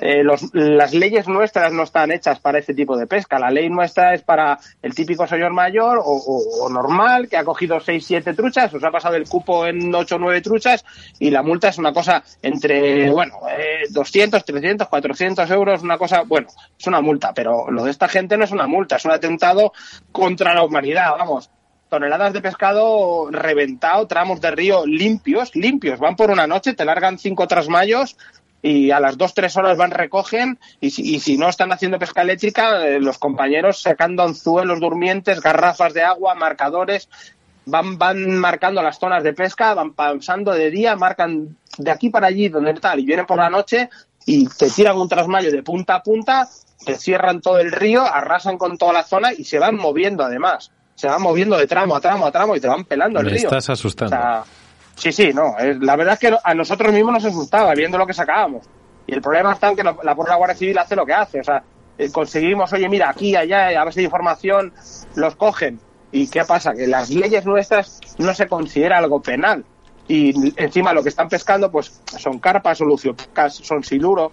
eh, 0.00 0.22
las 0.52 0.92
leyes 0.92 1.28
nuestras 1.28 1.72
no 1.72 1.82
están 1.82 2.10
hechas 2.10 2.40
para 2.40 2.58
este 2.58 2.74
tipo 2.74 2.96
de 2.96 3.06
pesca. 3.06 3.38
La 3.38 3.50
ley 3.50 3.68
nuestra 3.68 4.14
es 4.14 4.22
para 4.22 4.58
el 4.82 4.94
típico 4.94 5.26
señor 5.26 5.52
mayor 5.52 6.00
o, 6.04 6.68
normal 6.70 7.28
que 7.28 7.36
ha 7.36 7.44
cogido 7.44 7.78
6, 7.78 8.04
7 8.04 8.34
truchas, 8.34 8.72
os 8.74 8.82
ha 8.82 8.90
pasado 8.90 9.14
el 9.16 9.28
cupo 9.28 9.66
en 9.66 9.94
8 9.94 10.16
o 10.16 10.18
9 10.18 10.40
truchas 10.40 10.84
y 11.18 11.30
la 11.30 11.42
multa 11.42 11.68
es 11.68 11.78
una 11.78 11.92
cosa 11.92 12.22
entre, 12.42 13.10
bueno, 13.10 13.34
eh, 13.50 13.84
200, 13.90 14.44
300, 14.44 14.88
400 14.88 15.50
euros, 15.50 15.82
una 15.82 15.98
cosa, 15.98 16.22
bueno, 16.22 16.48
es 16.78 16.86
una 16.86 17.00
multa, 17.00 17.32
pero 17.34 17.70
lo 17.70 17.84
de 17.84 17.90
esta 17.90 18.08
gente 18.08 18.36
no 18.36 18.44
es 18.44 18.50
una 18.50 18.66
multa, 18.66 18.96
es 18.96 19.04
un 19.04 19.12
atentado 19.12 19.72
contra 20.10 20.54
la 20.54 20.64
humanidad, 20.64 21.12
vamos 21.18 21.50
toneladas 21.88 22.32
de 22.32 22.40
pescado 22.40 23.28
reventado, 23.30 24.08
tramos 24.08 24.40
de 24.40 24.50
río 24.50 24.84
limpios, 24.84 25.54
limpios. 25.54 26.00
Van 26.00 26.16
por 26.16 26.30
una 26.32 26.46
noche, 26.46 26.74
te 26.74 26.84
largan 26.84 27.18
cinco 27.18 27.46
trasmayos 27.46 28.16
y 28.66 28.90
a 28.90 28.98
las 28.98 29.18
dos, 29.18 29.34
tres 29.34 29.54
horas 29.58 29.76
van, 29.76 29.90
recogen 29.90 30.58
y 30.80 30.88
si, 30.90 31.02
y 31.16 31.20
si 31.20 31.36
no 31.36 31.50
están 31.50 31.70
haciendo 31.70 31.98
pesca 31.98 32.22
eléctrica, 32.22 32.86
eh, 32.86 32.98
los 32.98 33.18
compañeros 33.18 33.82
sacando 33.82 34.22
anzuelos 34.22 34.80
durmientes, 34.80 35.42
garrafas 35.42 35.92
de 35.92 36.02
agua, 36.02 36.34
marcadores. 36.34 37.10
van, 37.66 37.98
van 37.98 38.38
marcando 38.38 38.80
las 38.82 38.98
zonas 38.98 39.22
de 39.22 39.34
pesca, 39.34 39.74
van 39.74 39.92
pasando 39.92 40.52
de 40.52 40.70
día, 40.70 40.96
marcan 40.96 41.58
de 41.76 41.90
aquí 41.90 42.08
para 42.08 42.28
allí, 42.28 42.48
donde 42.48 42.72
tal, 42.74 43.00
y 43.00 43.04
vienen 43.04 43.26
por 43.26 43.36
la 43.36 43.50
noche 43.50 43.90
y 44.24 44.48
te 44.48 44.70
tiran 44.70 44.96
un 44.96 45.10
trasmayo 45.10 45.50
de 45.52 45.62
punta 45.62 45.96
a 45.96 46.02
punta, 46.02 46.48
te 46.86 46.96
cierran 46.96 47.42
todo 47.42 47.58
el 47.58 47.70
río, 47.70 48.02
arrasan 48.02 48.56
con 48.56 48.78
toda 48.78 48.94
la 48.94 49.02
zona 49.04 49.34
y 49.34 49.44
se 49.44 49.58
van 49.58 49.76
moviendo 49.76 50.24
además. 50.24 50.70
Se 50.94 51.06
van 51.06 51.20
moviendo 51.20 51.58
de 51.58 51.66
tramo 51.66 51.96
a 51.96 52.00
tramo 52.00 52.26
a 52.26 52.32
tramo 52.32 52.56
y 52.56 52.60
te 52.60 52.68
van 52.68 52.84
pelando 52.84 53.18
el 53.20 53.26
Me 53.26 53.32
río. 53.32 53.42
estás 53.44 53.68
asustando. 53.68 54.16
O 54.16 54.18
sea, 54.18 54.44
sí, 54.96 55.12
sí, 55.12 55.32
no. 55.32 55.56
es- 55.58 55.78
la 55.78 55.96
verdad 55.96 56.14
es 56.14 56.20
que 56.20 56.36
a 56.42 56.54
nosotros 56.54 56.92
mismos 56.92 57.14
nos 57.14 57.24
asustaba 57.24 57.74
viendo 57.74 57.98
lo 57.98 58.06
que 58.06 58.14
sacábamos. 58.14 58.66
Y 59.06 59.14
el 59.14 59.20
problema 59.22 59.52
está 59.52 59.68
en 59.68 59.76
que 59.76 59.84
la, 59.84 59.96
la 60.02 60.12
Guardia 60.14 60.54
Civil 60.56 60.78
hace 60.78 60.96
lo 60.96 61.04
que 61.04 61.12
hace. 61.12 61.40
O 61.40 61.44
sea, 61.44 61.62
eh, 61.98 62.10
conseguimos, 62.10 62.72
oye, 62.72 62.88
mira, 62.88 63.10
aquí, 63.10 63.36
allá, 63.36 63.68
a 63.80 63.84
base 63.84 64.00
de 64.00 64.04
información, 64.04 64.72
los 65.14 65.36
cogen. 65.36 65.78
¿Y 66.10 66.28
qué 66.28 66.44
pasa? 66.44 66.72
Que 66.72 66.86
las 66.86 67.10
leyes 67.10 67.44
nuestras 67.44 68.00
no 68.18 68.32
se 68.34 68.46
considera 68.46 68.98
algo 68.98 69.20
penal. 69.20 69.64
Y 70.08 70.52
encima 70.62 70.92
lo 70.92 71.02
que 71.02 71.08
están 71.08 71.28
pescando, 71.28 71.70
pues 71.70 72.00
son 72.18 72.38
carpas, 72.38 72.78
son 72.78 72.88
luciopecas, 72.88 73.54
son 73.54 73.82
siluro. 73.84 74.32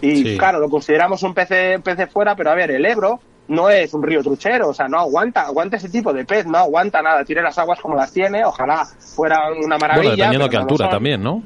Y 0.00 0.22
Sí. 0.22 0.38
claro, 0.38 0.58
lo 0.58 0.68
consideramos 0.70 1.22
un 1.22 1.34
pez, 1.34 1.48
pez 1.82 1.96
de 1.96 2.06
fuera, 2.06 2.34
pero 2.36 2.50
a 2.50 2.54
ver, 2.54 2.70
el 2.70 2.86
Ebro 2.86 3.20
no 3.48 3.70
es 3.70 3.92
un 3.94 4.02
río 4.02 4.22
truchero, 4.22 4.68
o 4.68 4.74
sea, 4.74 4.88
no 4.88 4.98
aguanta, 4.98 5.42
aguanta 5.42 5.76
ese 5.76 5.88
tipo 5.88 6.12
de 6.12 6.24
pez, 6.24 6.46
no 6.46 6.58
aguanta 6.58 7.02
nada, 7.02 7.24
tiene 7.24 7.42
las 7.42 7.58
aguas 7.58 7.80
como 7.80 7.96
las 7.96 8.12
tiene, 8.12 8.44
ojalá 8.44 8.84
fuera 8.84 9.50
una 9.52 9.78
maravilla. 9.78 10.10
bueno, 10.10 10.10
dependiendo 10.10 10.38
pero 10.38 10.50
qué 10.50 10.56
no 10.56 10.62
altura 10.62 10.84
son. 10.84 10.90
también, 10.90 11.22
¿no? 11.22 11.42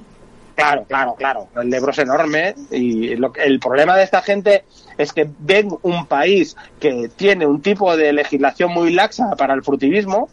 Claro, 0.54 0.84
claro, 0.86 1.14
claro. 1.14 1.48
El 1.60 1.72
Ebro 1.72 1.92
es 1.92 1.98
enorme 1.98 2.54
y 2.70 3.16
lo 3.16 3.32
el 3.36 3.58
problema 3.58 3.96
de 3.96 4.02
esta 4.02 4.20
gente 4.20 4.64
es 4.98 5.12
que 5.12 5.28
ven 5.38 5.68
un 5.82 6.06
país 6.06 6.56
que 6.78 7.08
tiene 7.16 7.46
un 7.46 7.62
tipo 7.62 7.96
de 7.96 8.12
legislación 8.12 8.70
muy 8.72 8.92
laxa 8.92 9.30
para 9.36 9.54
el 9.54 9.62
frutivismo, 9.62 10.28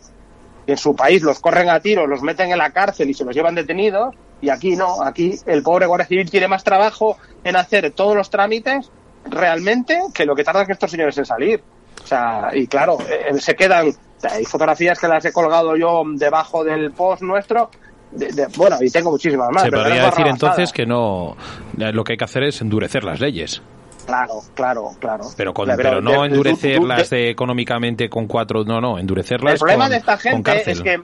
que 0.65 0.73
en 0.73 0.77
su 0.77 0.95
país 0.95 1.21
los 1.21 1.39
corren 1.39 1.69
a 1.69 1.79
tiros, 1.79 2.09
los 2.09 2.21
meten 2.21 2.51
en 2.51 2.57
la 2.57 2.71
cárcel 2.71 3.09
y 3.09 3.13
se 3.13 3.23
los 3.23 3.33
llevan 3.33 3.55
detenidos, 3.55 4.13
y 4.41 4.49
aquí 4.49 4.75
no, 4.75 5.01
aquí 5.03 5.35
el 5.45 5.63
pobre 5.63 5.85
Guardia 5.85 6.07
Civil 6.07 6.29
tiene 6.29 6.47
más 6.47 6.63
trabajo 6.63 7.17
en 7.43 7.55
hacer 7.55 7.91
todos 7.91 8.15
los 8.15 8.29
trámites 8.29 8.91
realmente 9.25 9.99
que 10.13 10.25
lo 10.25 10.35
que 10.35 10.43
tardan 10.43 10.69
estos 10.69 10.91
señores 10.91 11.17
en 11.17 11.25
salir. 11.25 11.61
O 12.03 12.07
sea, 12.07 12.49
y 12.53 12.67
claro, 12.67 12.97
eh, 13.09 13.39
se 13.39 13.55
quedan, 13.55 13.91
hay 14.29 14.45
fotografías 14.45 14.97
que 14.99 15.07
las 15.07 15.23
he 15.25 15.31
colgado 15.33 15.75
yo 15.75 16.03
debajo 16.15 16.63
del 16.63 16.91
post 16.91 17.21
nuestro, 17.21 17.69
de- 18.11 18.31
de- 18.31 18.47
bueno, 18.55 18.77
y 18.81 18.89
tengo 18.89 19.11
muchísimas 19.11 19.49
más. 19.51 19.63
Se 19.63 19.69
pero 19.69 19.83
podría 19.83 20.05
decir 20.05 20.27
entonces 20.27 20.71
que 20.73 20.85
no. 20.85 21.35
Lo 21.77 22.03
que 22.03 22.13
hay 22.13 22.17
que 22.17 22.23
hacer 22.25 22.43
es 22.43 22.61
endurecer 22.61 23.03
las 23.03 23.19
leyes. 23.19 23.61
Claro, 24.05 24.41
claro, 24.55 24.89
claro. 24.99 25.25
Pero, 25.37 25.53
con, 25.53 25.65
Pero 25.67 25.77
pero 25.77 26.01
no 26.01 26.21
de- 26.23 26.27
endurecerlas 26.29 27.11
económicamente 27.11 28.09
con 28.09 28.25
cuatro. 28.25 28.63
No, 28.63 28.81
no, 28.81 28.97
endurecerlas 28.97 29.53
El 29.53 29.59
problema 29.59 29.83
con, 29.83 29.91
de 29.91 29.97
esta 29.97 30.17
gente 30.17 30.71
es 30.71 30.81
que, 30.81 31.01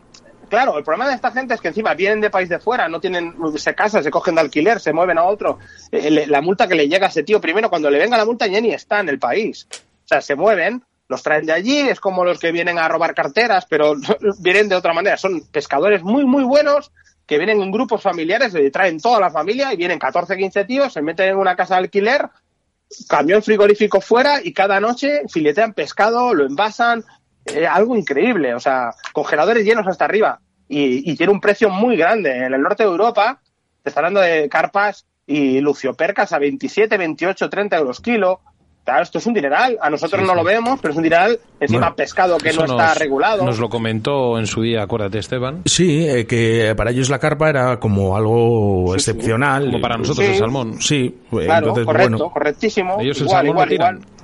claro, 0.49 0.77
el 0.77 0.83
problema 0.83 1.07
de 1.07 1.15
esta 1.15 1.31
gente 1.31 1.53
es 1.53 1.61
que 1.61 1.69
encima 1.69 1.93
vienen 1.93 2.21
de 2.21 2.29
país 2.29 2.49
de 2.49 2.59
fuera, 2.59 2.87
no 2.87 2.99
tienen, 2.99 3.35
se 3.57 3.75
casan, 3.75 4.03
se 4.03 4.11
cogen 4.11 4.35
de 4.35 4.41
alquiler, 4.41 4.79
se 4.79 4.93
mueven 4.93 5.17
a 5.17 5.23
otro. 5.23 5.59
Eh, 5.91 6.25
la 6.27 6.41
multa 6.41 6.67
que 6.67 6.75
le 6.75 6.87
llega 6.87 7.07
a 7.07 7.09
ese 7.09 7.23
tío, 7.23 7.41
primero 7.41 7.69
cuando 7.69 7.89
le 7.89 7.99
venga 7.99 8.17
la 8.17 8.25
multa 8.25 8.47
ya 8.47 8.61
ni 8.61 8.71
está 8.71 8.99
en 8.99 9.09
el 9.09 9.19
país. 9.19 9.67
O 9.71 10.07
sea, 10.07 10.21
se 10.21 10.35
mueven, 10.35 10.83
los 11.07 11.23
traen 11.23 11.45
de 11.45 11.53
allí, 11.53 11.79
es 11.79 11.99
como 11.99 12.25
los 12.25 12.39
que 12.39 12.51
vienen 12.51 12.79
a 12.79 12.87
robar 12.87 13.13
carteras, 13.13 13.65
pero 13.69 13.95
vienen 14.39 14.69
de 14.69 14.75
otra 14.75 14.93
manera. 14.93 15.17
Son 15.17 15.41
pescadores 15.51 16.03
muy, 16.03 16.25
muy 16.25 16.43
buenos 16.43 16.91
que 17.25 17.37
vienen 17.37 17.61
en 17.61 17.71
grupos 17.71 18.01
familiares, 18.01 18.53
le 18.53 18.69
traen 18.71 18.99
toda 18.99 19.19
la 19.19 19.31
familia 19.31 19.73
y 19.73 19.77
vienen 19.77 19.99
14, 19.99 20.37
15 20.37 20.65
tíos, 20.65 20.93
se 20.93 21.01
meten 21.01 21.29
en 21.29 21.37
una 21.37 21.55
casa 21.55 21.75
de 21.75 21.81
alquiler, 21.81 22.29
camión 23.07 23.41
frigorífico 23.41 23.99
fuera 23.99 24.41
y 24.43 24.53
cada 24.53 24.79
noche 24.79 25.23
filetean 25.27 25.73
pescado, 25.73 26.33
lo 26.33 26.45
envasan, 26.45 27.03
eh, 27.45 27.67
algo 27.67 27.95
increíble, 27.95 28.53
o 28.53 28.59
sea, 28.59 28.91
congeladores 29.13 29.63
llenos 29.65 29.87
hasta 29.87 30.05
arriba 30.05 30.39
y, 30.67 31.09
y 31.11 31.15
tiene 31.15 31.31
un 31.31 31.39
precio 31.41 31.69
muy 31.69 31.95
grande. 31.97 32.31
En 32.45 32.53
el 32.53 32.61
norte 32.61 32.83
de 32.83 32.89
Europa 32.89 33.39
te 33.83 33.89
está 33.89 33.99
hablando 34.01 34.19
de 34.21 34.49
carpas 34.49 35.05
y 35.27 35.59
luciopercas 35.59 36.33
a 36.33 36.39
27, 36.39 36.97
28, 36.97 37.49
30 37.49 37.77
euros 37.77 37.99
kilo. 38.01 38.39
Claro, 38.83 39.01
esto 39.01 39.17
es 39.17 39.25
un 39.25 39.33
dineral. 39.33 39.79
A 39.81 39.89
nosotros 39.89 40.21
Sí, 40.21 40.27
no 40.27 40.33
sí. 40.33 40.37
lo 40.37 40.43
vemos, 40.43 40.79
pero 40.79 40.91
es 40.91 40.97
un 40.97 41.01
dineral 41.03 41.39
encima 41.59 41.79
Bueno, 41.87 41.95
pescado 41.95 42.37
que 42.37 42.53
no 42.53 42.65
está 42.65 42.89
nos- 42.89 42.97
regulado. 42.99 43.43
Nos 43.43 43.57
lo 43.57 43.67
comentó 43.67 44.37
en 44.37 44.45
su 44.45 44.61
día, 44.61 44.83
acuérdate, 44.83 45.17
Esteban. 45.17 45.63
Sí, 45.65 46.07
eh, 46.07 46.27
que 46.27 46.71
para 46.77 46.91
ellos 46.91 47.09
la 47.09 47.17
carpa 47.17 47.49
era 47.49 47.79
como 47.79 48.15
algo 48.15 48.93
Sí, 48.93 48.99
sí. 48.99 49.09
excepcional. 49.11 49.65
Como 49.65 49.81
para 49.81 49.97
nosotros 49.97 50.23
Sí. 50.27 50.33
el 50.33 50.37
salmón. 50.37 50.79
Sí, 50.81 51.17
Claro, 51.31 51.57
entonces, 51.69 51.85
correcto, 51.85 52.09
bueno, 52.17 52.29
correctísimo. 52.31 52.97
Ellos 53.01 53.17
el 53.17 53.23
igual, 53.23 53.37
salmón 53.37 53.49
igual, 53.55 53.65
lo 53.67 53.71
tiran. 53.71 53.95
igual. 53.95 54.14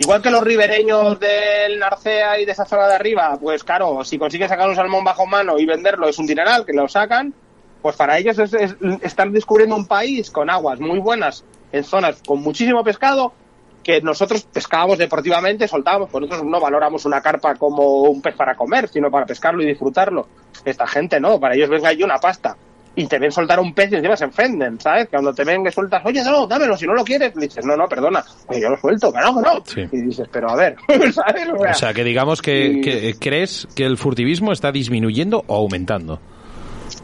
Igual 0.00 0.22
que 0.22 0.30
los 0.30 0.42
ribereños 0.42 1.20
del 1.20 1.78
Narcea 1.78 2.40
y 2.40 2.46
de 2.46 2.52
esa 2.52 2.64
zona 2.64 2.88
de 2.88 2.94
arriba, 2.94 3.36
pues 3.38 3.62
claro, 3.62 4.02
si 4.02 4.18
consigues 4.18 4.48
sacar 4.48 4.66
un 4.66 4.74
salmón 4.74 5.04
bajo 5.04 5.26
mano 5.26 5.58
y 5.58 5.66
venderlo 5.66 6.08
es 6.08 6.18
un 6.18 6.26
dineral, 6.26 6.64
que 6.64 6.72
lo 6.72 6.88
sacan, 6.88 7.34
pues 7.82 7.96
para 7.96 8.16
ellos 8.16 8.38
es, 8.38 8.54
es- 8.54 8.76
están 9.02 9.30
descubriendo 9.30 9.76
un 9.76 9.86
país 9.86 10.30
con 10.30 10.48
aguas 10.48 10.80
muy 10.80 10.98
buenas 11.00 11.44
en 11.70 11.84
zonas 11.84 12.22
con 12.26 12.40
muchísimo 12.40 12.82
pescado 12.82 13.34
que 13.82 14.00
nosotros 14.00 14.42
pescábamos 14.44 14.96
deportivamente, 14.96 15.68
soltábamos, 15.68 16.08
pues 16.10 16.22
nosotros 16.22 16.48
no 16.50 16.60
valoramos 16.60 17.04
una 17.04 17.20
carpa 17.20 17.54
como 17.56 18.04
un 18.04 18.22
pez 18.22 18.34
para 18.36 18.54
comer, 18.54 18.88
sino 18.88 19.10
para 19.10 19.26
pescarlo 19.26 19.62
y 19.62 19.66
disfrutarlo. 19.66 20.28
Esta 20.64 20.86
gente 20.86 21.20
no, 21.20 21.38
para 21.38 21.54
ellos 21.54 21.68
venga 21.68 21.90
allí 21.90 22.02
una 22.02 22.16
pasta. 22.18 22.56
Y 22.96 23.06
te 23.06 23.18
ven 23.20 23.30
soltar 23.30 23.60
un 23.60 23.72
pez 23.72 23.92
y 23.92 23.94
encima 23.96 24.16
se 24.16 24.24
ofenden, 24.24 24.80
¿sabes? 24.80 25.08
Cuando 25.08 25.32
te 25.32 25.44
ven 25.44 25.62
que 25.62 25.70
sueltas, 25.70 26.02
oye, 26.04 26.22
no, 26.24 26.46
dámelo, 26.46 26.76
si 26.76 26.86
no 26.86 26.92
lo 26.94 27.04
quieres, 27.04 27.34
le 27.36 27.46
dices, 27.46 27.64
no, 27.64 27.76
no, 27.76 27.86
perdona, 27.88 28.22
oye, 28.48 28.60
yo 28.60 28.68
lo 28.68 28.76
suelto, 28.78 29.12
que 29.12 29.20
no, 29.20 29.34
que 29.36 29.40
no. 29.42 29.62
Sí. 29.64 29.88
Y 29.96 30.00
dices, 30.02 30.28
pero 30.30 30.50
a 30.50 30.56
ver, 30.56 30.76
¿sabes? 31.14 31.48
O 31.54 31.58
sea, 31.62 31.70
O 31.70 31.74
sea, 31.74 31.94
que 31.94 32.02
digamos 32.04 32.42
que, 32.42 32.66
y- 32.66 32.80
que 32.80 33.14
crees 33.18 33.68
que 33.76 33.84
el 33.86 33.96
furtivismo 33.96 34.50
está 34.52 34.72
disminuyendo 34.72 35.44
o 35.46 35.56
aumentando. 35.56 36.20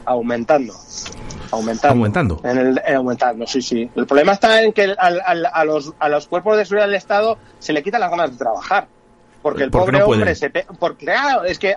aumentando. 0.05 0.74
Aumentando. 1.53 1.95
Aumentando. 1.97 2.41
En 2.45 2.59
el, 2.59 2.78
eh, 2.78 2.95
aumentando, 2.95 3.47
sí, 3.47 3.62
sí. 3.62 3.89
El 3.95 4.07
problema 4.07 4.32
está 4.32 4.62
en 4.62 4.72
que 4.72 4.95
al- 4.99 5.20
al- 5.24 5.47
a, 5.47 5.64
los, 5.64 5.93
a 6.01 6.09
los 6.09 6.26
cuerpos 6.26 6.57
de 6.57 6.64
seguridad 6.64 6.87
del 6.89 6.97
Estado 6.97 7.39
se 7.61 7.72
le 7.72 7.82
quitan 7.84 8.01
las 8.01 8.11
ganas 8.11 8.32
de 8.32 8.37
trabajar. 8.39 8.89
Porque 9.43 9.62
el 9.62 9.70
Porque 9.70 9.93
pobre 9.93 9.99
no 10.01 10.07
hombre 10.07 10.34
se... 10.34 10.51
pe- 10.51 10.66
Porque, 10.80 11.05
claro, 11.07 11.45
es 11.45 11.59
que... 11.61 11.76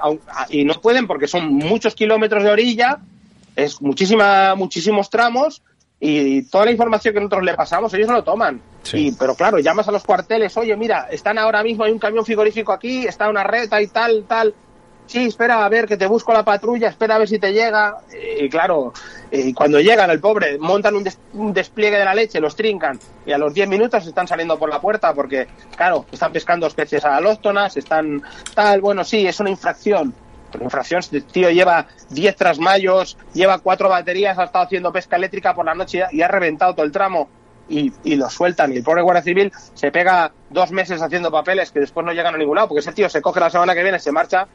Y 0.50 0.66
no 0.66 0.74
pueden 0.82 1.06
porque 1.06 1.28
son 1.28 1.54
muchos 1.54 1.94
kilómetros 1.94 2.44
de 2.44 2.50
orilla, 2.50 2.98
es 3.64 3.82
muchísima, 3.82 4.56
muchísimos 4.56 5.10
tramos 5.10 5.62
y 6.00 6.44
toda 6.44 6.66
la 6.66 6.72
información 6.72 7.14
que 7.14 7.20
nosotros 7.20 7.44
le 7.44 7.54
pasamos 7.56 7.94
ellos 7.94 8.08
no 8.08 8.14
lo 8.14 8.24
toman. 8.24 8.62
Sí. 8.84 9.08
Y, 9.08 9.12
pero 9.12 9.36
claro, 9.36 9.60
llamas 9.60 9.88
a 9.88 9.92
los 9.92 10.04
cuarteles, 10.04 10.56
oye, 10.58 10.76
mira, 10.78 11.08
están 11.12 11.38
ahora 11.38 11.62
mismo, 11.64 11.84
hay 11.84 11.92
un 11.92 12.00
camión 12.00 12.26
frigorífico 12.26 12.72
aquí, 12.72 13.06
está 13.06 13.30
una 13.30 13.44
reta 13.44 13.82
y 13.82 13.88
tal, 13.88 14.24
tal. 14.28 14.54
Sí, 15.08 15.26
espera, 15.26 15.66
a 15.66 15.70
ver, 15.70 15.88
que 15.88 15.98
te 15.98 16.06
busco 16.06 16.32
la 16.34 16.46
patrulla, 16.46 16.88
espera 16.90 17.16
a 17.16 17.18
ver 17.18 17.28
si 17.28 17.40
te 17.40 17.52
llega. 17.52 17.98
Y 18.40 18.48
claro, 18.48 18.94
y 19.32 19.54
cuando 19.54 19.80
llegan, 19.80 20.12
el 20.12 20.20
pobre, 20.20 20.60
montan 20.60 20.96
un, 20.96 21.04
des- 21.04 21.18
un 21.34 21.52
despliegue 21.52 21.98
de 21.98 22.06
la 22.06 22.14
leche, 22.14 22.40
los 22.40 22.56
trincan, 22.56 23.00
y 23.26 23.32
a 23.32 23.40
los 23.40 23.52
10 23.52 23.68
minutos 23.68 24.06
están 24.06 24.28
saliendo 24.28 24.60
por 24.60 24.70
la 24.70 24.80
puerta 24.80 25.12
porque, 25.16 25.48
claro, 25.76 26.06
están 26.12 26.32
pescando 26.32 26.68
especies 26.68 27.04
alóctonas, 27.06 27.76
están 27.76 28.22
tal, 28.54 28.82
bueno, 28.82 29.04
sí, 29.04 29.26
es 29.26 29.40
una 29.40 29.50
infracción. 29.50 30.14
Pero 30.52 30.64
infracción, 30.64 31.00
este 31.00 31.22
tío 31.22 31.50
lleva 31.50 31.88
10 32.10 32.36
trasmayos, 32.36 33.18
lleva 33.34 33.60
cuatro 33.60 33.90
baterías, 33.90 34.38
ha 34.38 34.46
estado 34.46 34.66
haciendo 34.66 34.92
pesca 34.92 35.16
eléctrica 35.16 35.54
por 35.54 35.66
la 35.66 35.76
noche 35.76 36.04
y 36.12 36.22
ha 36.22 36.28
reventado 36.28 36.74
todo 36.74 36.86
el 36.86 36.92
tramo 36.92 37.30
y, 37.68 37.92
y 38.04 38.16
lo 38.16 38.30
sueltan. 38.30 38.74
Y 38.74 38.78
el 38.78 38.84
pobre 38.84 39.02
Guardia 39.02 39.22
Civil 39.24 39.52
se 39.74 39.92
pega 39.92 40.32
dos 40.50 40.72
meses 40.72 41.02
haciendo 41.02 41.32
papeles 41.32 41.72
que 41.72 41.80
después 41.80 42.06
no 42.06 42.14
llegan 42.14 42.34
a 42.34 42.38
ningún 42.38 42.56
lado, 42.56 42.68
porque 42.70 42.80
ese 42.80 42.94
tío 42.94 43.10
se 43.10 43.22
coge 43.22 43.40
la 43.40 43.50
semana 43.50 43.76
que 43.76 43.84
viene, 43.84 44.00
se 44.00 44.12
marcha 44.12 44.48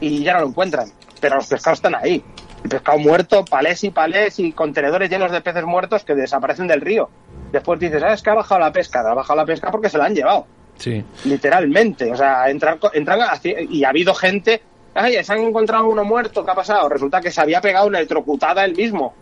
y 0.00 0.22
ya 0.22 0.34
no 0.34 0.40
lo 0.40 0.46
encuentran. 0.48 0.90
Pero 1.20 1.36
los 1.36 1.46
pescados 1.46 1.78
están 1.78 1.94
ahí. 1.94 2.22
El 2.64 2.68
pescado 2.68 2.98
muerto, 2.98 3.44
palés 3.44 3.82
y 3.84 3.90
palés 3.90 4.38
y 4.38 4.52
contenedores 4.52 5.08
llenos 5.10 5.32
de 5.32 5.40
peces 5.40 5.64
muertos 5.64 6.04
que 6.04 6.14
desaparecen 6.14 6.66
del 6.68 6.80
río. 6.80 7.08
Después 7.50 7.80
dices, 7.80 8.02
ah, 8.02 8.12
es 8.12 8.22
que 8.22 8.30
ha 8.30 8.34
bajado 8.34 8.60
la 8.60 8.72
pesca. 8.72 9.00
Ha 9.00 9.14
bajado 9.14 9.36
la 9.38 9.46
pesca 9.46 9.70
porque 9.70 9.88
se 9.88 9.98
la 9.98 10.04
han 10.04 10.14
llevado 10.14 10.46
Sí. 10.78 11.04
literalmente. 11.24 12.10
O 12.12 12.16
sea, 12.16 12.48
entran, 12.50 12.78
entran 12.92 13.20
y 13.68 13.84
ha 13.84 13.88
habido 13.88 14.14
gente. 14.14 14.62
Ay, 14.94 15.22
se 15.24 15.32
han 15.32 15.40
encontrado 15.40 15.86
uno 15.86 16.04
muerto, 16.04 16.44
¿qué 16.44 16.50
ha 16.50 16.54
pasado? 16.54 16.88
Resulta 16.88 17.20
que 17.20 17.30
se 17.30 17.40
había 17.40 17.60
pegado 17.60 17.86
una 17.86 17.98
electrocutada 17.98 18.64
él 18.64 18.74
mismo. 18.74 19.14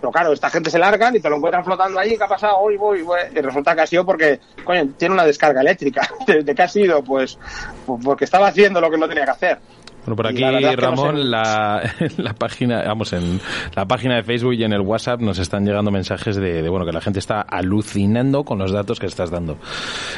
Pero 0.00 0.10
claro, 0.10 0.32
esta 0.32 0.50
gente 0.50 0.68
se 0.68 0.80
largan 0.80 1.14
y 1.14 1.20
te 1.20 1.30
lo 1.30 1.36
encuentran 1.36 1.64
flotando 1.64 2.00
allí, 2.00 2.16
¿qué 2.16 2.24
ha 2.24 2.28
pasado? 2.28 2.58
Hoy 2.58 2.76
voy, 2.76 3.02
voy. 3.02 3.20
Y 3.32 3.40
resulta 3.40 3.72
que 3.76 3.82
ha 3.82 3.86
sido 3.86 4.04
porque, 4.04 4.40
coño, 4.64 4.88
tiene 4.98 5.14
una 5.14 5.24
descarga 5.24 5.60
eléctrica. 5.60 6.08
¿De, 6.26 6.42
de 6.42 6.54
qué 6.56 6.62
ha 6.62 6.68
sido? 6.68 7.04
Pues, 7.04 7.38
pues 7.86 8.04
porque 8.04 8.24
estaba 8.24 8.48
haciendo 8.48 8.80
lo 8.80 8.90
que 8.90 8.98
no 8.98 9.08
tenía 9.08 9.24
que 9.24 9.30
hacer. 9.30 9.58
Bueno, 10.04 10.16
por 10.16 10.26
aquí, 10.26 10.40
la 10.40 10.60
no 10.60 10.76
Ramón, 10.76 11.16
sé. 11.16 11.24
la, 11.24 11.82
la 12.16 12.34
página, 12.34 12.82
vamos, 12.84 13.12
en 13.12 13.40
la 13.76 13.84
página 13.86 14.16
de 14.16 14.22
Facebook 14.24 14.54
y 14.54 14.64
en 14.64 14.72
el 14.72 14.80
WhatsApp 14.80 15.20
nos 15.20 15.38
están 15.38 15.64
llegando 15.64 15.90
mensajes 15.92 16.34
de, 16.36 16.60
de, 16.62 16.68
bueno, 16.68 16.84
que 16.84 16.92
la 16.92 17.00
gente 17.00 17.20
está 17.20 17.40
alucinando 17.40 18.42
con 18.44 18.58
los 18.58 18.72
datos 18.72 18.98
que 18.98 19.06
estás 19.06 19.30
dando. 19.30 19.52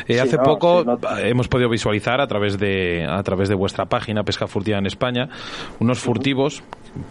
Eh, 0.09 0.15
Sí, 0.15 0.19
hace 0.19 0.37
no, 0.39 0.43
poco 0.43 0.81
sí, 0.83 0.87
no- 0.87 1.19
hemos 1.19 1.49
podido 1.49 1.69
visualizar 1.69 2.21
a 2.21 2.27
través 2.27 2.59
de, 2.59 3.07
a 3.09 3.23
través 3.23 3.49
de 3.51 3.55
vuestra 3.55 3.85
página 3.87 4.23
Pesca 4.25 4.47
Furtiva 4.47 4.79
en 4.79 4.87
España 4.87 5.29
unos 5.81 5.99
furtivos, 5.99 6.63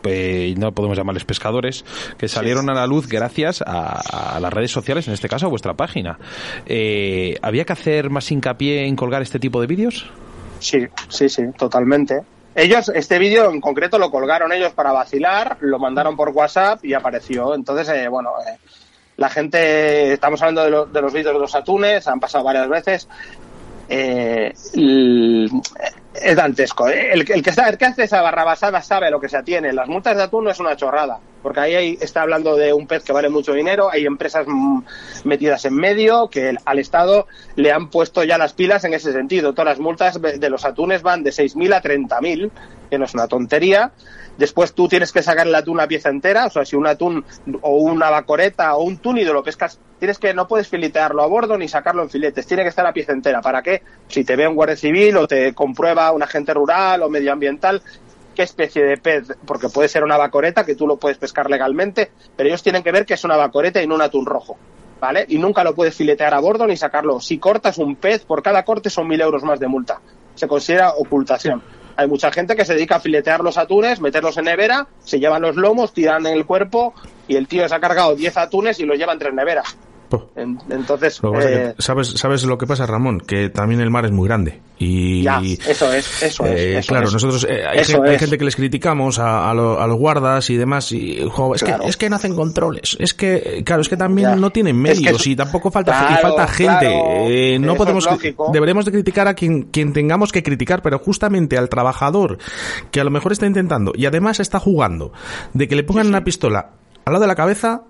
eh, 0.05 0.55
no 0.57 0.71
podemos 0.71 0.97
llamarles 0.97 1.26
pescadores, 1.26 1.86
que 2.17 2.28
salieron 2.28 2.69
a 2.69 2.74
la 2.74 2.88
luz 2.88 3.07
gracias 3.07 3.61
a, 3.61 4.36
a 4.36 4.39
las 4.39 4.51
redes 4.51 4.71
sociales, 4.71 5.07
en 5.07 5.13
este 5.13 5.30
caso 5.30 5.45
a 5.45 5.49
vuestra 5.49 5.74
página. 5.76 6.17
Eh, 6.65 7.36
¿Había 7.41 7.65
que 7.65 7.74
hacer 7.74 8.09
más 8.09 8.32
hincapié 8.32 8.86
en 8.88 8.95
colgar 8.95 9.21
este 9.21 9.38
tipo 9.39 9.61
de 9.61 9.67
vídeos? 9.67 10.09
Sí, 10.59 10.80
sí, 11.09 11.28
sí, 11.30 11.43
totalmente. 11.57 12.21
Ellos, 12.55 12.89
este 12.89 13.17
vídeo 13.19 13.49
en 13.49 13.61
concreto 13.61 13.97
lo 13.97 14.11
colgaron 14.11 14.51
ellos 14.51 14.73
para 14.73 14.91
vacilar, 14.91 15.57
lo 15.61 15.79
mandaron 15.79 16.15
por 16.15 16.29
WhatsApp 16.29 16.83
y 16.85 16.93
apareció. 16.93 17.55
Entonces, 17.55 17.89
eh, 17.89 18.07
bueno, 18.07 18.31
eh, 18.47 18.57
la 19.17 19.29
gente, 19.29 20.13
estamos 20.13 20.41
hablando 20.41 20.85
de, 20.85 20.91
de 20.91 21.01
los 21.01 21.13
vídeos 21.13 21.33
de 21.33 21.39
los 21.39 21.55
atunes, 21.55 22.07
han 22.07 22.19
pasado 22.19 22.43
varias 22.43 22.69
veces. 22.69 23.07
Eh, 23.89 24.53
es 26.14 26.36
dantesco. 26.36 26.88
El, 26.88 27.26
que 27.26 27.49
está, 27.49 27.70
el 27.70 27.78
que 27.78 27.86
hace 27.86 28.03
esa 28.03 28.22
barrabasada 28.22 28.82
sabe 28.82 29.09
lo 29.09 29.20
que 29.20 29.30
se 29.30 29.38
atiene. 29.38 29.74
Las 29.74 29.88
multas 29.88 30.16
de 30.16 30.24
atún 30.24 30.45
no 30.45 30.51
es 30.51 30.59
una 30.59 30.76
chorrada, 30.76 31.20
porque 31.41 31.59
ahí 31.59 31.97
está 31.99 32.22
hablando 32.22 32.55
de 32.55 32.74
un 32.74 32.88
pez 32.88 33.03
que 33.03 33.14
vale 33.14 33.30
mucho 33.30 33.53
dinero, 33.53 33.89
hay 33.91 34.05
empresas 34.05 34.45
metidas 35.24 35.66
en 35.66 35.76
medio 35.76 36.30
que 36.30 36.55
al 36.66 36.80
Estado 36.80 37.28
le 37.55 37.72
han 37.72 37.89
puesto 37.89 38.24
ya 38.24 38.38
las 38.38 38.53
pilas 38.53 38.84
en 38.84 38.93
ese 38.93 39.11
sentido. 39.11 39.53
Todas 39.53 39.78
las 39.78 39.80
multas 39.80 40.22
de 40.22 40.49
los 40.49 40.66
atunes 40.66 41.01
van 41.01 41.24
de 41.24 41.32
6.000 41.32 41.74
a 41.74 41.82
30.000, 41.82 42.51
que 42.89 42.97
no 42.97 43.05
es 43.05 43.14
una 43.14 43.28
tontería. 43.28 43.91
Después 44.38 44.73
tú 44.73 44.88
tienes 44.88 45.11
que 45.11 45.21
sacar 45.21 45.47
el 45.47 45.55
atún 45.55 45.79
a 45.79 45.88
pieza 45.88 46.09
entera, 46.09 46.47
o 46.47 46.49
sea, 46.49 46.65
si 46.65 46.75
un 46.75 46.88
atún 46.88 47.23
o 47.61 47.77
una 47.77 48.09
bacoreta 48.09 48.75
o 48.75 48.84
un 48.84 48.97
túnido 48.97 49.34
lo 49.34 49.43
pescas, 49.43 49.79
tienes 49.99 50.17
que, 50.17 50.34
no 50.34 50.47
puedes 50.47 50.67
filetearlo 50.67 51.21
a 51.21 51.27
bordo 51.27 51.57
ni 51.57 51.67
sacarlo 51.67 52.01
en 52.01 52.09
filetes, 52.09 52.47
tiene 52.47 52.63
que 52.63 52.69
estar 52.69 52.86
a 52.86 52.93
pieza 52.93 53.11
entera. 53.11 53.41
¿Para 53.41 53.61
qué? 53.61 53.84
Si 54.07 54.23
te 54.23 54.36
ve 54.36 54.47
un 54.47 54.55
guardia 54.55 54.75
civil 54.75 55.17
o 55.17 55.27
te 55.27 55.53
comprueba 55.53 56.11
un 56.11 56.23
agente 56.23 56.53
rural 56.53 57.03
o 57.03 57.09
medioambiental, 57.09 57.81
qué 58.34 58.43
especie 58.43 58.84
de 58.84 58.97
pez, 58.97 59.27
porque 59.45 59.69
puede 59.69 59.88
ser 59.88 60.03
una 60.03 60.17
bacoreta 60.17 60.65
que 60.65 60.75
tú 60.75 60.88
lo 60.88 60.97
puedes 60.97 61.17
pescar 61.17 61.49
legalmente, 61.49 62.11
pero 62.36 62.49
ellos 62.49 62.63
tienen 62.63 62.84
que 62.84 62.91
ver 62.91 63.05
que 63.05 63.13
es 63.13 63.23
una 63.23 63.38
bacoreta 63.38 63.81
y 63.81 63.88
no 63.88 63.95
un 63.95 64.01
atún 64.01 64.25
rojo. 64.25 64.57
¿Vale? 64.99 65.25
Y 65.27 65.38
nunca 65.38 65.65
lo 65.65 65.75
puedes 65.75 65.95
filetear 65.95 66.34
a 66.34 66.39
bordo 66.39 66.65
ni 66.65 66.77
sacarlo. 66.77 67.19
Si 67.19 67.38
cortas 67.38 67.77
un 67.77 67.97
pez, 67.97 68.23
por 68.23 68.41
cada 68.41 68.63
corte 68.63 68.89
son 68.89 69.05
mil 69.05 69.19
euros 69.19 69.43
más 69.43 69.59
de 69.59 69.67
multa. 69.67 69.99
Se 70.34 70.47
considera 70.47 70.93
ocultación. 70.93 71.61
Hay 71.95 72.07
mucha 72.07 72.31
gente 72.31 72.55
que 72.55 72.65
se 72.65 72.73
dedica 72.73 72.95
a 72.95 72.99
filetear 72.99 73.41
los 73.41 73.57
atunes, 73.57 73.99
meterlos 73.99 74.37
en 74.37 74.45
nevera, 74.45 74.87
se 75.03 75.19
llevan 75.19 75.41
los 75.41 75.55
lomos, 75.55 75.93
tiran 75.93 76.25
el 76.25 76.45
cuerpo 76.45 76.93
y 77.27 77.35
el 77.35 77.47
tío 77.47 77.67
se 77.67 77.75
ha 77.75 77.79
cargado 77.79 78.15
10 78.15 78.37
atunes 78.37 78.79
y 78.79 78.85
los 78.85 78.97
lleva 78.97 79.13
entre 79.13 79.31
neveras. 79.31 79.77
Entonces, 80.35 81.19
eh, 81.41 81.73
¿sabes, 81.79 82.09
¿sabes 82.09 82.43
lo 82.43 82.57
que 82.57 82.67
pasa, 82.67 82.85
Ramón? 82.85 83.19
Que 83.19 83.49
también 83.49 83.81
el 83.81 83.89
mar 83.89 84.05
es 84.05 84.11
muy 84.11 84.27
grande. 84.27 84.61
Y, 84.80 85.26
eso 85.67 85.93
es, 85.93 86.24
eso 86.24 86.45
es. 86.45 86.59
Eh, 86.59 86.82
claro, 86.88 87.09
nosotros 87.09 87.45
eh, 87.49 87.63
hay, 87.65 87.86
gente, 88.17 88.38
que 88.38 88.43
les 88.43 88.55
criticamos 88.55 89.19
a, 89.19 89.53
los 89.53 89.95
guardas 89.97 90.49
y 90.49 90.57
demás. 90.57 90.91
Y, 90.91 91.19
es, 91.55 91.63
que, 91.63 91.76
es 91.86 91.97
que 91.97 92.09
no 92.09 92.15
hacen 92.15 92.36
controles. 92.36 92.97
Es 92.99 93.13
que, 93.13 93.63
claro, 93.65 93.82
es 93.82 93.89
que 93.89 93.97
también 93.97 94.41
no 94.41 94.49
tienen 94.49 94.76
medios 94.76 95.26
y 95.28 95.36
tampoco 95.36 95.71
falta, 95.71 96.17
falta 96.21 96.47
gente. 96.47 97.59
no 97.59 97.76
podemos, 97.76 98.07
deberemos 98.51 98.86
de 98.86 98.91
criticar 98.91 99.28
a 99.28 99.36
quien, 99.36 99.63
quien 99.63 99.93
tengamos 99.93 100.32
que 100.32 100.43
criticar, 100.43 100.82
pero 100.82 100.99
justamente 100.99 101.57
al 101.57 101.69
trabajador 101.69 102.39
que 102.91 102.99
a 102.99 103.03
lo 103.03 103.11
mejor 103.11 103.32
está 103.32 103.45
intentando 103.45 103.93
y 103.95 104.05
además 104.05 104.39
está 104.39 104.59
jugando 104.59 105.13
de 105.53 105.67
que 105.67 105.76
le 105.76 105.84
pongan 105.84 106.07
una 106.07 106.24
pistola 106.24 106.71
al 107.05 107.13
lado 107.13 107.21
de 107.21 107.28
la 107.28 107.36
cabeza. 107.36 107.84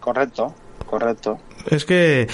Correcto 0.00 0.54
correcto. 0.86 1.38
Es 1.68 1.84
que... 1.84 2.26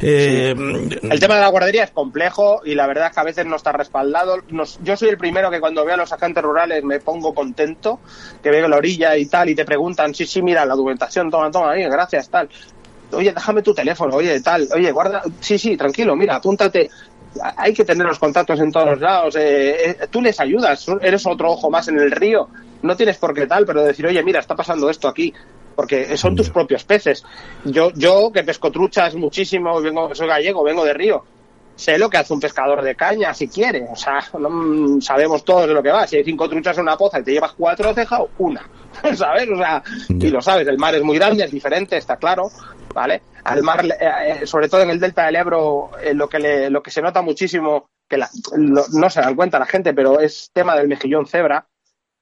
Eh, 0.00 0.54
el 1.02 1.20
tema 1.20 1.34
de 1.34 1.40
la 1.40 1.48
guardería 1.48 1.84
es 1.84 1.90
complejo 1.90 2.62
y 2.64 2.74
la 2.74 2.86
verdad 2.86 3.08
es 3.08 3.14
que 3.14 3.20
a 3.20 3.24
veces 3.24 3.46
no 3.46 3.56
está 3.56 3.72
respaldado. 3.72 4.36
yo 4.82 4.96
soy 4.96 5.08
el 5.08 5.18
primero 5.18 5.50
que 5.50 5.60
cuando 5.60 5.84
veo 5.84 5.94
a 5.94 5.98
los 5.98 6.12
agentes 6.12 6.42
rurales 6.42 6.84
me 6.84 7.00
pongo 7.00 7.34
contento, 7.34 8.00
que 8.42 8.50
veo 8.50 8.68
la 8.68 8.76
orilla 8.76 9.16
y 9.16 9.26
tal, 9.26 9.50
y 9.50 9.54
te 9.54 9.64
preguntan, 9.64 10.14
sí, 10.14 10.26
sí, 10.26 10.42
mira, 10.42 10.64
la 10.64 10.74
documentación, 10.74 11.30
toma, 11.30 11.50
toma, 11.50 11.74
gracias, 11.74 12.28
tal. 12.28 12.48
Oye, 13.12 13.32
déjame 13.32 13.62
tu 13.62 13.74
teléfono, 13.74 14.16
oye, 14.16 14.40
tal, 14.40 14.68
oye, 14.74 14.90
guarda, 14.90 15.22
sí, 15.40 15.58
sí, 15.58 15.76
tranquilo, 15.76 16.16
mira, 16.16 16.36
apúntate 16.36 16.90
hay 17.56 17.72
que 17.74 17.84
tener 17.84 18.06
los 18.06 18.18
contactos 18.18 18.60
en 18.60 18.72
todos 18.72 19.00
lados. 19.00 19.36
Eh, 19.36 19.90
eh, 19.90 20.06
tú 20.10 20.20
les 20.22 20.38
ayudas, 20.40 20.86
eres 21.00 21.26
otro 21.26 21.52
ojo 21.52 21.70
más 21.70 21.88
en 21.88 21.98
el 21.98 22.10
río. 22.10 22.48
No 22.82 22.96
tienes 22.96 23.18
por 23.18 23.34
qué 23.34 23.46
tal, 23.46 23.66
pero 23.66 23.82
decir, 23.82 24.06
oye, 24.06 24.22
mira, 24.22 24.40
está 24.40 24.54
pasando 24.54 24.88
esto 24.90 25.08
aquí 25.08 25.32
porque 25.76 26.16
son 26.16 26.34
tus 26.34 26.50
propios 26.50 26.82
peces. 26.84 27.22
Yo, 27.64 27.92
yo 27.94 28.32
que 28.32 28.42
pesco 28.42 28.72
truchas 28.72 29.14
muchísimo, 29.14 29.80
vengo, 29.80 30.14
soy 30.14 30.26
gallego, 30.26 30.64
vengo 30.64 30.84
de 30.84 30.94
río, 30.94 31.22
sé 31.76 31.98
lo 31.98 32.08
que 32.08 32.16
hace 32.16 32.32
un 32.32 32.40
pescador 32.40 32.82
de 32.82 32.96
caña 32.96 33.32
si 33.34 33.46
quiere. 33.46 33.86
O 33.92 33.94
sea, 33.94 34.20
sabemos 35.00 35.44
todos 35.44 35.68
de 35.68 35.74
lo 35.74 35.82
que 35.82 35.92
va. 35.92 36.06
Si 36.06 36.16
hay 36.16 36.24
cinco 36.24 36.48
truchas 36.48 36.76
en 36.78 36.84
una 36.84 36.96
poza 36.96 37.20
y 37.20 37.22
te 37.22 37.32
llevas 37.32 37.52
cuatro, 37.52 37.90
has 37.90 37.96
dejado 37.96 38.30
una. 38.38 38.68
¿Sabes? 39.14 39.48
O 39.48 39.56
sea, 39.56 39.82
y 40.08 40.30
lo 40.30 40.40
sabes, 40.40 40.66
el 40.66 40.78
mar 40.78 40.94
es 40.94 41.02
muy 41.02 41.18
grande, 41.18 41.44
es 41.44 41.52
diferente, 41.52 41.96
está 41.96 42.16
claro. 42.16 42.50
¿Vale? 42.94 43.20
Al 43.44 43.62
mar, 43.62 43.84
eh, 43.84 44.40
eh, 44.42 44.46
sobre 44.46 44.70
todo 44.70 44.80
en 44.80 44.90
el 44.90 44.98
delta 44.98 45.26
del 45.26 45.36
Ebro, 45.36 45.90
eh, 46.02 46.14
lo, 46.14 46.28
que 46.28 46.38
le, 46.38 46.70
lo 46.70 46.82
que 46.82 46.90
se 46.90 47.02
nota 47.02 47.20
muchísimo, 47.20 47.90
que 48.08 48.16
la, 48.16 48.30
no 48.56 49.10
se 49.10 49.20
dan 49.20 49.36
cuenta 49.36 49.58
la 49.58 49.66
gente, 49.66 49.92
pero 49.92 50.18
es 50.18 50.50
tema 50.54 50.74
del 50.74 50.88
mejillón 50.88 51.26
cebra 51.26 51.66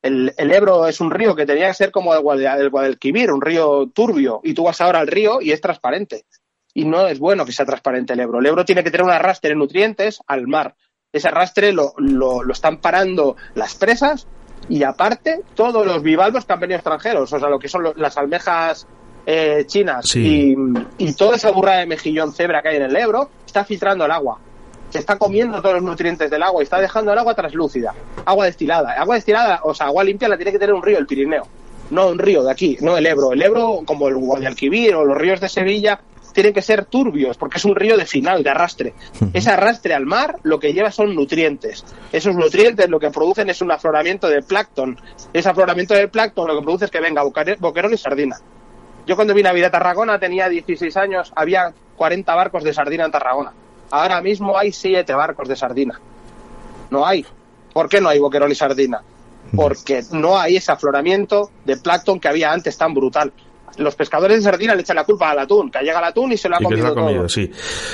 el, 0.05 0.35
Ebro 0.37 0.87
es 0.87 1.01
un 1.01 1.11
río 1.11 1.35
que 1.35 1.47
tenía 1.47 1.69
que 1.69 1.75
ser 1.75 1.91
como 1.91 2.15
el, 2.15 2.21
Guadalquivir, 2.21 3.33
un 3.33 3.41
río 3.41 3.89
turbio, 3.89 4.41
y 4.45 4.53
tú 4.53 4.65
vas 4.65 4.81
ahora 4.83 5.01
al 5.01 5.07
río 5.07 5.41
y 5.41 5.53
es 5.53 5.61
transparente. 5.63 6.27
Y 6.75 6.85
no 6.85 7.07
es 7.07 7.19
bueno 7.19 7.47
que 7.47 7.53
sea 7.53 7.65
transparente 7.65 8.13
el 8.13 8.21
Ebro. 8.21 8.41
El 8.41 8.47
Ebro 8.47 8.65
tiene 8.65 8.85
que 8.85 8.91
tener 8.91 9.05
un 9.05 9.13
arrastre 9.13 9.51
de 9.51 9.57
nutrientes 9.57 10.21
al 10.27 10.47
mar. 10.47 10.75
Ese 11.11 11.29
arrastre 11.29 11.73
lo, 11.73 11.95
lo, 11.97 12.43
están 12.53 12.79
parando 12.79 13.37
las 13.55 13.77
presas 13.77 14.27
y 14.69 14.83
aparte 14.83 15.43
todos 15.55 15.87
los 15.87 16.03
bivalvos 16.03 16.45
que 16.45 16.53
han 16.53 16.61
venido 16.61 16.77
extranjeros, 16.77 17.33
o 17.33 17.39
sea, 17.39 17.49
lo 17.49 17.59
que 17.59 17.69
son 17.69 17.85
las 17.97 18.19
almejas 18.19 18.87
eh, 19.25 19.65
chinas 19.67 20.15
y, 20.17 20.55
y, 20.99 21.15
toda 21.15 21.37
esa 21.37 21.51
burra 21.51 21.77
de 21.77 21.87
mejillón 21.87 22.33
cebra 22.33 22.61
que 22.61 22.69
hay 22.69 22.77
en 22.77 22.83
el 22.83 22.97
Ebro, 22.97 23.31
está 23.47 23.65
filtrando 23.65 24.05
el 24.05 24.11
agua 24.11 24.39
se 24.95 25.01
está 25.01 25.19
comiendo 25.19 25.61
todos 25.61 25.75
los 25.75 25.83
nutrientes 25.83 26.31
del 26.31 26.41
agua 26.41 26.63
y 26.63 26.67
está 26.67 26.81
dejando 26.81 27.13
el 27.13 27.19
agua 27.19 27.35
translúcida, 27.35 27.93
agua 28.25 28.45
destilada. 28.45 28.93
Agua 28.93 29.17
destilada, 29.17 29.59
o 29.65 29.75
sea, 29.75 29.87
agua 29.87 30.05
limpia 30.05 30.29
la 30.29 30.37
tiene 30.37 30.53
que 30.53 30.59
tener 30.61 30.73
un 30.73 30.85
río, 30.85 30.99
el 30.99 31.07
Pirineo, 31.09 31.49
no 31.91 32.11
un 32.11 32.19
río 32.21 32.45
de 32.45 32.53
aquí, 32.53 32.79
no 32.81 32.97
el 32.97 33.05
Ebro. 33.05 33.33
El 33.33 33.43
Ebro, 33.43 33.81
como 33.85 34.07
el 34.07 34.15
Guadalquivir 34.15 34.95
o 34.95 35.05
los 35.05 35.19
ríos 35.19 35.41
de 35.41 35.49
Sevilla, 35.49 35.99
tienen 36.33 36.55
que 36.55 36.63
ser 36.63 36.85
turbios, 36.85 37.37
porque 37.37 37.59
es 37.59 37.65
un 37.65 37.75
río 37.75 37.97
de 37.97 38.07
final, 38.07 38.45
de 38.45 38.51
arrastre. 38.51 38.95
Ese 39.33 39.51
arrastre 39.51 39.95
al 39.95 40.07
mar 40.07 40.37
lo 40.45 40.61
que 40.61 40.73
lleva 40.73 40.93
son 40.93 41.13
nutrientes. 41.13 41.85
Esos 42.13 42.37
nutrientes 42.37 42.89
lo 42.89 43.01
que 43.01 43.11
producen 43.11 43.51
es 43.51 43.61
un 43.63 43.73
afloramiento 43.73 44.29
de 44.29 44.43
plancton. 44.43 44.97
Ese 45.33 45.49
afloramiento 45.49 45.95
del 45.95 46.09
plancton 46.09 46.47
lo 46.47 46.57
que 46.57 46.63
produce 46.63 46.85
es 46.85 46.93
que 46.93 47.01
venga 47.01 47.25
boquerón 47.59 47.95
y 47.95 47.97
sardina. 47.97 48.37
Yo 49.09 49.17
cuando 49.17 49.35
vine 49.35 49.49
a 49.49 49.53
vida 49.53 49.67
a 49.67 49.71
Tarragona 49.73 50.21
tenía 50.21 50.49
16 50.49 50.97
años, 50.97 51.33
había 51.35 51.75
40 51.97 52.33
barcos 52.37 52.63
de 52.63 52.73
sardina 52.73 53.05
en 53.05 53.11
Tarragona. 53.11 53.55
Ahora 53.95 54.21
mismo 54.21 54.59
hay 54.59 54.73
siete 54.73 55.15
barcos 55.15 55.49
de 55.49 55.55
sardina. 55.55 56.01
No 56.91 57.07
hay. 57.07 57.25
¿Por 57.73 57.89
qué 57.89 58.01
no 58.01 58.09
hay 58.09 58.19
boquerón 58.19 58.51
y 58.51 58.57
sardina? 58.57 59.01
Porque 59.55 60.03
no 60.11 60.37
hay 60.37 60.57
ese 60.57 60.73
afloramiento 60.73 61.53
de 61.65 61.77
plancton 61.77 62.19
que 62.19 62.27
había 62.27 62.53
antes 62.53 62.77
tan 62.77 62.93
brutal. 62.93 63.33
Los 63.77 63.95
pescadores 63.95 64.39
de 64.39 64.43
sardina 64.43 64.75
le 64.75 64.81
echan 64.81 64.97
la 64.97 65.05
culpa 65.05 65.31
al 65.31 65.39
atún, 65.39 65.71
que 65.71 65.79
llega 65.79 66.01
el 66.01 66.07
atún 66.07 66.33
y 66.33 66.37
se 66.37 66.49
lo 66.49 66.57
ha 66.57 66.59
comido, 66.59 66.93
todo. 66.93 67.29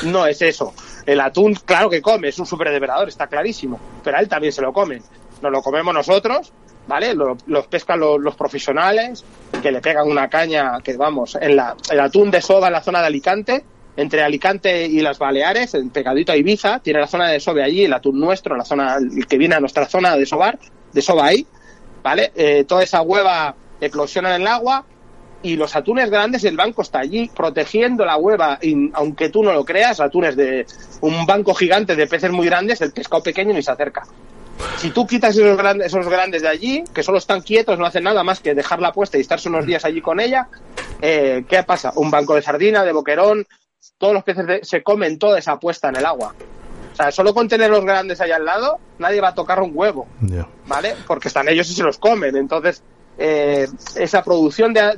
No 0.05 0.27
es 0.27 0.41
eso. 0.41 0.73
El 1.05 1.21
atún, 1.21 1.53
claro 1.67 1.91
que 1.91 2.01
come, 2.01 2.29
es 2.29 2.39
un 2.39 2.47
superdepredador, 2.47 3.09
está 3.09 3.27
clarísimo. 3.27 3.79
Pero 4.03 4.17
a 4.17 4.21
él 4.21 4.29
también 4.29 4.55
se 4.55 4.63
lo 4.63 4.73
comen. 4.73 5.03
Nos 5.43 5.53
lo 5.53 5.61
comemos 5.61 5.93
nosotros, 5.93 6.51
¿vale? 6.87 7.15
Los, 7.15 7.67
pescan 7.67 8.01
los, 8.01 8.35
profesionales, 8.37 9.23
que 9.61 9.71
le 9.71 9.83
pegan 9.83 10.09
una 10.09 10.31
caña, 10.31 10.81
que 10.83 10.97
vamos, 10.97 11.37
en 11.39 11.57
la, 11.57 11.77
el 11.91 12.01
atún 12.01 12.31
de 12.31 12.41
soda 12.41 12.69
en 12.69 12.73
la 12.73 12.83
zona 12.83 13.01
de 13.03 13.07
Alicante, 13.09 13.65
entre 14.01 14.23
Alicante 14.23 14.87
y 14.87 15.01
las 15.01 15.19
Baleares, 15.19 15.75
en 15.75 15.91
pegadito 15.91 16.33
a 16.33 16.37
Ibiza, 16.37 16.79
tiene 16.79 17.01
la 17.01 17.07
zona 17.07 17.29
de 17.29 17.39
Sobe 17.39 17.63
allí, 17.63 17.85
el 17.85 17.93
atún 17.93 18.19
nuestro, 18.19 18.57
la 18.57 18.65
zona 18.65 18.97
que 19.29 19.37
viene 19.37 19.57
a 19.57 19.61
nuestra 19.61 19.87
zona 19.87 20.17
de 20.17 20.25
Sobar, 20.25 20.59
de 20.93 21.03
Soba 21.03 21.27
ahí, 21.27 21.47
¿vale? 22.03 22.33
Eh, 22.35 22.65
toda 22.67 22.83
esa 22.83 23.03
hueva 23.03 23.55
eclosiona 23.81 24.35
en 24.35 24.43
el 24.43 24.49
agua 24.49 24.87
y 25.43 25.57
los 25.57 25.77
atunes 25.77 26.11
grandes, 26.11 26.45
el 26.45 26.57
banco 26.57 26.81
está 26.81 27.01
allí 27.01 27.31
protegiendo 27.35 28.07
la 28.07 28.17
hueva, 28.17 28.59
y, 28.63 28.91
aunque 28.95 29.29
tú 29.29 29.43
no 29.43 29.53
lo 29.53 29.65
creas, 29.65 30.01
atunes 30.01 30.35
de 30.35 30.67
un 31.03 31.27
banco 31.27 31.55
gigante 31.55 31.95
de 31.95 32.07
peces 32.07 32.31
muy 32.31 32.47
grandes, 32.47 32.81
el 32.81 32.93
pescado 32.93 33.23
pequeño 33.23 33.53
ni 33.53 33.63
se 33.63 33.71
acerca. 33.71 34.03
Si 34.77 34.91
tú 34.91 35.07
quitas 35.07 35.37
esos 35.37 35.57
grandes, 35.57 35.89
esos 35.89 36.09
grandes 36.09 36.43
de 36.43 36.49
allí, 36.49 36.85
que 36.95 37.03
solo 37.03 37.19
están 37.19 37.41
quietos, 37.43 37.79
no 37.79 37.87
hacen 37.87 38.05
nada 38.05 38.23
más 38.23 38.41
que 38.41 38.55
dejarla 38.55 38.93
puesta 38.93 39.19
y 39.19 39.23
estarse 39.23 39.49
unos 39.49 39.67
días 39.67 39.85
allí 39.85 40.01
con 40.01 40.21
ella, 40.21 40.49
eh, 41.01 41.45
¿qué 41.49 41.63
pasa? 41.63 41.93
Un 41.97 42.11
banco 42.11 42.35
de 42.35 42.43
sardina, 42.43 42.85
de 42.85 42.93
boquerón, 42.93 43.47
todos 43.99 44.15
los 44.15 44.25
peces 44.25 44.69
se 44.69 44.83
comen 44.83 45.19
toda 45.19 45.39
esa 45.39 45.59
puesta 45.59 45.89
en 45.89 45.97
el 45.97 46.07
agua. 46.07 46.35
O 46.93 46.97
sea, 46.97 47.11
solo 47.11 47.33
con 47.33 47.49
tener 47.49 47.71
los 47.71 47.85
grandes 47.85 48.21
ahí 48.21 48.31
al 48.31 48.45
lado, 48.45 48.79
nadie 48.99 49.21
va 49.21 49.29
a 49.29 49.35
tocar 49.35 49.61
un 49.61 49.73
huevo, 49.75 50.07
¿vale? 50.67 50.97
Porque 51.07 51.29
están 51.29 51.49
ellos 51.49 51.71
y 51.71 51.75
se 51.75 51.83
los 51.83 51.99
comen. 51.99 52.37
Entonces, 52.37 52.83
eh, 53.17 53.69
esa 53.97 54.23
producción 54.25 54.73
de, 54.73 54.97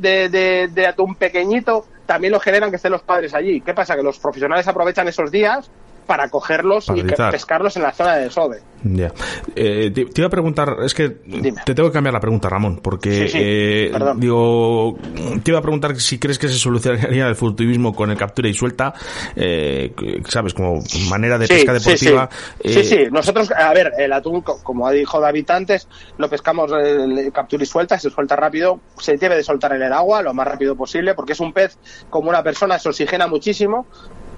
de, 0.72 0.86
atún 0.86 1.14
pequeñito 1.14 1.86
también 2.06 2.32
lo 2.32 2.40
generan 2.40 2.70
que 2.70 2.76
estén 2.76 2.92
los 2.92 3.02
padres 3.02 3.34
allí. 3.34 3.60
¿Qué 3.60 3.74
pasa? 3.74 3.94
Que 3.94 4.02
los 4.02 4.18
profesionales 4.18 4.66
aprovechan 4.66 5.06
esos 5.08 5.30
días 5.30 5.70
para 6.06 6.28
cogerlos 6.28 6.86
y 6.94 7.02
pescarlos 7.02 7.76
en 7.76 7.82
la 7.82 7.92
zona 7.92 8.16
de 8.16 8.24
desove. 8.24 8.60
Ya. 8.84 9.12
Eh, 9.54 9.90
te, 9.92 10.06
iba 10.16 10.26
a 10.26 10.30
preguntar, 10.30 10.76
es 10.84 10.92
que 10.92 11.10
te 11.10 11.74
tengo 11.74 11.88
que 11.88 11.92
cambiar 11.92 12.14
la 12.14 12.20
pregunta, 12.20 12.48
Ramón, 12.48 12.80
porque 12.82 13.30
eh, 13.32 13.92
digo, 14.16 14.98
te 15.42 15.50
iba 15.50 15.58
a 15.58 15.62
preguntar 15.62 15.94
si 16.00 16.18
crees 16.18 16.38
que 16.38 16.48
se 16.48 16.54
solucionaría 16.54 17.28
el 17.28 17.36
furtivismo 17.36 17.94
con 17.94 18.10
el 18.10 18.16
captura 18.16 18.48
y 18.48 18.54
suelta, 18.54 18.92
eh, 19.36 19.94
sabes, 20.28 20.54
como 20.54 20.82
manera 21.08 21.38
de 21.38 21.46
pesca 21.46 21.72
deportiva. 21.72 22.28
Sí, 22.64 22.84
sí. 22.84 22.98
nosotros, 23.10 23.52
a 23.52 23.72
ver, 23.72 23.92
el 23.98 24.12
atún, 24.12 24.42
como 24.42 24.90
dijo 24.90 25.20
David 25.20 25.50
antes, 25.50 25.88
lo 26.18 26.28
pescamos 26.28 26.72
el 26.72 27.32
captura 27.32 27.62
y 27.62 27.66
suelta, 27.66 27.98
se 27.98 28.10
suelta 28.10 28.34
rápido, 28.36 28.80
se 28.98 29.16
debe 29.16 29.36
de 29.36 29.44
soltar 29.44 29.72
en 29.74 29.82
el 29.82 29.92
agua 29.92 30.22
lo 30.22 30.34
más 30.34 30.46
rápido 30.46 30.74
posible, 30.74 31.14
porque 31.14 31.32
es 31.32 31.40
un 31.40 31.52
pez 31.52 31.78
como 32.10 32.28
una 32.28 32.42
persona, 32.42 32.78
se 32.78 32.88
oxigena 32.88 33.26
muchísimo, 33.26 33.86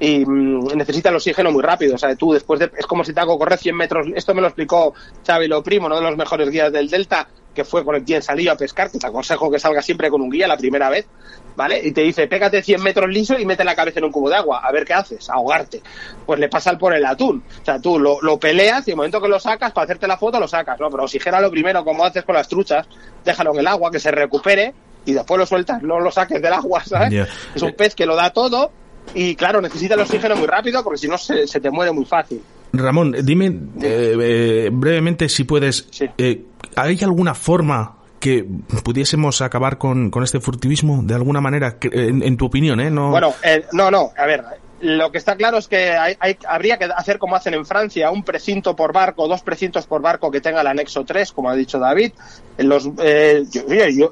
y 0.00 0.24
mm, 0.24 0.76
necesita 0.76 1.10
el 1.10 1.16
oxígeno 1.16 1.50
muy 1.50 1.62
rápido. 1.62 1.94
O 1.94 1.98
sea, 1.98 2.14
tú 2.16 2.32
después 2.32 2.60
de, 2.60 2.70
es 2.76 2.86
como 2.86 3.04
si 3.04 3.12
te 3.12 3.20
hago 3.20 3.38
correr 3.38 3.58
100 3.58 3.76
metros. 3.76 4.06
Esto 4.14 4.34
me 4.34 4.40
lo 4.40 4.48
explicó 4.48 4.94
Xavi 5.26 5.48
Lo 5.48 5.62
Primo, 5.62 5.86
uno 5.86 5.96
de 5.96 6.02
los 6.02 6.16
mejores 6.16 6.50
guías 6.50 6.72
del 6.72 6.88
Delta, 6.88 7.28
que 7.54 7.64
fue 7.64 7.84
con 7.84 7.94
el 7.94 8.04
quien 8.04 8.20
salí 8.20 8.48
a 8.48 8.56
pescar, 8.56 8.90
que 8.90 8.98
te 8.98 9.06
aconsejo 9.06 9.50
que 9.50 9.58
salga 9.58 9.80
siempre 9.80 10.10
con 10.10 10.20
un 10.20 10.30
guía 10.30 10.48
la 10.48 10.56
primera 10.56 10.90
vez, 10.90 11.06
¿vale? 11.54 11.80
Y 11.84 11.92
te 11.92 12.00
dice, 12.00 12.26
pégate 12.26 12.62
100 12.62 12.82
metros 12.82 13.08
liso 13.08 13.38
y 13.38 13.46
mete 13.46 13.62
la 13.64 13.76
cabeza 13.76 14.00
en 14.00 14.06
un 14.06 14.12
cubo 14.12 14.28
de 14.28 14.36
agua, 14.36 14.60
a 14.64 14.72
ver 14.72 14.84
qué 14.84 14.94
haces, 14.94 15.30
ahogarte. 15.30 15.80
Pues 16.26 16.40
le 16.40 16.48
pasa 16.48 16.76
por 16.76 16.92
el 16.94 17.06
atún. 17.06 17.44
O 17.62 17.64
sea, 17.64 17.78
tú 17.78 17.98
lo, 17.98 18.20
lo 18.22 18.38
peleas 18.38 18.86
y 18.88 18.90
el 18.90 18.96
momento 18.96 19.20
que 19.20 19.28
lo 19.28 19.38
sacas, 19.38 19.72
para 19.72 19.84
hacerte 19.84 20.08
la 20.08 20.18
foto, 20.18 20.40
lo 20.40 20.48
sacas, 20.48 20.78
¿no? 20.80 20.90
Pero 20.90 21.04
oxigena 21.04 21.40
lo 21.40 21.50
primero, 21.50 21.84
como 21.84 22.04
haces 22.04 22.24
con 22.24 22.34
las 22.34 22.48
truchas, 22.48 22.88
déjalo 23.24 23.52
en 23.52 23.60
el 23.60 23.66
agua, 23.68 23.92
que 23.92 24.00
se 24.00 24.10
recupere 24.10 24.74
y 25.06 25.12
después 25.12 25.38
lo 25.38 25.46
sueltas, 25.46 25.82
no 25.82 26.00
lo 26.00 26.10
saques 26.10 26.42
del 26.42 26.52
agua, 26.52 26.82
¿sabes? 26.84 27.28
Es 27.54 27.62
un 27.62 27.72
pez 27.74 27.94
que 27.94 28.06
lo 28.06 28.16
da 28.16 28.30
todo 28.30 28.72
y 29.12 29.34
claro, 29.34 29.60
necesita 29.60 29.94
el 29.94 30.00
oxígeno 30.00 30.36
muy 30.36 30.46
rápido 30.46 30.82
porque 30.82 30.98
si 30.98 31.08
no 31.08 31.18
se, 31.18 31.46
te 31.46 31.70
muere 31.70 31.92
muy 31.92 32.04
fácil. 32.04 32.40
Ramón, 32.72 33.14
dime 33.22 33.46
eh, 33.80 34.16
eh, 34.20 34.70
brevemente 34.72 35.28
si 35.28 35.44
puedes, 35.44 35.88
eh, 36.18 36.44
¿hay 36.74 36.98
alguna 37.02 37.34
forma 37.34 37.98
que 38.18 38.44
pudiésemos 38.82 39.42
acabar 39.42 39.78
con, 39.78 40.10
con 40.10 40.24
este 40.24 40.40
furtivismo 40.40 41.02
de 41.02 41.14
alguna 41.14 41.40
manera, 41.40 41.76
en, 41.82 42.36
tu 42.36 42.46
opinión, 42.46 42.80
¿eh? 42.80 42.90
No... 42.90 43.10
Bueno, 43.10 43.34
no, 43.72 43.90
no, 43.90 44.12
a 44.16 44.24
ver, 44.24 44.42
lo 44.84 45.10
que 45.10 45.18
está 45.18 45.34
claro 45.36 45.56
es 45.56 45.66
que 45.66 45.92
hay, 45.92 46.36
habría 46.46 46.76
que 46.78 46.84
hacer 46.84 47.18
como 47.18 47.36
hacen 47.36 47.54
en 47.54 47.64
Francia, 47.64 48.10
un 48.10 48.22
precinto 48.22 48.76
por 48.76 48.92
barco, 48.92 49.26
dos 49.26 49.42
precintos 49.42 49.86
por 49.86 50.02
barco 50.02 50.30
que 50.30 50.40
tenga 50.40 50.60
el 50.60 50.66
anexo 50.66 51.04
3, 51.04 51.32
como 51.32 51.48
ha 51.48 51.54
dicho 51.54 51.78
David. 51.78 52.12
Los, 52.58 52.90
eh, 52.98 53.44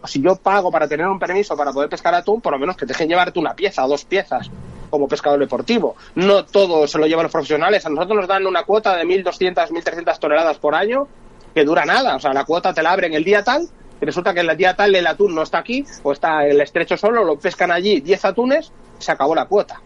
si 0.05 0.22
yo 0.22 0.36
pago 0.36 0.70
para 0.70 0.88
tener 0.88 1.07
un 1.07 1.18
permiso 1.18 1.57
para 1.57 1.72
poder 1.72 1.90
pescar 1.90 2.14
atún, 2.14 2.40
por 2.40 2.53
lo 2.53 2.59
menos 2.59 2.76
que 2.76 2.86
te 2.86 2.95
dejen 2.95 3.09
llevarte 3.09 3.38
una 3.38 3.55
pieza 3.55 3.84
o 3.84 3.88
dos 3.88 4.05
piezas 4.05 4.51
como 4.93 5.09
pescador 5.09 5.40
deportivo. 5.40 5.97
No 6.14 6.45
todo 6.45 6.86
se 6.86 6.99
lo 6.99 7.07
llevan 7.07 7.24
los 7.24 7.32
profesionales. 7.32 7.86
A 7.86 7.88
nosotros 7.88 8.18
nos 8.18 8.28
dan 8.28 8.47
una 8.47 8.64
cuota 8.64 8.95
de 8.95 9.05
1.200, 9.05 9.70
1.300 9.70 10.18
toneladas 10.18 10.59
por 10.59 10.74
año 10.74 11.09
que 11.55 11.64
dura 11.64 11.86
nada. 11.86 12.14
O 12.14 12.20
sea, 12.20 12.34
la 12.34 12.45
cuota 12.45 12.74
te 12.74 12.82
la 12.82 12.93
abren 12.93 13.14
el 13.14 13.24
día 13.24 13.43
tal 13.43 13.66
y 14.01 14.05
resulta 14.05 14.34
que 14.34 14.40
el 14.40 14.55
día 14.55 14.76
tal 14.76 14.95
el 14.95 15.07
atún 15.07 15.34
no 15.34 15.43
está 15.43 15.59
aquí 15.59 15.82
o 16.03 16.12
está 16.12 16.45
en 16.45 16.53
el 16.53 16.61
estrecho 16.61 16.99
solo, 16.99 17.24
lo 17.24 17.38
pescan 17.38 17.70
allí 17.70 18.01
10 18.01 18.24
atunes, 18.26 18.70
se 18.99 19.12
acabó 19.12 19.34
la 19.34 19.47
cuota. 19.47 19.80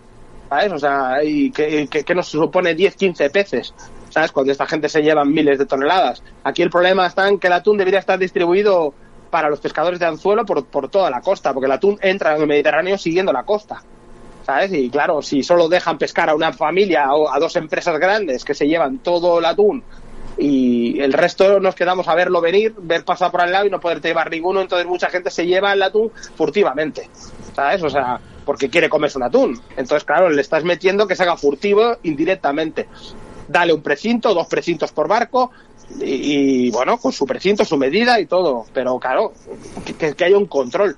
¿sabes? 0.49 0.73
O 0.73 0.79
sea, 0.79 1.23
y 1.23 1.51
que, 1.51 1.87
que, 1.89 2.15
nos 2.15 2.27
supone 2.27 2.75
10, 2.75 2.97
15 2.97 3.31
peces, 3.31 3.75
¿sabes? 4.11 4.33
Cuando 4.33 4.53
esta 4.53 4.67
gente 4.67 4.89
se 4.89 5.03
llevan 5.03 5.33
miles 5.33 5.59
de 5.59 5.67
toneladas. 5.67 6.23
Aquí 6.45 6.63
el 6.63 6.71
problema 6.71 7.07
está 7.07 7.29
en 7.29 7.39
que 7.39 7.47
el 7.47 7.53
atún 7.53 7.79
debería 7.79 8.01
estar 8.01 8.19
distribuido 8.19 8.95
para 9.31 9.51
los 9.51 9.61
pescadores 9.61 9.99
de 9.99 10.07
anzuelo 10.07 10.45
por, 10.45 10.65
por 10.67 10.89
toda 10.89 11.11
la 11.11 11.21
costa, 11.21 11.53
porque 11.53 11.67
el 11.67 11.73
atún 11.73 11.99
entra 12.01 12.35
en 12.35 12.43
el 12.43 12.49
Mediterráneo 12.49 12.97
siguiendo 12.99 13.33
la 13.33 13.43
costa. 13.43 13.83
¿Sabes? 14.47 14.73
Y 14.73 14.89
claro, 14.91 15.23
si 15.23 15.43
solo 15.43 15.69
dejan 15.69 15.99
pescar 15.99 16.31
a 16.31 16.35
una 16.37 16.53
familia 16.53 17.13
o 17.13 17.29
a 17.29 17.41
dos 17.41 17.57
empresas 17.57 17.99
grandes 17.99 18.45
que 18.45 18.55
se 18.55 18.69
llevan 18.69 18.99
todo 18.99 19.41
el 19.41 19.45
atún 19.45 19.83
y 20.39 21.01
el 21.01 21.13
resto 21.13 21.59
nos 21.59 21.75
quedamos 21.75 22.07
a 22.07 22.15
verlo 22.15 22.41
venir, 22.41 22.73
ver 22.79 23.05
pasar 23.05 23.33
por 23.33 23.41
al 23.41 23.51
lado 23.51 23.67
y 23.67 23.71
no 23.71 23.81
poder 23.81 24.01
llevar 24.01 24.31
ninguno, 24.31 24.61
entonces 24.61 24.87
mucha 24.87 25.09
gente 25.09 25.31
se 25.31 25.47
lleva 25.47 25.73
el 25.73 25.83
atún 25.83 26.13
furtivamente, 26.37 27.11
¿sabes? 27.57 27.83
O 27.83 27.91
sea, 27.91 28.21
porque 28.45 28.71
quiere 28.71 28.89
comerse 28.89 29.19
un 29.19 29.25
atún. 29.25 29.61
Entonces, 29.71 30.05
claro, 30.05 30.31
le 30.31 30.43
estás 30.43 30.63
metiendo 30.63 31.09
que 31.09 31.17
se 31.17 31.25
haga 31.25 31.37
furtivo 31.37 31.97
indirectamente. 32.05 32.87
Dale 33.49 33.73
un 33.73 33.83
precinto, 33.83 34.33
dos 34.33 34.47
precintos 34.47 34.93
por 34.93 35.09
barco, 35.09 35.51
y, 36.01 36.71
bueno, 36.71 36.99
con 36.99 37.13
su 37.13 37.27
precinto, 37.27 37.65
su 37.65 37.77
medida 37.77 38.21
y 38.21 38.27
todo. 38.27 38.65
Pero 38.73 38.99
claro, 39.01 39.33
que, 39.85 40.15
que 40.15 40.25
haya 40.25 40.37
un 40.37 40.47
control. 40.47 40.97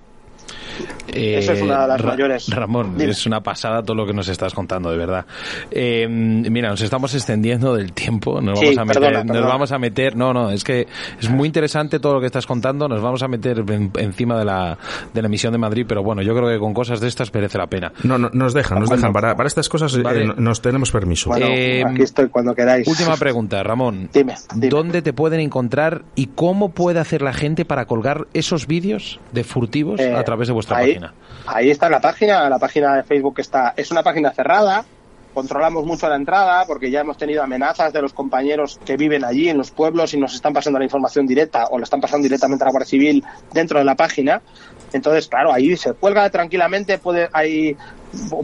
Eso 1.13 1.53
es 1.53 1.63
una 1.63 1.83
de 1.83 1.89
las 1.89 2.05
mayores. 2.05 2.49
Ramón, 2.49 3.01
es 3.01 3.27
una 3.27 3.43
pasada 3.43 3.83
todo 3.83 3.97
lo 3.97 4.07
que 4.07 4.13
nos 4.13 4.29
estás 4.29 4.55
contando, 4.55 4.91
de 4.91 4.97
verdad. 4.97 5.27
Eh, 5.71 6.07
mira, 6.09 6.71
nos 6.71 6.81
estamos 6.81 7.15
extendiendo 7.15 7.75
del 7.75 7.93
tiempo, 7.93 8.41
nos 8.41 8.61
vamos 8.61 8.79
a 8.79 8.85
meter, 8.85 9.27
nos 9.27 9.45
vamos 9.45 9.73
a 9.73 9.79
meter, 9.79 10.17
no, 10.17 10.33
no, 10.33 10.51
es 10.51 10.65
que 10.65 10.87
es 11.21 11.29
muy 11.29 11.47
interesante 11.47 11.99
todo 12.01 12.15
lo 12.15 12.21
que 12.21 12.27
estás 12.27 12.47
contando, 12.47 12.89
nos 12.89 13.01
vamos 13.01 13.23
a 13.23 13.29
meter 13.29 13.65
encima 13.97 14.39
de 14.39 14.45
la, 14.45 14.79
de 15.13 15.23
la 15.23 15.29
emisión 15.29 15.53
de 15.53 15.59
Madrid, 15.59 15.87
pero 15.89 16.03
bueno, 16.03 16.23
yo 16.23 16.35
creo 16.35 16.49
que 16.49 16.59
con 16.59 16.75
cosas 16.75 17.01
de 17.01 17.09
estas 17.09 17.33
merece 17.33 17.59
la 17.59 17.67
pena. 17.67 17.93
No, 18.03 18.19
no 18.19 18.31
nos 18.33 18.55
dejan, 18.55 18.81
nos 18.81 18.91
dejan, 18.91 19.13
para, 19.13 19.37
para 19.37 19.47
estas 19.47 19.69
cosas 19.69 19.95
eh, 19.95 20.33
nos 20.37 20.61
tenemos 20.61 20.91
permiso. 20.91 21.35
Eh, 21.37 21.83
aquí 21.85 22.03
estoy 22.03 22.29
cuando 22.29 22.55
queráis. 22.55 22.87
Última 22.87 23.17
pregunta, 23.17 23.63
Ramón. 23.63 24.11
Dime, 24.13 24.35
¿Dónde 24.55 25.03
te 25.03 25.13
pueden 25.13 25.41
encontrar 25.41 26.05
y 26.15 26.27
cómo 26.27 26.71
puede 26.71 27.01
hacer 27.01 27.23
la 27.23 27.33
gente 27.33 27.65
para 27.65 27.87
colgar 27.87 28.27
esos 28.35 28.67
vídeos 28.67 29.21
de 29.33 29.45
furtivos 29.45 30.01
a 30.01 30.23
través 30.25 30.49
de 30.49 30.55
vuestra 30.55 30.68
ahí, 30.77 30.95
página? 30.95 31.15
Ahí 31.47 31.71
está 31.71 31.89
la 31.89 32.01
página, 32.01 32.49
la 32.49 32.59
página 32.59 32.97
de 32.97 33.03
Facebook 33.03 33.41
está, 33.41 33.75
es 33.77 33.91
una 33.91 34.03
página 34.03 34.31
cerrada, 34.33 34.85
controlamos 35.33 35.85
mucho 35.85 36.09
la 36.09 36.17
entrada 36.17 36.65
porque 36.67 36.91
ya 36.91 37.01
hemos 37.01 37.17
tenido 37.17 37.43
amenazas 37.43 37.93
de 37.93 38.03
los 38.03 38.13
compañeros 38.13 38.81
que 38.85 38.97
viven 38.97 39.25
allí 39.25 39.49
en 39.49 39.57
los 39.57 39.71
pueblos 39.71 40.13
y 40.15 40.19
nos 40.19 40.35
están 40.35 40.53
pasando 40.53 40.79
la 40.79 40.85
información 40.85 41.27
directa 41.27 41.67
o 41.71 41.79
la 41.79 41.85
están 41.85 42.01
pasando 42.01 42.25
directamente 42.25 42.65
a 42.65 42.67
la 42.67 42.73
Guardia 42.73 42.89
Civil 42.89 43.25
dentro 43.53 43.79
de 43.79 43.85
la 43.85 43.95
página. 43.95 44.43
Entonces, 44.93 45.29
claro, 45.29 45.53
ahí 45.53 45.77
se 45.77 45.93
cuelga 45.93 46.29
tranquilamente, 46.31 46.99
puede, 46.99 47.29
ahí, 47.33 47.77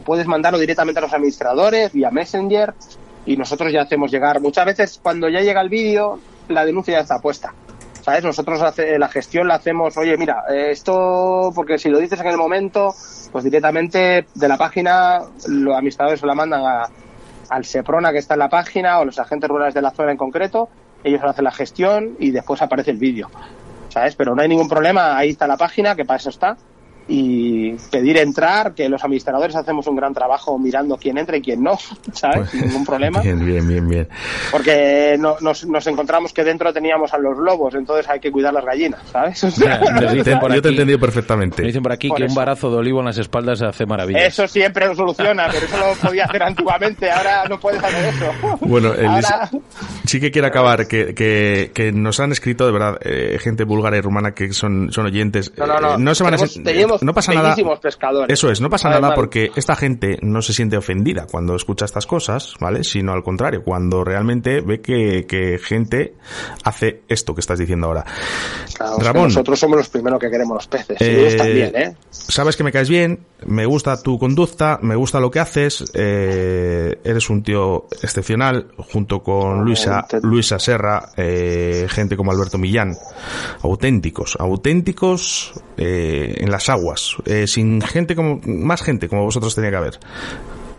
puedes 0.04 0.26
mandarlo 0.26 0.58
directamente 0.58 0.98
a 1.00 1.02
los 1.02 1.12
administradores 1.12 1.92
vía 1.92 2.10
Messenger 2.10 2.74
y 3.26 3.36
nosotros 3.36 3.72
ya 3.72 3.82
hacemos 3.82 4.10
llegar. 4.10 4.40
Muchas 4.40 4.64
veces 4.64 5.00
cuando 5.02 5.28
ya 5.28 5.40
llega 5.40 5.60
el 5.60 5.68
vídeo, 5.68 6.20
la 6.48 6.64
denuncia 6.64 6.94
ya 6.94 7.00
está 7.00 7.18
puesta. 7.18 7.52
¿Sabes? 8.04 8.22
Nosotros 8.22 8.60
hace, 8.60 8.98
la 8.98 9.08
gestión 9.08 9.48
la 9.48 9.54
hacemos, 9.54 9.96
oye, 9.96 10.18
mira, 10.18 10.44
eh, 10.50 10.70
esto, 10.70 11.50
porque 11.54 11.78
si 11.78 11.88
lo 11.88 11.98
dices 11.98 12.20
en 12.20 12.26
el 12.26 12.36
momento, 12.36 12.94
pues 13.32 13.44
directamente 13.44 14.26
de 14.34 14.48
la 14.48 14.58
página, 14.58 15.20
los 15.48 15.74
administradores 15.74 16.20
se 16.20 16.26
la 16.26 16.34
mandan 16.34 16.62
al 17.48 17.64
SEPRONA 17.64 18.12
que 18.12 18.18
está 18.18 18.34
en 18.34 18.40
la 18.40 18.50
página 18.50 18.98
o 18.98 19.06
los 19.06 19.18
agentes 19.18 19.48
rurales 19.48 19.72
de 19.72 19.80
la 19.80 19.90
zona 19.90 20.10
en 20.10 20.18
concreto, 20.18 20.68
ellos 21.02 21.22
hacen 21.24 21.44
la 21.44 21.52
gestión 21.52 22.16
y 22.18 22.30
después 22.30 22.60
aparece 22.60 22.90
el 22.90 22.98
vídeo, 22.98 23.30
¿sabes? 23.88 24.14
Pero 24.16 24.34
no 24.34 24.42
hay 24.42 24.48
ningún 24.48 24.68
problema, 24.68 25.16
ahí 25.16 25.30
está 25.30 25.46
la 25.46 25.56
página, 25.56 25.96
que 25.96 26.04
para 26.04 26.18
eso 26.18 26.28
está, 26.28 26.58
y 27.06 27.72
pedir 27.90 28.16
entrar, 28.16 28.74
que 28.74 28.88
los 28.88 29.02
administradores 29.04 29.54
hacemos 29.56 29.86
un 29.86 29.96
gran 29.96 30.14
trabajo 30.14 30.58
mirando 30.58 30.96
quién 30.96 31.18
entra 31.18 31.36
y 31.36 31.42
quién 31.42 31.62
no, 31.62 31.78
¿sabes? 32.12 32.50
Sin 32.50 32.62
ningún 32.62 32.84
problema. 32.84 33.20
Bien, 33.20 33.44
bien, 33.44 33.66
bien, 33.66 33.88
bien. 33.88 34.08
Porque 34.50 35.16
no, 35.18 35.36
nos, 35.40 35.66
nos, 35.66 35.86
encontramos 35.86 36.32
que 36.32 36.44
dentro 36.44 36.72
teníamos 36.72 37.12
a 37.12 37.18
los 37.18 37.36
lobos, 37.36 37.74
entonces 37.74 38.08
hay 38.08 38.20
que 38.20 38.32
cuidar 38.32 38.54
las 38.54 38.64
gallinas, 38.64 39.00
¿sabes? 39.10 39.40
yo 39.56 40.22
te 40.24 40.30
he 40.30 40.70
entendido 40.70 40.98
perfectamente. 40.98 41.62
Me 41.62 41.68
dicen 41.68 41.82
por 41.82 41.92
aquí 41.92 42.10
que 42.10 42.24
un 42.24 42.34
barazo 42.34 42.70
de 42.70 42.76
olivo 42.76 43.00
en 43.00 43.06
las 43.06 43.18
espaldas 43.18 43.60
hace 43.62 43.84
maravillas. 43.86 44.24
Eso 44.24 44.48
siempre 44.48 44.86
lo 44.86 44.94
soluciona, 44.94 45.48
pero 45.50 45.66
eso 45.66 45.76
lo 45.76 45.94
podía 45.94 46.24
hacer 46.24 46.42
antiguamente, 46.42 47.10
ahora 47.10 47.44
no 47.48 47.60
puedes 47.60 47.82
hacer 47.82 48.14
eso. 48.14 48.32
Bueno, 48.64 48.92
sí 50.04 50.20
que 50.20 50.30
quiero 50.30 50.48
acabar, 50.48 50.86
que, 50.86 51.14
que, 51.14 51.70
que, 51.74 51.92
nos 51.92 52.18
han 52.18 52.32
escrito, 52.32 52.66
de 52.66 52.72
verdad, 52.72 52.98
eh, 53.02 53.38
gente 53.40 53.64
búlgara 53.64 53.96
y 53.96 54.00
rumana 54.00 54.32
que 54.32 54.52
son, 54.52 54.90
son 54.90 55.06
oyentes. 55.06 55.52
No, 55.56 55.66
no, 55.66 55.80
no. 55.80 55.94
Eh, 55.94 55.98
no 55.98 56.14
se 56.14 56.24
van 56.24 56.34
a 56.34 56.38
no 57.02 57.14
pasa 57.14 57.32
nada. 57.32 57.54
Eso 58.28 58.50
es, 58.50 58.60
no 58.60 58.70
pasa 58.70 58.90
nada 58.90 59.14
porque 59.14 59.50
esta 59.56 59.76
gente 59.76 60.18
no 60.22 60.42
se 60.42 60.52
siente 60.52 60.76
ofendida 60.76 61.26
cuando 61.30 61.54
escucha 61.54 61.84
estas 61.84 62.06
cosas, 62.06 62.54
¿vale? 62.60 62.84
Sino 62.84 63.12
al 63.12 63.22
contrario, 63.22 63.62
cuando 63.64 64.04
realmente 64.04 64.60
ve 64.60 64.80
que, 64.80 65.26
que 65.26 65.58
gente 65.58 66.14
hace 66.64 67.02
esto 67.08 67.34
que 67.34 67.40
estás 67.40 67.58
diciendo 67.58 67.86
ahora. 67.86 68.04
Ramón, 68.98 69.24
nosotros 69.24 69.58
somos 69.58 69.78
los 69.78 69.88
primeros 69.88 70.18
que 70.18 70.30
queremos 70.30 70.56
los 70.56 70.66
peces. 70.66 70.96
Eh, 71.00 71.34
también, 71.36 71.72
¿eh? 71.74 71.96
Sabes 72.10 72.56
que 72.56 72.64
me 72.64 72.72
caes 72.72 72.88
bien, 72.88 73.20
me 73.46 73.66
gusta 73.66 74.00
tu 74.02 74.18
conducta, 74.18 74.78
me 74.82 74.96
gusta 74.96 75.20
lo 75.20 75.30
que 75.30 75.40
haces, 75.40 75.84
eh, 75.94 76.98
eres 77.04 77.30
un 77.30 77.42
tío 77.42 77.86
excepcional, 78.02 78.68
junto 78.76 79.22
con 79.22 79.64
Luisa, 79.64 80.06
Luisa 80.22 80.58
Serra, 80.58 81.10
eh, 81.16 81.86
gente 81.88 82.16
como 82.16 82.32
Alberto 82.32 82.58
Millán, 82.58 82.96
auténticos, 83.62 84.36
auténticos 84.38 85.52
eh, 85.76 86.34
en 86.38 86.50
las 86.50 86.68
aguas, 86.68 86.83
eh, 87.24 87.46
sin 87.46 87.80
gente 87.80 88.14
como, 88.14 88.40
más 88.44 88.82
gente 88.82 89.08
como 89.08 89.24
vosotros 89.24 89.54
tenía 89.54 89.70
que 89.70 89.76
haber. 89.76 89.98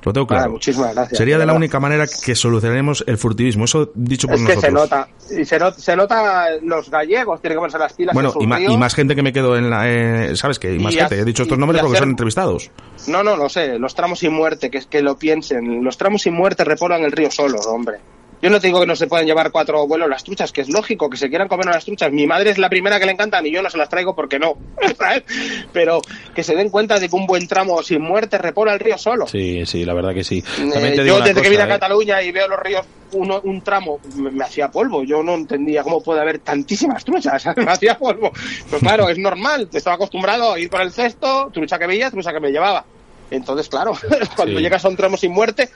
Lo 0.06 0.14
tengo 0.14 0.28
claro. 0.28 0.51
muchísimas 0.51 0.93
gracias. 0.93 1.18
Sería 1.18 1.39
de 1.39 1.47
la 1.47 1.53
única 1.53 1.80
manera 1.80 2.06
que 2.06 2.36
solucionaremos 2.36 3.03
el 3.08 3.18
furtivismo. 3.18 3.66
Eso 3.66 3.91
dicho 3.95 4.28
por 4.28 4.36
es 4.36 4.41
nosotros. 4.43 4.64
que 4.64 4.68
se 4.68 4.72
nota. 4.72 5.08
Y 5.32 5.45
se, 5.45 5.82
se 5.82 5.95
nota 5.95 6.45
los 6.62 6.91
gallegos, 6.91 7.41
tienen 7.41 7.56
que 7.56 7.60
ponerse 7.60 7.80
las 7.80 7.93
pilas. 7.93 8.14
Bueno, 8.14 8.32
y, 8.39 8.43
y, 8.43 8.78
más 8.78 8.93
gente 8.93 9.16
que 9.16 9.24
me 9.24 9.34
quedo 9.34 9.58
en 9.58 9.72
la. 9.72 9.89
Eh, 9.89 10.36
¿Sabes 10.36 10.60
qué? 10.60 10.76
Y 10.76 10.80
más 10.80 10.95
gente. 10.95 11.20
He 11.20 11.26
dicho 11.26 11.41
estos 11.41 11.58
nombres 11.58 11.82
porque 11.82 11.97
son 11.97 12.10
entrevistados. 12.10 12.70
No, 13.08 13.24
no, 13.24 13.36
lo 13.36 13.49
sé. 13.49 13.80
Los 13.80 13.95
tramos 13.95 14.20
sin 14.20 14.32
muerte, 14.32 14.70
que 14.70 14.78
es 14.78 14.86
que 14.86 15.01
lo 15.01 15.18
piensen. 15.18 15.84
Los 15.84 15.97
tramos 15.97 16.22
sin 16.22 16.36
muerte 16.36 16.64
repolan 16.64 17.01
el 17.01 17.12
río 17.12 17.32
solo, 17.32 17.60
hombre. 17.62 17.97
Yo 18.46 18.52
no 18.52 18.62
te 18.62 18.68
digo 18.68 18.80
que 18.80 18.86
no 18.86 18.96
se 18.96 19.08
pueden 19.08 19.26
llevar 19.26 19.52
cuatro 19.52 19.88
vuelos 19.88 20.08
las 20.08 20.24
truchas, 20.24 20.52
que 20.52 20.62
es 20.62 20.70
lógico 20.70 21.10
que 21.10 21.18
se 21.18 21.30
quieran 21.30 21.48
comer 21.48 21.66
las 21.66 21.84
truchas. 21.84 22.12
Mi 22.12 22.28
madre 22.28 22.52
es 22.52 22.60
la 22.60 22.70
primera 22.70 23.00
que 23.00 23.08
le 23.08 23.14
encantan 23.14 23.43
y 23.43 23.52
yo 23.52 23.64
no 23.64 23.72
se 23.72 23.78
las 23.80 23.89
traigo 23.89 24.16
porque 24.16 24.38
no. 24.38 24.54
Pero 25.74 26.00
que 26.36 26.43
se 26.43 26.54
den 26.54 26.70
cuenta 26.70 27.00
de 27.00 27.10
que 27.10 27.16
un 27.16 27.26
buen 27.26 27.48
tramo 27.48 27.82
sin 27.82 28.04
muerte 28.04 28.38
repola 28.38 28.76
el 28.76 28.80
río 28.80 29.00
solo. 29.00 29.26
Sí, 29.26 29.66
sí, 29.66 29.84
la 29.84 29.96
verdad 29.96 30.14
que 30.14 30.24
sí. 30.24 30.43
Eh, 30.60 31.04
yo 31.04 31.22
desde 31.22 31.41
que 31.41 31.50
vine 31.50 31.64
a 31.64 31.66
¿eh? 31.66 31.70
Cataluña 31.70 32.22
y 32.22 32.32
veo 32.32 32.48
los 32.48 32.60
ríos, 32.60 32.86
uno, 33.14 33.41
un 33.43 33.64
tramo 33.64 34.00
me, 34.16 34.43
hacía 34.43 34.70
polvo. 34.70 35.04
Yo 35.04 35.24
no 35.24 35.34
entendía 35.34 35.82
cómo 35.82 36.04
puede 36.04 36.22
haber 36.22 36.38
tantísimas 36.38 37.04
truchas. 37.04 37.48
me 37.58 37.64
hacía 37.64 37.98
polvo. 37.98 38.32
Pues 38.70 38.80
claro, 38.80 39.10
es 39.10 39.18
normal. 39.18 39.70
Estaba 39.74 39.96
acostumbrado 39.96 40.54
a 40.54 40.60
ir 40.60 40.70
por 40.70 40.82
el 40.82 40.91
cesto, 40.91 41.50
trucha 41.52 41.80
que 41.80 41.88
veía, 41.88 42.12
trucha 42.12 42.32
que 42.32 42.39
me 42.39 42.52
llevaba. 42.52 42.86
Entonces, 43.32 43.70
claro, 43.70 43.93
cuando 44.36 44.60
llegas 44.60 44.86
a 44.86 44.89
un 44.89 44.96
tramo 44.96 45.18
sin 45.18 45.32
muerte, 45.32 45.70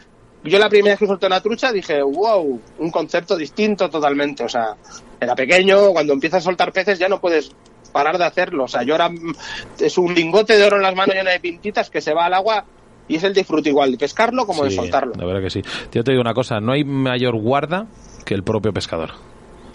yo 0.43 0.59
la 0.59 0.69
primera 0.69 0.93
vez 0.93 0.99
que 0.99 1.07
solté 1.07 1.27
una 1.27 1.41
trucha 1.41 1.71
dije, 1.71 2.01
wow, 2.01 2.61
un 2.79 2.91
concepto 2.91 3.35
distinto 3.35 3.89
totalmente. 3.89 4.43
O 4.43 4.49
sea, 4.49 4.75
era 5.19 5.35
pequeño, 5.35 5.91
cuando 5.91 6.13
empiezas 6.13 6.43
a 6.43 6.45
soltar 6.45 6.71
peces 6.71 6.97
ya 6.99 7.09
no 7.09 7.19
puedes 7.19 7.51
parar 7.91 8.17
de 8.17 8.25
hacerlo. 8.25 8.65
O 8.65 8.67
sea, 8.67 8.83
yo 8.83 8.93
ahora 8.93 9.09
mm, 9.09 9.33
es 9.79 9.97
un 9.97 10.13
lingote 10.13 10.57
de 10.57 10.63
oro 10.63 10.77
en 10.77 10.83
las 10.83 10.95
manos 10.95 11.15
lleno 11.15 11.29
de 11.29 11.39
pintitas 11.39 11.89
que 11.89 12.01
se 12.01 12.13
va 12.13 12.25
al 12.25 12.33
agua 12.33 12.65
y 13.07 13.15
es 13.15 13.23
el 13.23 13.33
disfrute 13.33 13.69
igual 13.69 13.91
de 13.91 13.97
pescarlo 13.97 14.45
como 14.45 14.63
de 14.63 14.71
soltarlo. 14.71 15.13
La 15.17 15.25
verdad 15.25 15.41
que 15.41 15.49
sí. 15.49 15.61
Yo 15.91 16.03
te 16.03 16.11
digo 16.11 16.21
una 16.21 16.33
cosa, 16.33 16.59
no 16.59 16.71
hay 16.71 16.83
mayor 16.83 17.35
guarda 17.35 17.87
que 18.23 18.35
el 18.35 18.43
propio 18.43 18.71
pescador. 18.71 19.11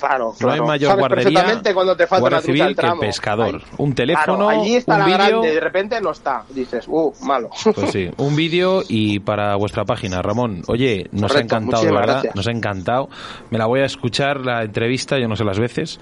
Claro, 0.08 0.34
No 0.40 0.50
hay 0.50 0.60
mayor 0.60 0.98
guardería 0.98 1.60
cuando 1.74 1.96
te 1.96 2.06
falta 2.06 2.40
civil 2.40 2.76
que 2.76 2.86
el 2.86 2.98
pescador. 2.98 3.62
un 3.78 3.94
teléfono, 3.94 4.48
allí 4.48 4.76
está 4.76 4.94
un 4.94 4.98
la 5.00 5.06
vídeo... 5.06 5.18
grande, 5.40 5.54
de 5.54 5.60
repente 5.60 6.00
no 6.00 6.10
está. 6.12 6.44
Dices, 6.50 6.84
uh, 6.88 7.12
malo. 7.22 7.50
Pues 7.74 7.90
sí, 7.90 8.08
un 8.18 8.36
vídeo 8.36 8.82
y 8.88 9.18
para 9.20 9.56
vuestra 9.56 9.84
página, 9.84 10.22
Ramón. 10.22 10.62
Oye, 10.68 11.08
nos 11.12 11.34
ha 11.34 11.40
encantado, 11.40 11.84
de 11.84 11.90
verdad. 11.92 12.06
gracias. 12.14 12.36
Nos 12.36 12.46
ha 12.46 12.50
encantado. 12.50 13.08
Me 13.50 13.58
la 13.58 13.66
voy 13.66 13.80
a 13.80 13.84
escuchar 13.84 14.40
la 14.40 14.62
entrevista, 14.62 15.18
yo 15.18 15.28
no 15.28 15.36
sé 15.36 15.44
las 15.44 15.58
veces, 15.58 15.98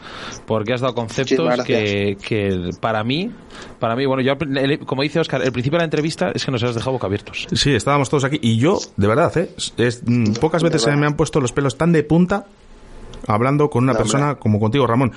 porque 0.47 0.73
has 0.75 0.81
dado 0.81 0.95
conceptos 0.95 1.63
que, 1.65 2.17
que 2.21 2.71
para 2.81 3.05
mí, 3.05 3.31
para 3.79 3.97
mí, 3.97 4.05
bueno, 4.07 4.23
yo, 4.23 4.33
el- 4.41 4.81
como 4.81 5.03
dice 5.03 5.21
Oscar, 5.21 5.43
el 5.43 5.53
principio 5.53 5.77
de 5.79 5.83
la 5.83 5.85
entrevista 5.87 6.31
es 6.35 6.45
que 6.45 6.51
nos 6.51 6.63
has 6.63 6.75
dejado 6.75 6.93
boca 6.93 7.07
abiertos. 7.07 7.47
Sí, 7.53 7.75
estábamos 7.75 8.09
todos 8.11 8.25
aquí. 8.25 8.39
Y 8.43 8.59
yo, 8.59 8.79
de 8.97 9.07
verdad, 9.07 9.37
¿eh? 9.39 9.51
Es, 9.79 10.03
mm, 10.05 10.35
pocas 10.35 10.63
veces 10.63 10.83
se 10.83 10.95
me 10.97 11.07
han 11.07 11.15
puesto 11.15 11.41
los 11.41 11.53
pelos 11.53 11.77
tan 11.77 11.93
de 11.93 12.03
punta 12.03 12.47
hablando 13.27 13.69
con 13.71 13.85
una 13.85 13.93
No, 13.93 13.99
persona 13.99 14.35
como 14.37 14.59
contigo, 14.61 14.87
Ramón. 14.87 15.13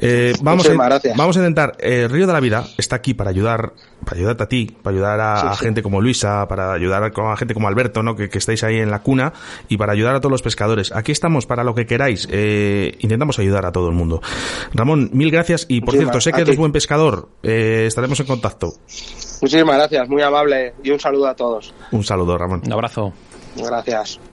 Eh, 0.00 0.32
vamos, 0.42 0.64
Muchísimas 0.64 0.86
a, 0.86 0.88
gracias. 0.90 1.16
vamos 1.16 1.36
a 1.36 1.40
intentar. 1.40 1.76
eh, 1.80 2.06
Río 2.08 2.26
de 2.26 2.32
la 2.32 2.40
Vida 2.40 2.64
está 2.78 2.96
aquí 2.96 3.14
para 3.14 3.30
ayudar, 3.30 3.72
para 4.04 4.16
ayudarte 4.16 4.42
a 4.44 4.48
ti, 4.48 4.76
para 4.82 4.94
ayudar 4.94 5.20
a, 5.20 5.40
Sí, 5.40 5.46
a 5.48 5.54
sí. 5.54 5.64
gente 5.64 5.82
como 5.82 6.00
Luisa, 6.00 6.46
para 6.48 6.72
ayudar 6.72 7.02
a, 7.02 7.32
a 7.32 7.36
gente 7.36 7.54
como 7.54 7.66
Alberto, 7.68 8.02
¿no? 8.02 8.14
Que, 8.14 8.28
que 8.28 8.38
estáis 8.38 8.62
ahí 8.62 8.76
en 8.76 8.90
la 8.90 9.00
cuna 9.02 9.32
y 9.68 9.76
para 9.76 9.92
ayudar 9.92 10.14
a 10.14 10.20
todos 10.20 10.30
los 10.30 10.42
pescadores. 10.42 10.92
Aquí 10.92 11.10
estamos 11.12 11.46
para 11.46 11.64
lo 11.64 11.74
que 11.74 11.86
queráis. 11.86 12.28
Eh, 12.30 12.96
intentamos 13.00 13.38
ayudar 13.40 13.66
a 13.66 13.72
todo 13.72 13.88
el 13.88 13.94
mundo. 13.94 14.20
Ramón, 14.72 15.10
mil 15.12 15.30
gracias 15.30 15.66
y 15.68 15.80
por 15.80 15.94
Muchísimas- 15.94 16.12
cierto, 16.12 16.20
sé 16.20 16.32
que 16.32 16.40
eres 16.42 16.54
ti. 16.54 16.58
buen 16.60 16.72
pescador. 16.72 17.28
Eh, 17.42 17.84
estaremos 17.88 18.20
en 18.20 18.26
contacto. 18.26 18.72
Muchísimas 19.42 19.76
gracias, 19.76 20.08
muy 20.08 20.22
amable 20.22 20.74
y 20.82 20.90
un 20.90 21.00
saludo 21.00 21.26
a 21.28 21.34
todos. 21.34 21.74
Un 21.92 22.04
saludo, 22.04 22.38
Ramón. 22.38 22.62
Un 22.64 22.72
abrazo. 22.72 23.12
Gracias. 23.56 24.20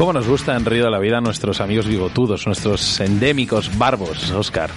¿Cómo 0.00 0.14
nos 0.14 0.26
gusta 0.26 0.56
en 0.56 0.64
Río 0.64 0.84
de 0.86 0.90
la 0.90 0.98
Vida 0.98 1.20
nuestros 1.20 1.60
amigos 1.60 1.86
bigotudos, 1.86 2.46
nuestros 2.46 3.00
endémicos 3.00 3.76
barbos, 3.76 4.30
Oscar? 4.30 4.70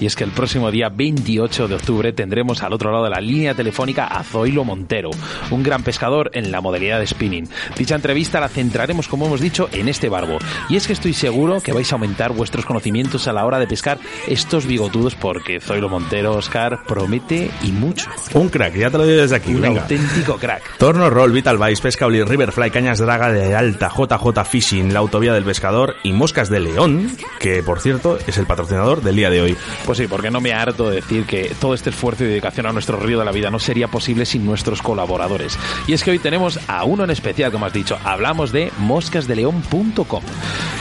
Y 0.00 0.06
es 0.06 0.16
que 0.16 0.24
el 0.24 0.30
próximo 0.30 0.70
día 0.70 0.88
28 0.88 1.68
de 1.68 1.74
octubre 1.74 2.14
tendremos 2.14 2.62
al 2.62 2.72
otro 2.72 2.90
lado 2.90 3.04
de 3.04 3.10
la 3.10 3.20
línea 3.20 3.52
telefónica 3.52 4.06
a 4.06 4.24
Zoilo 4.24 4.64
Montero, 4.64 5.10
un 5.50 5.62
gran 5.62 5.82
pescador 5.82 6.30
en 6.32 6.50
la 6.50 6.62
modalidad 6.62 6.98
de 6.98 7.06
spinning. 7.06 7.46
Dicha 7.76 7.94
entrevista 7.94 8.40
la 8.40 8.48
centraremos, 8.48 9.06
como 9.06 9.26
hemos 9.26 9.42
dicho, 9.42 9.68
en 9.70 9.86
este 9.90 10.08
barbo. 10.08 10.38
Y 10.70 10.76
es 10.76 10.86
que 10.86 10.94
estoy 10.94 11.12
seguro 11.12 11.60
que 11.60 11.74
vais 11.74 11.92
a 11.92 11.96
aumentar 11.96 12.32
vuestros 12.32 12.64
conocimientos 12.64 13.28
a 13.28 13.34
la 13.34 13.44
hora 13.44 13.58
de 13.58 13.66
pescar 13.66 13.98
estos 14.28 14.64
bigotudos 14.64 15.14
porque 15.14 15.60
Zoilo 15.60 15.90
Montero, 15.90 16.36
Oscar, 16.36 16.84
promete 16.88 17.50
y 17.62 17.70
mucho. 17.70 18.08
Un 18.32 18.48
crack, 18.48 18.76
ya 18.76 18.90
te 18.90 18.96
lo 18.96 19.04
digo 19.04 19.20
desde 19.20 19.36
aquí. 19.36 19.54
Un 19.54 19.60
venga. 19.60 19.82
auténtico 19.82 20.38
crack. 20.38 20.78
Torno 20.78 21.10
Roll, 21.10 21.32
Vital 21.32 21.58
Vice, 21.58 21.82
Pesca 21.82 22.06
Oli, 22.06 22.22
Riverfly, 22.22 22.70
Cañas 22.70 22.98
Draga 22.98 23.30
de 23.30 23.54
Alta, 23.54 23.92
JJ 23.94 24.53
Fishing, 24.54 24.92
La 24.94 25.00
Autovía 25.00 25.32
del 25.32 25.42
Pescador 25.42 25.96
y 26.04 26.12
Moscas 26.12 26.48
de 26.48 26.60
León, 26.60 27.10
que 27.40 27.60
por 27.64 27.80
cierto 27.80 28.18
es 28.24 28.38
el 28.38 28.46
patrocinador 28.46 29.02
del 29.02 29.16
día 29.16 29.28
de 29.28 29.40
hoy. 29.40 29.56
Pues 29.84 29.98
sí, 29.98 30.06
porque 30.06 30.30
no 30.30 30.40
me 30.40 30.52
harto 30.52 30.88
de 30.90 30.96
decir 31.00 31.24
que 31.26 31.52
todo 31.60 31.74
este 31.74 31.90
esfuerzo 31.90 32.22
y 32.22 32.28
dedicación 32.28 32.66
a 32.66 32.72
nuestro 32.72 33.00
río 33.00 33.18
de 33.18 33.24
la 33.24 33.32
vida 33.32 33.50
no 33.50 33.58
sería 33.58 33.88
posible 33.88 34.24
sin 34.26 34.46
nuestros 34.46 34.80
colaboradores. 34.80 35.58
Y 35.88 35.92
es 35.92 36.04
que 36.04 36.12
hoy 36.12 36.20
tenemos 36.20 36.60
a 36.68 36.84
uno 36.84 37.02
en 37.02 37.10
especial, 37.10 37.50
como 37.50 37.66
has 37.66 37.72
dicho, 37.72 37.98
hablamos 38.04 38.52
de 38.52 38.70
moscasdeleón.com. 38.78 40.22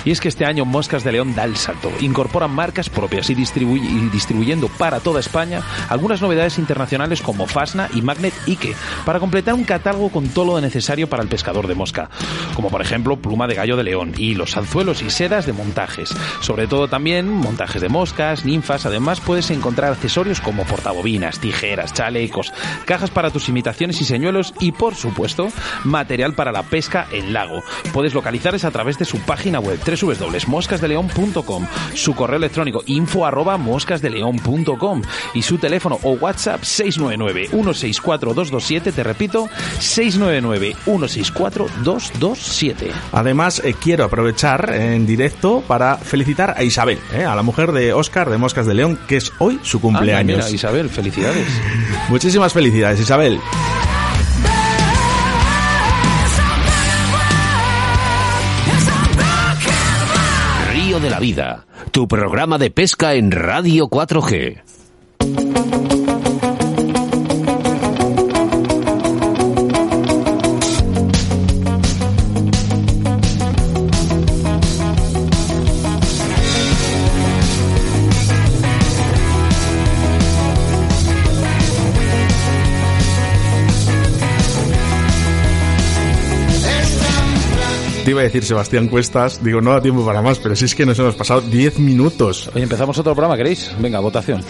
Y 0.05 0.11
es 0.11 0.21
que 0.21 0.27
este 0.27 0.45
año 0.45 0.65
Moscas 0.65 1.03
de 1.03 1.13
León 1.13 1.33
da 1.33 1.45
el 1.45 1.55
salto, 1.55 1.91
incorporan 1.99 2.51
marcas 2.51 2.89
propias 2.89 3.27
y, 3.31 3.35
distribuy- 3.35 3.81
y 3.83 4.09
distribuyendo 4.09 4.67
para 4.67 4.99
toda 4.99 5.19
España 5.19 5.61
algunas 5.89 6.21
novedades 6.21 6.59
internacionales 6.59 7.21
como 7.23 7.47
Fasna 7.47 7.89
y 7.95 8.03
Magnet 8.03 8.33
Ike, 8.45 8.75
para 9.03 9.19
completar 9.19 9.55
un 9.55 9.63
catálogo 9.63 10.09
con 10.11 10.27
todo 10.29 10.45
lo 10.55 10.61
necesario 10.61 11.09
para 11.09 11.23
el 11.23 11.29
pescador 11.29 11.65
de 11.67 11.73
mosca, 11.73 12.09
como 12.53 12.69
por 12.69 12.81
ejemplo 12.81 13.15
pluma 13.17 13.47
de 13.47 13.62
gallo 13.63 13.77
de 13.77 13.85
león, 13.85 14.11
hilos, 14.17 14.57
anzuelos 14.57 15.01
y 15.01 15.09
sedas 15.09 15.45
de 15.45 15.53
montajes. 15.53 16.13
Sobre 16.41 16.67
todo 16.67 16.89
también 16.89 17.29
montajes 17.29 17.81
de 17.81 17.87
moscas, 17.87 18.43
ninfas, 18.43 18.85
además 18.85 19.21
puedes 19.21 19.51
encontrar 19.51 19.93
accesorios 19.93 20.41
como 20.41 20.65
portabobinas, 20.65 21.39
tijeras, 21.39 21.93
chalecos, 21.93 22.51
cajas 22.83 23.09
para 23.09 23.31
tus 23.31 23.47
imitaciones 23.47 24.01
y 24.01 24.03
señuelos 24.03 24.53
y 24.59 24.73
por 24.73 24.95
supuesto 24.95 25.47
material 25.85 26.33
para 26.33 26.51
la 26.51 26.63
pesca 26.63 27.07
en 27.13 27.31
lago. 27.31 27.63
Puedes 27.93 28.13
localizarles 28.13 28.65
a 28.65 28.71
través 28.71 28.99
de 28.99 29.05
su 29.05 29.19
página 29.19 29.61
web 29.61 29.79
www.moscasdeleon.com, 29.79 31.65
su 31.93 32.15
correo 32.15 32.39
electrónico 32.39 32.83
info 32.85 33.25
arroba 33.25 33.55
moscasdeleon.com 33.57 35.03
y 35.35 35.41
su 35.41 35.57
teléfono 35.57 35.99
o 36.03 36.15
WhatsApp 36.15 36.63
699 36.63 37.47
164 37.47 38.33
227, 38.33 38.91
te 38.91 39.03
repito, 39.03 39.47
699 39.79 40.75
164 40.83 41.67
227. 41.85 42.91
Además, 43.53 43.61
eh, 43.65 43.75
quiero 43.79 44.05
aprovechar 44.05 44.73
en 44.73 45.05
directo 45.05 45.61
para 45.67 45.97
felicitar 45.97 46.55
a 46.57 46.63
Isabel, 46.63 46.97
eh, 47.13 47.23
a 47.23 47.35
la 47.35 47.43
mujer 47.43 47.71
de 47.71 47.93
Oscar 47.93 48.29
de 48.29 48.37
Moscas 48.37 48.65
de 48.65 48.73
León, 48.73 48.97
que 49.07 49.17
es 49.17 49.31
hoy 49.39 49.59
su 49.63 49.79
cumpleaños. 49.79 50.37
mira, 50.37 50.49
Isabel, 50.49 50.89
felicidades. 50.89 51.47
Muchísimas 52.09 52.53
felicidades, 52.53 52.99
Isabel. 52.99 53.39
Río 60.71 60.99
de 60.99 61.09
la 61.09 61.19
Vida, 61.19 61.65
tu 61.91 62.07
programa 62.07 62.57
de 62.57 62.71
pesca 62.71 63.13
en 63.13 63.31
Radio 63.31 63.87
4G. 63.87 64.72
Te 88.03 88.11
iba 88.11 88.19
a 88.19 88.23
decir 88.23 88.43
Sebastián 88.43 88.89
Cuestas, 88.89 89.41
digo, 89.41 89.61
no 89.61 89.71
da 89.71 89.81
tiempo 89.81 90.05
para 90.05 90.21
más, 90.21 90.37
pero 90.37 90.57
si 90.57 90.65
es 90.65 90.75
que 90.75 90.85
nos 90.85 90.99
hemos 90.99 91.15
pasado 91.15 91.39
10 91.39 91.79
minutos. 91.79 92.49
Oye, 92.53 92.63
empezamos 92.63 92.97
otro 92.99 93.13
programa, 93.13 93.37
¿queréis? 93.37 93.71
Venga, 93.79 94.01
votación. 94.01 94.43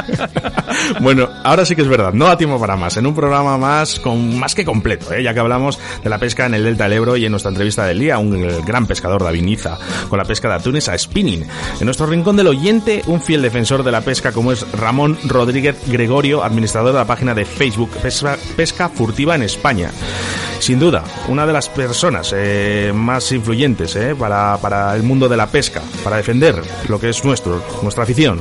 bueno, 1.00 1.26
ahora 1.42 1.64
sí 1.64 1.74
que 1.74 1.80
es 1.80 1.88
verdad, 1.88 2.12
no 2.12 2.26
da 2.26 2.36
tiempo 2.36 2.60
para 2.60 2.76
más. 2.76 2.98
En 2.98 3.06
un 3.06 3.14
programa 3.14 3.56
más, 3.56 3.98
con, 3.98 4.38
más 4.38 4.54
que 4.54 4.66
completo, 4.66 5.10
¿eh? 5.14 5.22
ya 5.22 5.32
que 5.32 5.40
hablamos 5.40 5.78
de 6.04 6.10
la 6.10 6.18
pesca 6.18 6.44
en 6.44 6.52
el 6.52 6.64
Delta 6.64 6.84
del 6.84 6.92
Ebro 6.94 7.16
y 7.16 7.24
en 7.24 7.30
nuestra 7.30 7.48
entrevista 7.48 7.86
del 7.86 7.98
día, 7.98 8.18
un 8.18 8.62
gran 8.66 8.86
pescador 8.86 9.24
David 9.24 9.42
Niza, 9.42 9.78
con 10.10 10.18
la 10.18 10.26
pesca 10.26 10.48
de 10.48 10.56
atunes 10.56 10.86
a 10.90 10.98
spinning. 10.98 11.42
En 11.80 11.84
nuestro 11.86 12.04
rincón 12.04 12.36
del 12.36 12.48
oyente, 12.48 13.02
un 13.06 13.22
fiel 13.22 13.40
defensor 13.40 13.82
de 13.82 13.92
la 13.92 14.02
pesca 14.02 14.32
como 14.32 14.52
es 14.52 14.70
Ramón 14.72 15.18
Rodríguez 15.24 15.76
Gregorio, 15.86 16.44
administrador 16.44 16.92
de 16.92 16.98
la 16.98 17.06
página 17.06 17.34
de 17.34 17.46
Facebook 17.46 17.90
Pesca, 18.02 18.36
pesca 18.54 18.90
Furtiva 18.90 19.34
en 19.34 19.44
España. 19.44 19.90
Sin 20.60 20.78
duda, 20.78 21.02
una 21.28 21.46
de 21.46 21.54
las 21.54 21.70
personas 21.70 22.34
eh, 22.36 22.92
más 22.94 23.32
influyentes 23.32 23.96
eh, 23.96 24.14
para, 24.14 24.58
para 24.58 24.94
el 24.94 25.02
mundo 25.02 25.26
de 25.26 25.36
la 25.38 25.46
pesca, 25.46 25.80
para 26.04 26.18
defender 26.18 26.60
lo 26.86 27.00
que 27.00 27.08
es 27.08 27.24
nuestro, 27.24 27.62
nuestra 27.82 28.04
afición. 28.04 28.38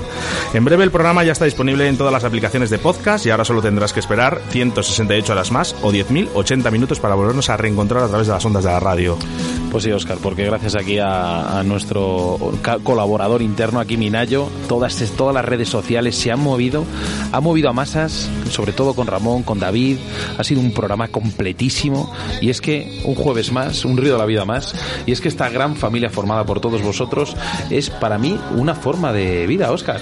En 0.53 0.65
breve 0.65 0.83
el 0.83 0.91
programa 0.91 1.23
ya 1.23 1.31
está 1.31 1.45
disponible 1.45 1.87
en 1.87 1.97
todas 1.97 2.11
las 2.11 2.25
aplicaciones 2.25 2.69
de 2.69 2.77
podcast 2.77 3.25
y 3.25 3.29
ahora 3.29 3.45
solo 3.45 3.61
tendrás 3.61 3.93
que 3.93 4.01
esperar 4.01 4.41
168 4.49 5.31
horas 5.31 5.51
más 5.51 5.73
o 5.81 5.93
10.080 5.93 6.69
minutos 6.71 6.99
para 6.99 7.15
volvernos 7.15 7.49
a 7.49 7.55
reencontrar 7.55 8.03
a 8.03 8.09
través 8.09 8.27
de 8.27 8.33
las 8.33 8.43
ondas 8.43 8.65
de 8.65 8.71
la 8.71 8.81
radio. 8.81 9.17
Pues 9.71 9.85
sí, 9.85 9.91
Oscar, 9.91 10.17
porque 10.21 10.43
gracias 10.43 10.75
aquí 10.75 10.97
a, 10.97 11.59
a 11.59 11.63
nuestro 11.63 12.37
colaborador 12.83 13.41
interno, 13.41 13.79
aquí 13.79 13.95
Minayo, 13.95 14.49
todas, 14.67 14.97
todas 15.15 15.33
las 15.33 15.45
redes 15.45 15.69
sociales 15.69 16.17
se 16.17 16.31
han 16.31 16.41
movido, 16.41 16.83
ha 17.31 17.39
movido 17.39 17.69
a 17.69 17.73
masas, 17.73 18.29
sobre 18.49 18.73
todo 18.73 18.93
con 18.93 19.07
Ramón, 19.07 19.43
con 19.43 19.59
David, 19.59 19.99
ha 20.37 20.43
sido 20.43 20.59
un 20.59 20.73
programa 20.73 21.07
completísimo 21.07 22.08
y 22.41 22.49
es 22.49 22.61
que 22.61 23.01
un 23.03 23.15
jueves 23.15 23.51
más, 23.51 23.85
un 23.85 23.97
río 23.97 24.13
de 24.13 24.19
la 24.19 24.25
vida 24.25 24.45
más, 24.45 24.73
y 25.05 25.11
es 25.11 25.21
que 25.21 25.27
esta 25.27 25.49
gran 25.49 25.75
familia 25.75 26.09
formada 26.09 26.45
por 26.45 26.59
todos 26.59 26.81
vosotros 26.81 27.35
es 27.69 27.89
para 27.89 28.17
mí 28.17 28.39
una 28.55 28.75
forma 28.75 29.13
de 29.13 29.47
vida, 29.47 29.71
Oscar. 29.71 30.01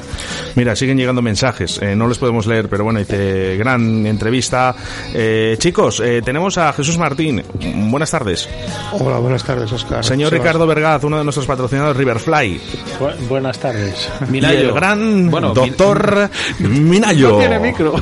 Mira, 0.56 0.76
siguen 0.76 0.98
llegando 0.98 1.22
mensajes, 1.22 1.80
eh, 1.82 1.96
no 1.96 2.08
los 2.08 2.18
podemos 2.18 2.46
leer, 2.48 2.70
pero 2.70 2.84
bueno, 2.84 3.00
dice, 3.00 3.58
gran 3.58 4.06
entrevista. 4.06 4.76
Eh, 5.14 5.56
chicos, 5.60 6.00
eh, 6.00 6.22
tenemos 6.24 6.58
a 6.58 6.74
Jesús 6.74 6.98
Martín, 6.98 7.44
buenas 7.90 8.12
tardes. 8.12 8.48
Hola, 8.94 9.18
buenas 9.20 9.44
tardes, 9.44 9.72
Oscar. 9.72 10.04
Señor 10.04 10.32
Ricardo 10.32 10.66
Vergaz, 10.68 11.04
uno 11.04 11.18
de 11.18 11.24
nuestros 11.24 11.46
patrocinadores, 11.46 11.98
Riverfly. 11.98 12.60
buenas 13.28 13.60
tardes. 13.60 14.10
Minayo. 14.30 14.60
Y 14.60 14.62
el 14.64 14.72
gran 14.74 15.30
bueno, 15.30 15.54
doctor 15.54 16.30
Minayo. 16.60 17.32
No 17.32 17.38
tiene 17.40 17.60
micro. 17.60 17.94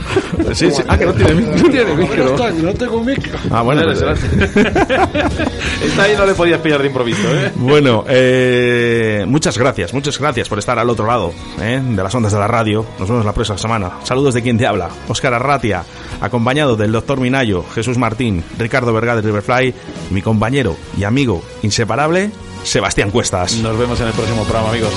Sí, 0.54 0.72
sí. 0.72 0.82
Ah, 0.88 0.98
que 0.98 1.06
no 1.06 1.14
tiene 1.14 1.34
micro. 1.34 1.56
No 1.56 1.70
tiene 1.70 1.96
micro. 1.96 2.36
No, 2.62 2.74
tengo 2.74 3.04
micro. 3.04 3.40
Ah, 3.52 3.62
bueno. 3.62 3.82
Está 5.84 6.04
ahí 6.04 6.16
no 6.18 6.26
le 6.26 6.34
podías 6.34 6.60
pillar 6.60 6.82
de 6.82 6.88
improviso, 6.88 7.28
¿eh? 7.34 7.52
Bueno, 7.56 8.04
eh, 8.08 9.26
muchas 9.28 9.58
gracias, 9.58 9.94
muchas 9.94 10.18
gracias 10.20 10.50
por 10.50 10.60
estar 10.60 10.78
al 10.78 10.90
otro 10.90 11.06
lado 11.06 11.34
¿eh? 11.62 11.82
de 11.84 12.04
las 12.04 12.14
ondas 12.14 12.32
de 12.32 12.40
la 12.40 12.48
radio. 12.48 12.86
Nos 13.00 13.10
vemos 13.10 13.26
la 13.26 13.34
próxima 13.34 13.58
semana. 13.58 13.92
Saludos 14.04 14.34
de 14.34 14.42
quien 14.42 14.58
te 14.58 14.68
habla, 14.68 14.90
Óscar 15.08 15.34
Arratia, 15.34 15.84
acompañado 16.22 16.76
del 16.76 16.92
doctor 16.92 17.20
Minayo, 17.20 17.64
Jesús 17.74 17.98
Martín, 17.98 18.44
Ricardo 18.58 18.94
Vergá 18.94 19.16
de 19.16 19.22
Riverfly, 19.22 19.74
mi 20.12 20.22
compañero 20.22 20.76
y 20.98 21.04
amigo 21.04 21.44
inseparable, 21.64 22.32
Sebastián 22.64 23.12
Cuestas. 23.12 23.58
Nos 23.58 23.78
vemos 23.78 24.00
en 24.02 24.08
el 24.08 24.14
próximo 24.14 24.44
programa, 24.44 24.70
amigos. 24.70 24.94